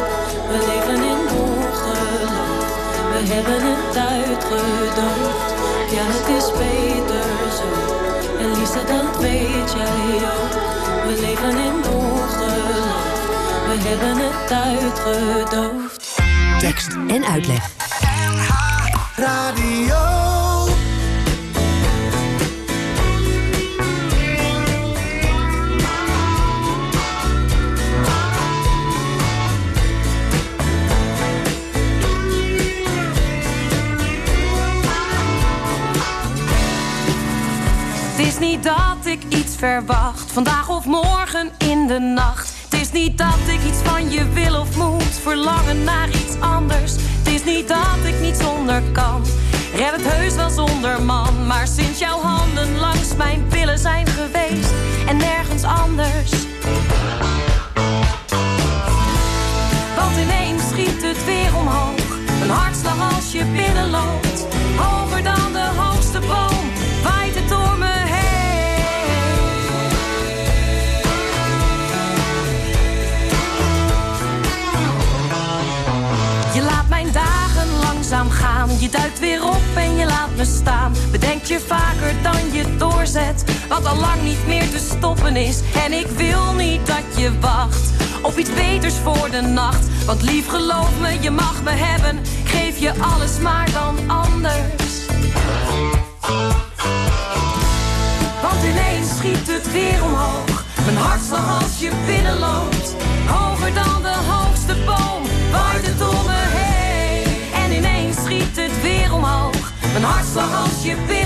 We 0.50 0.58
leven 0.70 1.02
in 1.04 1.22
ongeloof. 1.40 2.66
We 3.12 3.34
hebben 3.34 3.60
het 3.62 3.96
uitgedoofd. 3.96 5.54
Ja, 5.90 6.02
het 6.06 6.28
is 6.42 6.50
beter 6.52 7.30
zo. 7.58 7.68
En 8.40 8.58
liefste, 8.58 8.80
dat 8.86 9.20
weet 9.20 9.72
jij 9.72 10.28
ook. 10.36 10.52
We 11.06 11.20
leven 11.20 11.58
in 11.64 11.92
ongeloof. 11.94 13.07
We 13.68 13.74
hebben 13.74 14.16
het 14.16 14.52
uitgedoofd. 14.52 16.16
Tekst 16.58 16.96
en 17.08 17.24
uitleg. 17.24 17.70
Radio. 19.16 19.96
Het 38.16 38.26
is 38.26 38.38
niet 38.38 38.62
dat 38.62 39.06
ik 39.06 39.22
iets 39.28 39.56
verwacht, 39.56 40.32
vandaag 40.32 40.68
of 40.68 40.84
morgen 40.84 41.50
in 41.58 41.86
de 41.86 41.98
nacht. 41.98 42.47
Het 42.88 42.96
is 42.96 43.02
niet 43.02 43.18
dat 43.18 43.38
ik 43.46 43.64
iets 43.64 43.78
van 43.84 44.10
je 44.10 44.28
wil 44.28 44.60
of 44.60 44.76
moet, 44.76 45.20
verlangen 45.22 45.84
naar 45.84 46.08
iets 46.08 46.40
anders. 46.40 46.92
Het 46.92 47.28
is 47.28 47.44
niet 47.44 47.68
dat 47.68 47.98
ik 48.04 48.20
niet 48.20 48.36
zonder 48.36 48.82
kan, 48.92 49.24
red 49.74 49.90
het 49.90 50.12
heus 50.12 50.34
wel 50.34 50.50
zonder 50.50 51.02
man. 51.02 51.46
Maar 51.46 51.66
sinds 51.66 51.98
jouw 51.98 52.20
handen 52.20 52.78
langs 52.78 53.16
mijn 53.16 53.46
pillen 53.48 53.78
zijn 53.78 54.06
geweest 54.06 54.72
en 55.06 55.16
nergens 55.16 55.62
anders. 55.62 56.30
Want 59.96 60.16
ineens 60.22 60.62
schiet 60.68 61.02
het 61.02 61.24
weer 61.24 61.56
omhoog, 61.56 62.18
een 62.42 62.50
hartslag 62.50 63.14
als 63.14 63.32
je 63.32 63.44
binnenloopt. 63.44 64.46
Hoger 64.76 65.22
dan 65.22 65.52
de 65.52 65.68
hoogste 65.76 66.18
boom, 66.18 66.67
en 79.78 79.96
je 79.96 80.06
laat 80.06 80.36
me 80.36 80.44
staan. 80.44 80.92
Bedenk 81.10 81.44
je 81.44 81.60
vaker 81.60 82.14
dan 82.22 82.52
je 82.52 82.76
doorzet. 82.76 83.44
Wat 83.68 83.86
al 83.86 83.96
lang 83.96 84.22
niet 84.22 84.46
meer 84.46 84.70
te 84.70 84.78
stoppen 84.78 85.36
is. 85.36 85.60
En 85.84 85.92
ik 85.92 86.06
wil 86.06 86.52
niet 86.52 86.86
dat 86.86 87.04
je 87.16 87.38
wacht 87.40 87.90
op 88.22 88.38
iets 88.38 88.54
beters 88.54 88.94
voor 88.94 89.30
de 89.30 89.40
nacht. 89.40 89.86
Want 90.06 90.22
lief, 90.22 90.48
geloof 90.48 90.90
me, 91.00 91.16
je 91.20 91.30
mag 91.30 91.62
me 91.62 91.70
hebben. 91.70 92.18
Geef 92.44 92.78
je 92.78 92.92
alles 93.00 93.38
maar 93.38 93.70
dan 93.72 94.10
anders. 94.10 95.06
Want 98.42 98.64
ineens 98.64 99.08
schiet 99.16 99.52
het 99.52 99.72
weer 99.72 100.04
omhoog. 100.04 100.64
Mijn 100.84 100.96
hartslag 100.96 101.62
als 101.62 101.80
je 101.80 101.90
binnenloopt. 102.06 102.94
Hoger 103.26 103.74
dan 103.74 104.02
de 104.02 104.16
hoogste 104.30 104.74
boom. 104.86 105.22
Waait 105.52 105.86
het 105.86 106.08
om 106.08 106.24
me 106.26 106.42
heen. 106.58 107.62
En 107.64 107.76
ineens 107.76 108.16
schiet 108.16 108.56
het 108.56 108.82
weer 108.82 109.14
omhoog. 109.14 109.57
Mijn 109.92 110.04
hartslag 110.04 110.64
als 110.64 110.82
je 110.82 110.94
binnenloopt. 110.94 111.17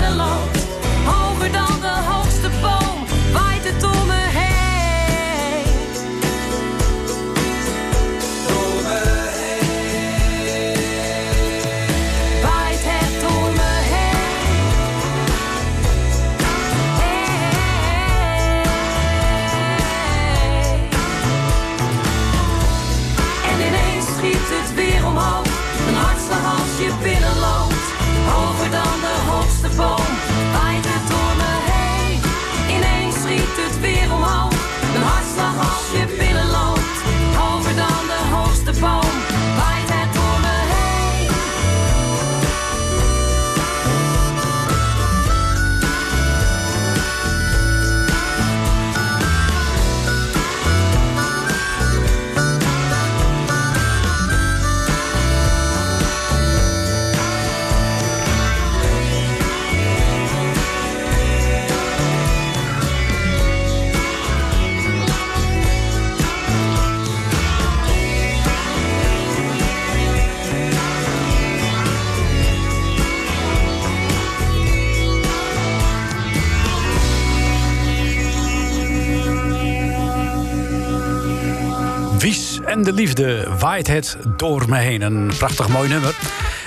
En 82.73 82.83
de 82.83 82.93
liefde 82.93 83.47
waait 83.59 83.87
het 83.87 84.17
door 84.37 84.69
me 84.69 84.77
heen. 84.77 85.01
Een 85.01 85.31
prachtig 85.37 85.67
mooi 85.67 85.89
nummer. 85.89 86.15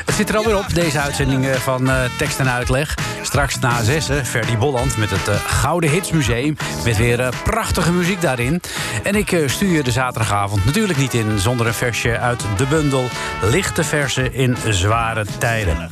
Het 0.04 0.14
zit 0.14 0.28
er 0.28 0.36
alweer 0.36 0.56
op, 0.56 0.74
deze 0.74 1.00
uitzending 1.00 1.46
eh, 1.46 1.54
van 1.54 1.90
eh, 1.90 2.04
Tekst 2.18 2.38
en 2.38 2.50
Uitleg. 2.50 2.94
Straks 3.22 3.58
na 3.58 3.82
zessen, 3.82 4.26
Ferdy 4.26 4.56
Bolland 4.56 4.96
met 4.96 5.10
het 5.10 5.28
eh, 5.28 5.34
Gouden 5.34 5.90
Hitsmuseum... 5.90 6.56
met 6.84 6.96
weer 6.96 7.34
prachtige 7.44 7.92
muziek 7.92 8.20
daarin. 8.20 8.60
En 9.02 9.14
ik 9.14 9.42
stuur 9.46 9.72
je 9.72 9.82
de 9.82 9.90
zaterdagavond 9.90 10.64
natuurlijk 10.64 10.98
niet 10.98 11.14
in... 11.14 11.38
zonder 11.38 11.66
een 11.66 11.74
versje 11.74 12.18
uit 12.18 12.44
de 12.56 12.66
bundel 12.66 13.04
Lichte 13.42 13.84
Versen 13.84 14.34
in 14.34 14.56
Zware 14.68 15.24
Tijden. 15.38 15.90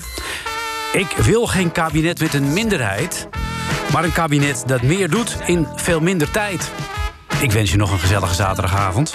Ik 0.93 1.17
wil 1.17 1.47
geen 1.47 1.73
kabinet 1.73 2.21
met 2.21 2.35
een 2.35 2.53
minderheid... 2.53 3.29
maar 3.93 4.05
een 4.05 4.12
kabinet 4.12 4.62
dat 4.67 4.83
meer 4.83 5.11
doet 5.11 5.37
in 5.47 5.67
veel 5.77 6.01
minder 6.01 6.31
tijd. 6.31 6.71
Ik 7.41 7.53
wens 7.53 7.71
je 7.71 7.77
nog 7.77 7.93
een 7.93 7.99
gezellige 7.99 8.35
zaterdagavond. 8.35 9.15